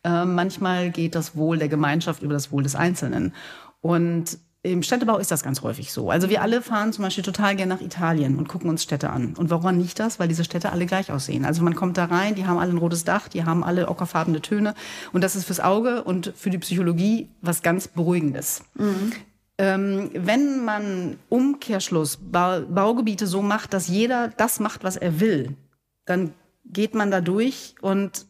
äh, 0.05 0.25
manchmal 0.25 0.91
geht 0.91 1.15
das 1.15 1.37
Wohl 1.37 1.59
der 1.59 1.69
Gemeinschaft 1.69 2.23
über 2.23 2.35
das 2.35 2.51
Wohl 2.51 2.63
des 2.63 2.75
Einzelnen. 2.75 3.35
Und 3.81 4.39
im 4.65 4.85
Städtebau 4.85 5.19
ist 5.19 5.33
das 5.33 5.43
ganz 5.43 5.63
häufig 5.63 5.93
so. 5.93 6.11
Also 6.11 6.29
wir 6.29 6.41
alle 6.41 6.63
fahren 6.63 6.93
zum 6.93 7.03
Beispiel 7.03 7.25
total 7.25 7.57
gerne 7.57 7.75
nach 7.75 7.81
Italien 7.81 8.39
und 8.39 8.49
gucken 8.49 8.71
uns 8.71 8.85
Städte 8.85 9.11
an. 9.11 9.35
Und 9.37 9.51
woran 9.51 9.81
liegt 9.81 9.99
das? 9.99 10.21
Weil 10.21 10.29
diese 10.29 10.45
Städte 10.45 10.71
alle 10.71 10.87
gleich 10.87 11.11
aussehen. 11.11 11.45
Also 11.45 11.65
man 11.65 11.75
kommt 11.75 11.99
da 11.99 12.05
rein, 12.05 12.37
die 12.37 12.47
haben 12.47 12.59
alle 12.59 12.71
ein 12.71 12.79
rotes 12.79 13.03
Dach, 13.03 13.27
die 13.27 13.45
haben 13.45 13.65
alle 13.65 13.89
ockerfarbene 13.89 14.41
Töne. 14.41 14.75
Und 15.13 15.25
das 15.25 15.35
ist 15.35 15.47
fürs 15.47 15.59
Auge 15.59 16.05
und 16.05 16.33
für 16.37 16.51
die 16.51 16.59
Psychologie 16.59 17.29
was 17.41 17.63
ganz 17.63 17.89
Beruhigendes. 17.89 18.63
Mhm. 18.75 19.13
Ähm, 19.59 20.11
wenn 20.15 20.65
man 20.65 21.17
Umkehrschluss 21.29 22.19
ba 22.21 22.61
Baugebiete 22.61 23.27
so 23.27 23.43
macht, 23.43 23.75
dass 23.75 23.89
jeder 23.89 24.29
das 24.29 24.61
macht, 24.61 24.85
was 24.85 24.97
er 24.97 25.19
will, 25.19 25.57
dann 26.05 26.35
geht 26.65 26.95
man 26.95 27.11
da 27.11 27.21
durch 27.21 27.75
und 27.81 28.27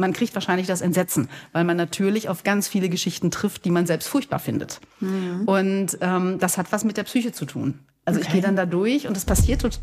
man 0.00 0.12
kriegt 0.12 0.34
wahrscheinlich 0.34 0.66
das 0.66 0.80
Entsetzen, 0.80 1.28
weil 1.52 1.64
man 1.64 1.76
natürlich 1.76 2.28
auf 2.28 2.42
ganz 2.42 2.66
viele 2.66 2.88
Geschichten 2.88 3.30
trifft, 3.30 3.64
die 3.64 3.70
man 3.70 3.86
selbst 3.86 4.08
furchtbar 4.08 4.40
findet. 4.40 4.80
Mhm. 4.98 5.42
Und 5.46 5.98
ähm, 6.00 6.38
das 6.40 6.58
hat 6.58 6.72
was 6.72 6.82
mit 6.84 6.96
der 6.96 7.04
Psyche 7.04 7.32
zu 7.32 7.44
tun. 7.44 7.78
Also 8.04 8.18
okay. 8.18 8.26
ich 8.26 8.32
gehe 8.32 8.42
dann 8.42 8.56
da 8.56 8.66
durch 8.66 9.06
und 9.06 9.16
es 9.16 9.24
passiert 9.24 9.60
tot, 9.60 9.78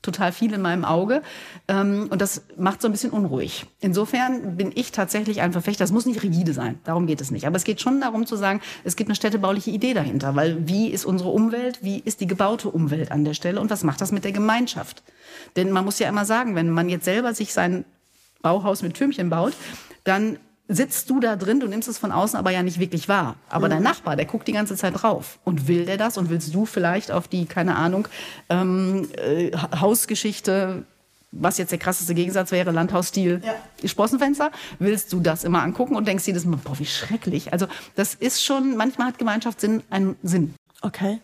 total 0.00 0.32
viel 0.32 0.52
in 0.52 0.62
meinem 0.62 0.84
Auge 0.84 1.22
ähm, 1.66 2.06
und 2.10 2.22
das 2.22 2.42
macht 2.56 2.80
so 2.80 2.88
ein 2.88 2.92
bisschen 2.92 3.10
unruhig. 3.10 3.66
Insofern 3.80 4.56
bin 4.56 4.70
ich 4.74 4.92
tatsächlich 4.92 5.40
ein 5.40 5.52
Verfechter. 5.52 5.82
Das 5.82 5.92
muss 5.92 6.06
nicht 6.06 6.22
rigide 6.22 6.52
sein, 6.52 6.78
darum 6.84 7.06
geht 7.06 7.20
es 7.20 7.30
nicht. 7.30 7.46
Aber 7.46 7.56
es 7.56 7.64
geht 7.64 7.80
schon 7.80 8.00
darum 8.00 8.24
zu 8.24 8.36
sagen, 8.36 8.60
es 8.84 8.96
gibt 8.96 9.10
eine 9.10 9.16
städtebauliche 9.16 9.70
Idee 9.70 9.94
dahinter, 9.94 10.36
weil 10.36 10.68
wie 10.68 10.88
ist 10.88 11.04
unsere 11.04 11.30
Umwelt, 11.30 11.80
wie 11.82 11.98
ist 11.98 12.20
die 12.20 12.26
gebaute 12.26 12.68
Umwelt 12.70 13.10
an 13.10 13.24
der 13.24 13.34
Stelle 13.34 13.60
und 13.60 13.70
was 13.70 13.82
macht 13.82 14.00
das 14.00 14.12
mit 14.12 14.24
der 14.24 14.32
Gemeinschaft? 14.32 15.02
Denn 15.56 15.72
man 15.72 15.84
muss 15.84 15.98
ja 15.98 16.08
immer 16.08 16.24
sagen, 16.24 16.54
wenn 16.54 16.70
man 16.70 16.88
jetzt 16.88 17.04
selber 17.04 17.34
sich 17.34 17.52
sein 17.52 17.84
Bauhaus 18.42 18.82
mit 18.82 18.94
Türmchen 18.94 19.30
baut, 19.30 19.54
dann 20.04 20.38
sitzt 20.68 21.08
du 21.08 21.18
da 21.18 21.36
drin, 21.36 21.60
du 21.60 21.66
nimmst 21.66 21.88
es 21.88 21.98
von 21.98 22.12
außen 22.12 22.38
aber 22.38 22.50
ja 22.50 22.62
nicht 22.62 22.78
wirklich 22.78 23.08
wahr. 23.08 23.36
Aber 23.48 23.66
mhm. 23.66 23.70
dein 23.70 23.82
Nachbar, 23.82 24.16
der 24.16 24.26
guckt 24.26 24.46
die 24.46 24.52
ganze 24.52 24.76
Zeit 24.76 25.02
drauf. 25.02 25.38
Und 25.44 25.66
will 25.66 25.86
der 25.86 25.96
das? 25.96 26.18
Und 26.18 26.28
willst 26.28 26.54
du 26.54 26.66
vielleicht 26.66 27.10
auf 27.10 27.26
die, 27.26 27.46
keine 27.46 27.76
Ahnung, 27.76 28.06
ähm, 28.50 29.08
äh, 29.16 29.50
Hausgeschichte 29.56 30.84
was 31.30 31.58
jetzt 31.58 31.72
der 31.72 31.78
krasseste 31.78 32.14
Gegensatz 32.14 32.52
wäre, 32.52 32.70
Landhausstil, 32.70 33.42
Ja. 33.44 33.54
Sprossenfenster, 33.86 34.50
willst 34.78 35.12
du 35.12 35.20
das 35.20 35.44
immer 35.44 35.62
angucken 35.62 35.94
und 35.94 36.08
denkst 36.08 36.26
jedes 36.26 36.44
Mal, 36.44 36.56
boah, 36.56 36.78
wie 36.78 36.86
schrecklich. 36.86 37.52
Also 37.52 37.66
das 37.96 38.14
ist 38.14 38.42
schon, 38.42 38.76
manchmal 38.76 39.08
hat 39.08 39.18
Gemeinschaft 39.18 39.60
Sinn, 39.60 39.82
einen 39.90 40.16
Sinn. 40.22 40.54
Okay. 40.80 41.20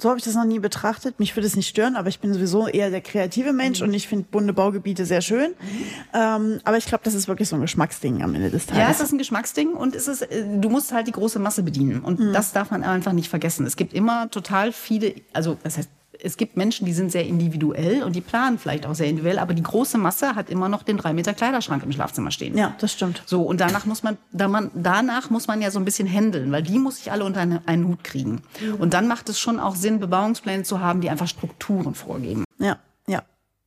So 0.00 0.10
habe 0.10 0.18
ich 0.18 0.24
das 0.24 0.34
noch 0.34 0.44
nie 0.44 0.58
betrachtet. 0.58 1.18
Mich 1.18 1.34
würde 1.34 1.46
es 1.46 1.56
nicht 1.56 1.68
stören, 1.68 1.96
aber 1.96 2.10
ich 2.10 2.20
bin 2.20 2.32
sowieso 2.34 2.68
eher 2.68 2.90
der 2.90 3.00
kreative 3.00 3.54
Mensch 3.54 3.80
und 3.80 3.94
ich 3.94 4.08
finde 4.08 4.26
bunte 4.30 4.52
Baugebiete 4.52 5.06
sehr 5.06 5.22
schön. 5.22 5.54
Ähm, 6.12 6.60
aber 6.64 6.76
ich 6.76 6.84
glaube, 6.84 7.02
das 7.04 7.14
ist 7.14 7.28
wirklich 7.28 7.48
so 7.48 7.56
ein 7.56 7.62
Geschmacksding 7.62 8.22
am 8.22 8.34
Ende 8.34 8.50
des 8.50 8.66
Tages. 8.66 8.82
Ja, 8.82 8.90
es 8.90 9.00
ist 9.00 9.12
ein 9.12 9.18
Geschmacksding 9.18 9.72
und 9.72 9.96
es 9.96 10.06
ist, 10.06 10.20
äh, 10.20 10.44
du 10.60 10.68
musst 10.68 10.92
halt 10.92 11.06
die 11.06 11.12
große 11.12 11.38
Masse 11.38 11.62
bedienen. 11.62 12.00
Und 12.00 12.34
das 12.34 12.52
darf 12.52 12.70
man 12.70 12.84
einfach 12.84 13.12
nicht 13.12 13.30
vergessen. 13.30 13.64
Es 13.64 13.76
gibt 13.76 13.94
immer 13.94 14.30
total 14.30 14.70
viele, 14.72 15.14
also 15.32 15.56
das 15.62 15.78
heißt, 15.78 15.88
es 16.22 16.36
gibt 16.36 16.56
Menschen, 16.56 16.86
die 16.86 16.92
sind 16.92 17.12
sehr 17.12 17.26
individuell 17.26 18.02
und 18.02 18.16
die 18.16 18.20
planen 18.20 18.58
vielleicht 18.58 18.86
auch 18.86 18.94
sehr 18.94 19.08
individuell, 19.08 19.38
aber 19.38 19.54
die 19.54 19.62
große 19.62 19.98
Masse 19.98 20.34
hat 20.34 20.50
immer 20.50 20.68
noch 20.68 20.82
den 20.82 20.96
drei 20.96 21.12
Meter 21.12 21.34
Kleiderschrank 21.34 21.82
im 21.82 21.92
Schlafzimmer 21.92 22.30
stehen. 22.30 22.56
ja, 22.56 22.74
das 22.78 22.92
stimmt. 22.92 23.22
So, 23.26 23.42
und 23.42 23.60
danach 23.60 23.86
muss 23.86 24.02
man, 24.02 24.16
da 24.32 24.48
man, 24.48 24.70
danach 24.74 25.30
muss 25.30 25.46
man 25.46 25.60
ja 25.62 25.70
so 25.70 25.78
ein 25.78 25.84
bisschen 25.84 26.08
handeln, 26.08 26.50
weil 26.52 26.62
die 26.62 26.78
muss 26.78 26.98
ich 26.98 27.12
alle 27.12 27.24
unter 27.24 27.40
eine, 27.40 27.62
einen 27.66 27.86
Hut 27.86 28.04
kriegen. 28.04 28.42
Und 28.78 28.94
dann 28.94 29.08
macht 29.08 29.28
es 29.28 29.38
schon 29.38 29.60
auch 29.60 29.76
Sinn, 29.76 30.00
Bebauungspläne 30.00 30.62
zu 30.62 30.80
haben, 30.80 31.00
die 31.00 31.10
einfach 31.10 31.28
Strukturen 31.28 31.94
vorgeben. 31.94 32.44
Ja, 32.58 32.78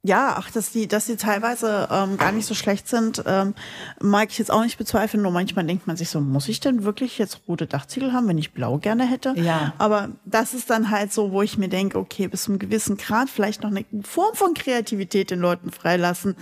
ja. 0.03 0.35
Ach, 0.37 0.49
dass 0.51 0.71
die, 0.71 0.87
dass 0.87 1.05
die 1.05 1.15
teilweise 1.15 1.87
ähm, 1.91 2.17
gar 2.17 2.31
nicht 2.31 2.45
so 2.45 2.53
schlecht 2.53 2.87
sind, 2.87 3.23
ähm, 3.25 3.53
mag 4.01 4.29
ich 4.31 4.37
jetzt 4.37 4.51
auch 4.51 4.63
nicht 4.63 4.77
bezweifeln. 4.77 5.23
Nur 5.23 5.31
manchmal 5.31 5.65
denkt 5.65 5.87
man 5.87 5.97
sich 5.97 6.09
so, 6.09 6.21
muss 6.21 6.47
ich 6.47 6.59
denn 6.59 6.83
wirklich 6.83 7.17
jetzt 7.17 7.41
rote 7.47 7.67
Dachziegel 7.67 8.13
haben, 8.13 8.27
wenn 8.27 8.37
ich 8.37 8.53
blau 8.53 8.77
gerne 8.77 9.05
hätte? 9.05 9.33
Ja. 9.35 9.73
Aber 9.77 10.09
das 10.25 10.53
ist 10.53 10.69
dann 10.69 10.89
halt 10.89 11.13
so, 11.13 11.31
wo 11.31 11.41
ich 11.41 11.57
mir 11.57 11.69
denke, 11.69 11.97
okay, 11.97 12.27
bis 12.27 12.43
zu 12.43 12.51
einem 12.51 12.59
gewissen 12.59 12.97
Grad 12.97 13.29
vielleicht 13.29 13.63
noch 13.63 13.71
eine 13.71 13.85
Form 14.03 14.35
von 14.35 14.53
Kreativität 14.53 15.31
den 15.31 15.39
Leuten 15.39 15.71
freilassen. 15.71 16.35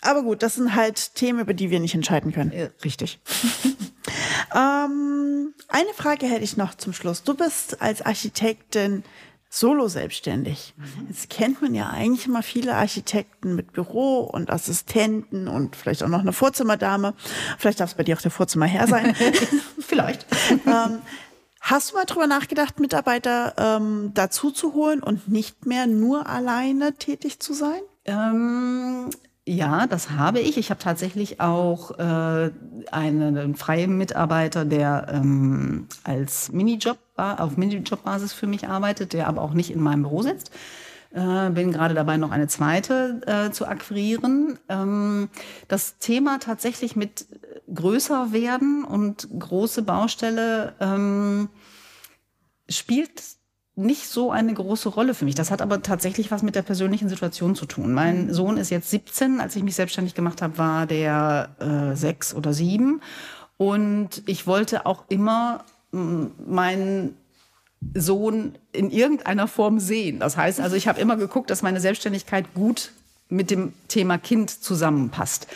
Aber 0.00 0.22
gut, 0.22 0.42
das 0.42 0.56
sind 0.56 0.74
halt 0.74 1.14
Themen, 1.14 1.40
über 1.40 1.54
die 1.54 1.70
wir 1.70 1.78
nicht 1.78 1.94
entscheiden 1.94 2.32
können. 2.32 2.52
Richtig. 2.84 3.20
Ähm, 4.54 5.54
eine 5.68 5.94
Frage 5.94 6.26
hätte 6.26 6.44
ich 6.44 6.56
noch 6.56 6.74
zum 6.74 6.92
Schluss. 6.92 7.22
Du 7.22 7.34
bist 7.34 7.80
als 7.80 8.02
Architektin 8.02 9.04
solo 9.54 9.86
selbstständig. 9.86 10.74
Jetzt 11.08 11.28
kennt 11.28 11.60
man 11.60 11.74
ja 11.74 11.90
eigentlich 11.90 12.26
immer 12.26 12.42
viele 12.42 12.74
Architekten 12.74 13.54
mit 13.54 13.72
Büro 13.72 14.20
und 14.20 14.50
Assistenten 14.50 15.46
und 15.46 15.76
vielleicht 15.76 16.02
auch 16.02 16.08
noch 16.08 16.20
eine 16.20 16.32
Vorzimmerdame. 16.32 17.12
Vielleicht 17.58 17.80
darf 17.80 17.90
es 17.90 17.96
bei 17.96 18.02
dir 18.02 18.16
auch 18.16 18.22
der 18.22 18.30
Vorzimmerherr 18.30 18.88
sein. 18.88 19.14
Vielleicht. 19.78 20.24
ähm, 20.50 21.02
hast 21.60 21.90
du 21.90 21.96
mal 21.96 22.06
drüber 22.06 22.26
nachgedacht, 22.26 22.80
Mitarbeiter 22.80 23.54
ähm, 23.58 24.12
dazu 24.14 24.52
zu 24.52 24.72
holen 24.72 25.02
und 25.02 25.28
nicht 25.28 25.66
mehr 25.66 25.86
nur 25.86 26.26
alleine 26.26 26.94
tätig 26.94 27.38
zu 27.38 27.52
sein? 27.52 27.82
Ähm, 28.06 29.10
ja, 29.46 29.86
das 29.86 30.10
habe 30.10 30.38
ich. 30.38 30.56
Ich 30.56 30.70
habe 30.70 30.80
tatsächlich 30.80 31.40
auch 31.40 31.98
äh, 31.98 32.50
einen, 32.92 33.36
einen 33.36 33.56
freien 33.56 33.98
Mitarbeiter, 33.98 34.64
der 34.64 35.08
ähm, 35.12 35.88
als 36.04 36.52
Minijob 36.52 36.98
auf 37.16 37.56
Minijobbasis 37.56 38.32
für 38.32 38.46
mich 38.46 38.68
arbeitet, 38.68 39.12
der 39.12 39.28
aber 39.28 39.42
auch 39.42 39.52
nicht 39.52 39.70
in 39.70 39.80
meinem 39.80 40.02
Büro 40.02 40.22
sitzt. 40.22 40.50
Äh, 41.12 41.50
bin 41.50 41.72
gerade 41.72 41.94
dabei, 41.94 42.16
noch 42.16 42.30
eine 42.30 42.48
zweite 42.48 43.20
äh, 43.26 43.50
zu 43.50 43.66
akquirieren. 43.66 44.58
Ähm, 44.68 45.28
das 45.68 45.98
Thema 45.98 46.38
tatsächlich 46.38 46.96
mit 46.96 47.26
größer 47.72 48.32
werden 48.32 48.84
und 48.84 49.28
große 49.38 49.82
Baustelle 49.82 50.74
ähm, 50.80 51.48
spielt 52.68 53.22
nicht 53.74 54.06
so 54.08 54.30
eine 54.30 54.52
große 54.52 54.90
Rolle 54.90 55.14
für 55.14 55.24
mich. 55.24 55.34
Das 55.34 55.50
hat 55.50 55.62
aber 55.62 55.82
tatsächlich 55.82 56.30
was 56.30 56.42
mit 56.42 56.54
der 56.54 56.62
persönlichen 56.62 57.08
Situation 57.08 57.54
zu 57.54 57.64
tun. 57.64 57.92
Mein 57.92 58.32
Sohn 58.32 58.58
ist 58.58 58.70
jetzt 58.70 58.90
17. 58.90 59.40
Als 59.40 59.56
ich 59.56 59.62
mich 59.62 59.74
selbstständig 59.74 60.14
gemacht 60.14 60.42
habe, 60.42 60.58
war 60.58 60.86
der 60.86 61.48
äh, 61.58 61.96
sechs 61.96 62.34
oder 62.34 62.52
sieben. 62.52 63.00
Und 63.56 64.22
ich 64.26 64.46
wollte 64.46 64.84
auch 64.84 65.04
immer 65.08 65.64
mm, 65.92 66.26
meinen 66.46 67.16
Sohn 67.94 68.58
in 68.72 68.90
irgendeiner 68.90 69.48
Form 69.48 69.78
sehen. 69.78 70.20
Das 70.20 70.36
heißt 70.36 70.60
also, 70.60 70.76
ich 70.76 70.86
habe 70.86 71.00
immer 71.00 71.16
geguckt, 71.16 71.48
dass 71.50 71.62
meine 71.62 71.80
Selbstständigkeit 71.80 72.52
gut 72.54 72.92
mit 73.28 73.50
dem 73.50 73.72
Thema 73.88 74.18
Kind 74.18 74.50
zusammenpasst. 74.50 75.46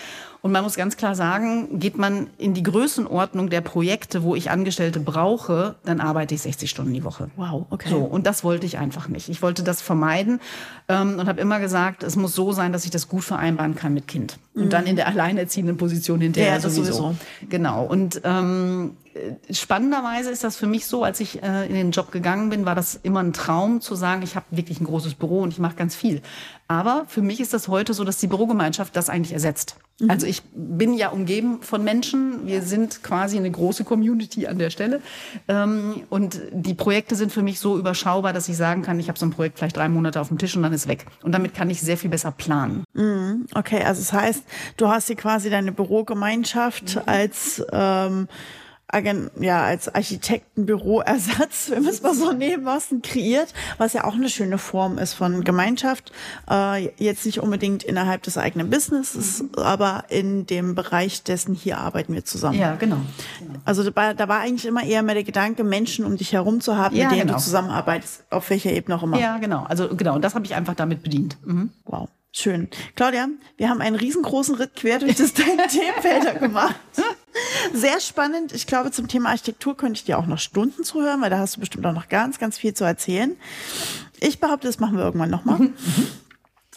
Und 0.47 0.53
man 0.53 0.63
muss 0.63 0.77
ganz 0.77 0.97
klar 0.97 1.17
sagen, 1.17 1.81
geht 1.81 1.99
man 1.99 2.29
in 2.39 2.55
die 2.55 2.63
Größenordnung 2.63 3.51
der 3.51 3.63
Projekte, 3.63 4.23
wo 4.23 4.37
ich 4.37 4.49
Angestellte 4.49 5.01
brauche, 5.01 5.75
dann 5.85 5.99
arbeite 5.99 6.37
ich 6.37 6.43
60 6.43 6.71
Stunden 6.71 6.95
die 6.95 7.03
Woche. 7.03 7.31
Wow, 7.35 7.67
okay. 7.71 7.89
So, 7.91 7.99
und 7.99 8.29
das 8.29 8.45
wollte 8.45 8.65
ich 8.65 8.79
einfach 8.79 9.09
nicht. 9.09 9.29
Ich 9.29 9.43
wollte 9.43 9.65
das 9.65 9.83
vermeiden 9.83 10.39
ähm, 10.87 11.19
und 11.19 11.27
habe 11.27 11.41
immer 11.41 11.59
gesagt, 11.59 12.05
es 12.05 12.15
muss 12.15 12.37
so 12.37 12.53
sein, 12.53 12.73
dass 12.73 12.85
ich 12.85 12.93
das 12.93 13.09
gut 13.09 13.25
vereinbaren 13.25 13.75
kann 13.75 13.93
mit 13.93 14.07
Kind. 14.07 14.39
Und 14.55 14.73
dann 14.73 14.87
in 14.87 14.95
der 14.95 15.09
alleinerziehenden 15.09 15.77
Position 15.77 16.21
hinterher 16.21 16.53
Ja, 16.53 16.61
sowieso. 16.61 16.93
sowieso. 16.93 17.17
Genau. 17.51 17.85
Und 17.85 18.21
ähm, 18.23 18.97
äh, 19.15 19.53
spannenderweise 19.53 20.31
ist 20.31 20.45
das 20.45 20.57
für 20.57 20.67
mich 20.67 20.87
so, 20.87 21.03
als 21.05 21.21
ich 21.21 21.43
äh, 21.43 21.67
in 21.67 21.75
den 21.75 21.91
Job 21.91 22.13
gegangen 22.13 22.51
bin, 22.51 22.65
war 22.65 22.75
das 22.75 22.99
immer 23.03 23.21
ein 23.21 23.33
Traum 23.33 23.81
zu 23.81 23.95
sagen, 23.97 24.23
ich 24.23 24.37
habe 24.37 24.47
wirklich 24.51 24.81
ein 24.81 24.85
großes 24.85 25.15
Büro 25.15 25.41
und 25.41 25.53
ich 25.53 25.59
mache 25.59 25.75
ganz 25.77 25.95
viel. 25.95 26.23
Aber 26.69 27.05
für 27.09 27.21
mich 27.21 27.41
ist 27.41 27.53
das 27.53 27.69
heute 27.69 27.93
so, 27.95 28.05
dass 28.05 28.17
die 28.19 28.29
Bürogemeinschaft 28.29 28.97
das 28.97 29.11
eigentlich 29.11 29.33
ersetzt. 29.33 29.77
Also 30.09 30.27
ich 30.27 30.36
bin 30.53 30.95
ja 30.95 31.09
umgeben 31.09 31.63
von 31.63 31.85
Menschen. 31.85 32.47
Wir 32.47 32.63
sind 32.63 33.03
quasi 33.03 33.37
eine 33.37 33.51
große 33.51 33.85
Community 33.85 34.47
an 34.47 34.59
der 34.59 34.71
Stelle. 34.71 35.01
Ähm, 35.49 36.03
und 36.11 36.41
die 36.53 36.75
Projekte 36.75 37.15
sind 37.15 37.33
für 37.33 37.43
mich 37.43 37.61
so 37.61 37.79
überschaubar, 37.79 38.33
dass 38.33 38.49
ich 38.49 38.57
sagen 38.57 38.83
kann, 38.83 38.99
ich 39.01 39.09
habe 39.09 39.19
so 39.19 39.27
ein 39.27 39.31
Projekt 39.31 39.59
vielleicht 39.59 39.77
drei 39.77 39.89
Monate 39.89 40.21
auf 40.21 40.29
dem 40.29 40.39
Tisch 40.39 40.57
und 40.57 40.63
dann 40.63 40.73
ist 40.73 40.89
weg. 40.89 41.07
Und 41.23 41.33
damit 41.33 41.55
kann 41.55 41.71
ich 41.71 41.81
sehr 41.81 41.97
viel 41.97 42.11
besser 42.11 42.33
planen. 42.33 42.85
Okay, 43.55 43.83
also 43.83 44.01
das 44.01 44.13
heißt, 44.13 44.45
du 44.77 44.89
hast 44.89 45.07
hier 45.07 45.17
quasi 45.17 45.51
deine 45.51 45.73
Bürogemeinschaft 45.73 47.07
als 47.07 47.65
ähm, 47.73 48.29
ja, 49.41 49.65
als 49.65 49.95
Architektenbüroersatz, 49.95 51.71
wenn 51.71 51.83
wir 51.83 51.91
es 51.91 52.03
mal 52.03 52.15
so 52.15 52.33
nehmen 52.33 52.65
lassen, 52.65 53.03
kreiert, 53.03 53.53
was 53.79 53.93
ja 53.93 54.05
auch 54.05 54.15
eine 54.15 54.29
schöne 54.29 54.59
Form 54.59 54.99
ist 54.99 55.15
von 55.15 55.45
Gemeinschaft. 55.45 56.13
Äh, 56.49 56.91
jetzt 56.97 57.27
nicht 57.27 57.41
unbedingt 57.41 57.83
innerhalb 57.83 58.23
des 58.23 58.39
eigenen 58.39 58.71
Businesses, 58.71 59.45
aber 59.57 60.05
in 60.09 60.47
dem 60.47 60.75
Bereich 60.75 61.23
dessen, 61.25 61.55
hier 61.55 61.79
arbeiten 61.79 62.15
wir 62.15 62.25
zusammen. 62.25 62.59
Ja, 62.59 62.77
genau. 62.77 62.99
Also 63.65 63.83
da 63.83 63.95
war, 63.95 64.15
da 64.15 64.29
war 64.29 64.41
eigentlich 64.41 64.67
immer 64.67 64.85
eher 64.85 65.03
mehr 65.03 65.15
der 65.15 65.25
Gedanke, 65.25 65.65
Menschen 65.65 66.05
um 66.05 66.17
dich 66.17 66.33
herum 66.33 66.61
zu 66.61 66.77
haben, 66.77 66.95
Ja, 66.95 67.05
mit 67.05 67.13
denen 67.13 67.27
genau. 67.27 67.39
du 67.39 67.45
zusammenarbeitest, 67.45 68.25
auf 68.31 68.49
welcher 68.51 68.73
Ebene 68.73 68.97
auch 68.97 69.03
immer. 69.03 69.19
Ja, 69.19 69.39
genau. 69.39 69.65
Also 69.65 69.89
genau, 69.95 70.15
und 70.15 70.23
das 70.23 70.35
habe 70.35 70.45
ich 70.47 70.55
einfach 70.55 70.75
damit 70.75 71.03
bedient. 71.03 71.37
Mhm. 71.45 71.71
Wow, 71.85 72.09
schön. 72.33 72.69
Claudia, 72.95 73.29
wir 73.57 73.69
haben 73.69 73.81
einen 73.81 73.97
riesengroßen 73.97 74.55
Ritt 74.55 74.77
quer 74.77 75.01
durch 75.01 75.17
das 75.17 75.33
Themenfelder 75.35 76.35
gemacht. 76.35 76.77
Sehr 77.73 78.01
spannend. 78.01 78.53
Ich 78.53 78.67
glaube, 78.67 78.91
zum 78.91 79.09
Thema 79.09 79.31
Architektur 79.31 79.77
könnte 79.77 79.99
ich 79.99 80.05
dir 80.05 80.19
auch 80.19 80.27
noch 80.27 80.39
Stunden 80.39 80.85
zuhören, 80.85 81.21
weil 81.21 81.31
da 81.31 81.39
hast 81.39 81.57
du 81.57 81.61
bestimmt 81.61 81.87
auch 81.87 81.93
noch 81.93 82.09
ganz, 82.09 82.39
ganz 82.39 82.59
viel 82.59 82.75
zu 82.75 82.85
erzählen. 82.85 83.37
Ich 84.21 84.41
behaupte, 84.41 84.67
das 84.67 84.79
machen 84.81 84.97
wir 84.97 85.05
irgendwann 85.05 85.31
nochmal. 85.31 85.71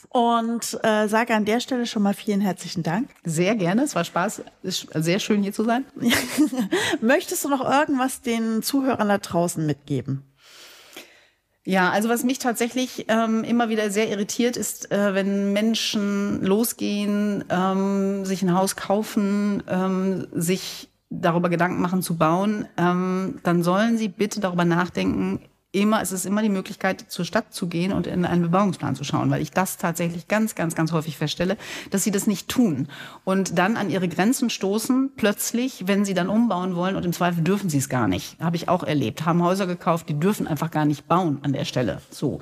Und 0.10 0.80
äh, 0.84 1.08
sage 1.08 1.36
an 1.36 1.45
der 1.45 1.60
Stelle 1.60 1.86
schon 1.86 2.02
mal 2.02 2.15
vielen 2.15 2.41
herzlichen 2.41 2.82
Dank. 2.82 3.10
Sehr 3.24 3.56
gerne. 3.56 3.84
Es 3.84 3.93
war 3.93 4.04
Spaß. 4.04 4.41
Es 4.63 4.84
ist 4.84 4.88
sehr 4.95 5.19
schön 5.19 5.43
hier 5.43 5.54
zu 5.54 5.63
sein. 5.63 5.86
Möchtest 7.02 7.45
du 7.45 7.50
noch 7.50 7.62
irgendwas 7.62 8.22
den 8.22 8.63
Zuhörern 8.63 9.08
da 9.08 9.19
draußen 9.19 9.63
mitgeben? 9.63 10.24
Ja, 11.65 11.91
also 11.91 12.10
was 12.10 12.24
mich 12.24 12.39
tatsächlich 12.39 13.06
ähm, 13.10 13.43
immer 13.43 13.69
wieder 13.69 13.91
sehr 13.91 14.10
irritiert, 14.10 14.58
ist, 14.58 14.91
äh, 14.91 15.13
wenn 15.13 15.54
Menschen 15.54 16.43
losgehen, 16.43 17.43
ähm, 17.50 18.26
sich 18.26 18.41
ein 18.41 18.54
Haus 18.56 18.76
kaufen, 18.76 19.62
ähm, 19.67 20.28
sich 20.32 20.89
darüber 21.10 21.50
Gedanken 21.50 21.82
machen 21.82 22.02
zu 22.02 22.17
bauen, 22.17 22.67
ähm, 22.78 23.39
dann 23.43 23.62
sollen 23.62 23.98
sie 23.98 24.08
bitte 24.08 24.39
darüber 24.39 24.65
nachdenken, 24.65 25.41
immer, 25.71 26.01
es 26.01 26.12
ist 26.12 26.25
immer 26.25 26.41
die 26.41 26.49
Möglichkeit, 26.49 27.05
zur 27.10 27.25
Stadt 27.25 27.53
zu 27.53 27.67
gehen 27.67 27.93
und 27.93 28.08
in 28.08 28.25
einen 28.25 28.41
Bebauungsplan 28.41 28.95
zu 28.95 29.03
schauen, 29.03 29.29
weil 29.29 29.41
ich 29.41 29.51
das 29.51 29.77
tatsächlich 29.77 30.27
ganz, 30.27 30.55
ganz, 30.55 30.73
ganz 30.73 30.91
häufig 30.91 31.17
feststelle, 31.17 31.58
dass 31.91 32.03
sie 32.03 32.10
das 32.10 32.25
nicht 32.25 32.49
tun 32.49 32.88
und 33.23 33.58
dann 33.60 33.77
an 33.77 33.91
ihre 33.91 34.08
Grenzen 34.08 34.49
stoßen, 34.49 35.12
plötzlich, 35.15 35.84
wenn 35.86 36.05
sie 36.05 36.15
dann 36.15 36.27
umbauen 36.27 36.76
wollen 36.76 36.95
und 36.95 37.05
im 37.05 37.13
Zweifel 37.13 37.43
dürfen 37.43 37.70
sie 37.70 37.78
es 37.78 37.88
gar 37.88 38.07
nicht. 38.07 38.39
Habe 38.39 38.55
ich 38.55 38.67
auch 38.67 38.82
erlebt. 38.84 39.26
Haben 39.26 39.43
Häuser 39.43 39.67
gekauft, 39.67 40.09
die 40.09 40.20
dürfen 40.20 40.47
einfach 40.47 40.72
gar 40.72 40.86
nicht 40.86 41.07
bauen 41.07 41.38
an 41.43 41.53
der 41.53 41.65
Stelle. 41.65 42.01
So. 42.09 42.39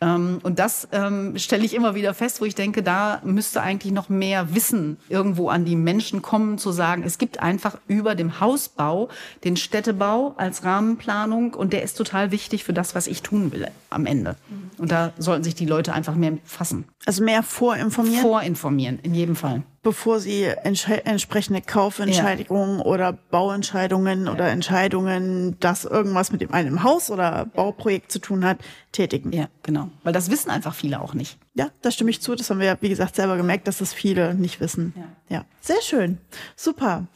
Ähm, 0.00 0.38
und 0.44 0.60
das 0.60 0.86
ähm, 0.92 1.36
stelle 1.36 1.64
ich 1.64 1.74
immer 1.74 1.96
wieder 1.96 2.14
fest, 2.14 2.40
wo 2.40 2.44
ich 2.44 2.54
denke, 2.54 2.84
da 2.84 3.20
müsste 3.24 3.60
eigentlich 3.60 3.92
noch 3.92 4.08
mehr 4.08 4.54
Wissen 4.54 4.98
irgendwo 5.08 5.48
an 5.48 5.64
die 5.64 5.74
Menschen 5.74 6.22
kommen, 6.22 6.58
zu 6.58 6.70
sagen, 6.70 7.02
es 7.04 7.18
gibt 7.18 7.40
einfach 7.40 7.78
über 7.88 8.14
dem 8.14 8.38
Hausbau 8.38 9.08
den 9.42 9.56
Städtebau 9.56 10.34
als 10.36 10.62
Rahmenplanung 10.62 11.54
und 11.54 11.72
der 11.72 11.82
ist 11.82 11.94
total 11.94 12.30
wichtig 12.30 12.67
für 12.68 12.74
das, 12.74 12.94
was 12.94 13.06
ich 13.06 13.22
tun 13.22 13.50
will 13.50 13.66
am 13.88 14.04
Ende. 14.04 14.36
Und 14.76 14.92
da 14.92 15.14
sollten 15.16 15.42
sich 15.42 15.54
die 15.54 15.64
Leute 15.64 15.94
einfach 15.94 16.14
mehr 16.14 16.36
fassen. 16.44 16.84
Also 17.06 17.24
mehr 17.24 17.42
vorinformieren, 17.42 18.20
Vorinformieren, 18.20 18.98
in 19.02 19.14
jedem 19.14 19.36
Fall. 19.36 19.62
bevor 19.82 20.20
sie 20.20 20.42
entsprechende 20.44 21.62
Kaufentscheidungen 21.62 22.82
oder 22.82 23.14
Bauentscheidungen 23.14 24.28
oder 24.28 24.50
Entscheidungen, 24.50 25.58
dass 25.60 25.86
irgendwas 25.86 26.30
mit 26.30 26.42
dem 26.42 26.52
einem 26.52 26.82
Haus 26.82 27.10
oder 27.10 27.46
Bauprojekt 27.46 28.12
zu 28.12 28.18
tun 28.18 28.44
hat, 28.44 28.58
tätigen. 28.92 29.32
Ja, 29.32 29.48
genau. 29.62 29.88
Weil 30.02 30.12
das 30.12 30.30
wissen 30.30 30.50
einfach 30.50 30.74
viele 30.74 31.00
auch 31.00 31.14
nicht. 31.14 31.38
Ja, 31.54 31.70
da 31.80 31.90
stimme 31.90 32.10
ich 32.10 32.20
zu. 32.20 32.34
Das 32.34 32.50
haben 32.50 32.58
wir 32.58 32.66
ja, 32.66 32.76
wie 32.82 32.90
gesagt, 32.90 33.16
selber 33.16 33.38
gemerkt, 33.38 33.66
dass 33.66 33.78
das 33.78 33.94
viele 33.94 34.34
nicht 34.34 34.60
wissen. 34.60 34.92
Ja, 35.30 35.46
sehr 35.62 35.80
schön. 35.80 36.18
Super. 36.54 37.06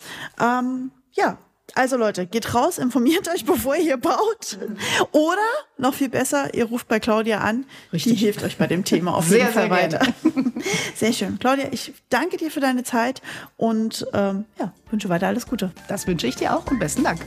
Ähm, 0.41 0.93
ja, 1.13 1.37
also 1.75 1.97
Leute, 1.97 2.27
geht 2.27 2.55
raus, 2.55 2.79
informiert 2.79 3.29
euch, 3.29 3.45
bevor 3.45 3.77
ihr 3.77 3.83
hier 3.83 3.97
baut. 3.97 4.59
Oder, 5.13 5.37
noch 5.79 5.95
viel 5.95 6.09
besser, 6.09 6.53
ihr 6.55 6.67
ruft 6.67 6.89
bei 6.89 7.01
Claudia 7.01 7.39
an. 7.39 7.65
Richtig. 7.93 8.13
Die 8.13 8.19
hilft 8.19 8.43
euch 8.43 8.57
bei 8.57 8.67
dem 8.67 8.85
Thema 8.85 9.15
auf 9.15 9.27
Sehr, 9.27 9.39
jeden 9.39 9.53
Fall 9.53 9.63
sehr 9.63 9.71
weiter. 9.71 9.99
gerne. 9.99 10.53
Sehr 10.95 11.13
schön. 11.13 11.39
Claudia, 11.39 11.67
ich 11.73 11.93
danke 12.09 12.37
dir 12.37 12.51
für 12.51 12.61
deine 12.61 12.85
Zeit 12.85 13.21
und 13.57 14.07
ähm, 14.13 14.45
ja, 14.59 14.73
wünsche 14.91 15.09
weiter 15.09 15.27
alles 15.27 15.47
Gute. 15.47 15.73
Das 15.89 16.07
wünsche 16.07 16.27
ich 16.27 16.37
dir 16.37 16.57
auch 16.57 16.71
und 16.71 16.79
besten 16.79 17.03
Dank. 17.03 17.21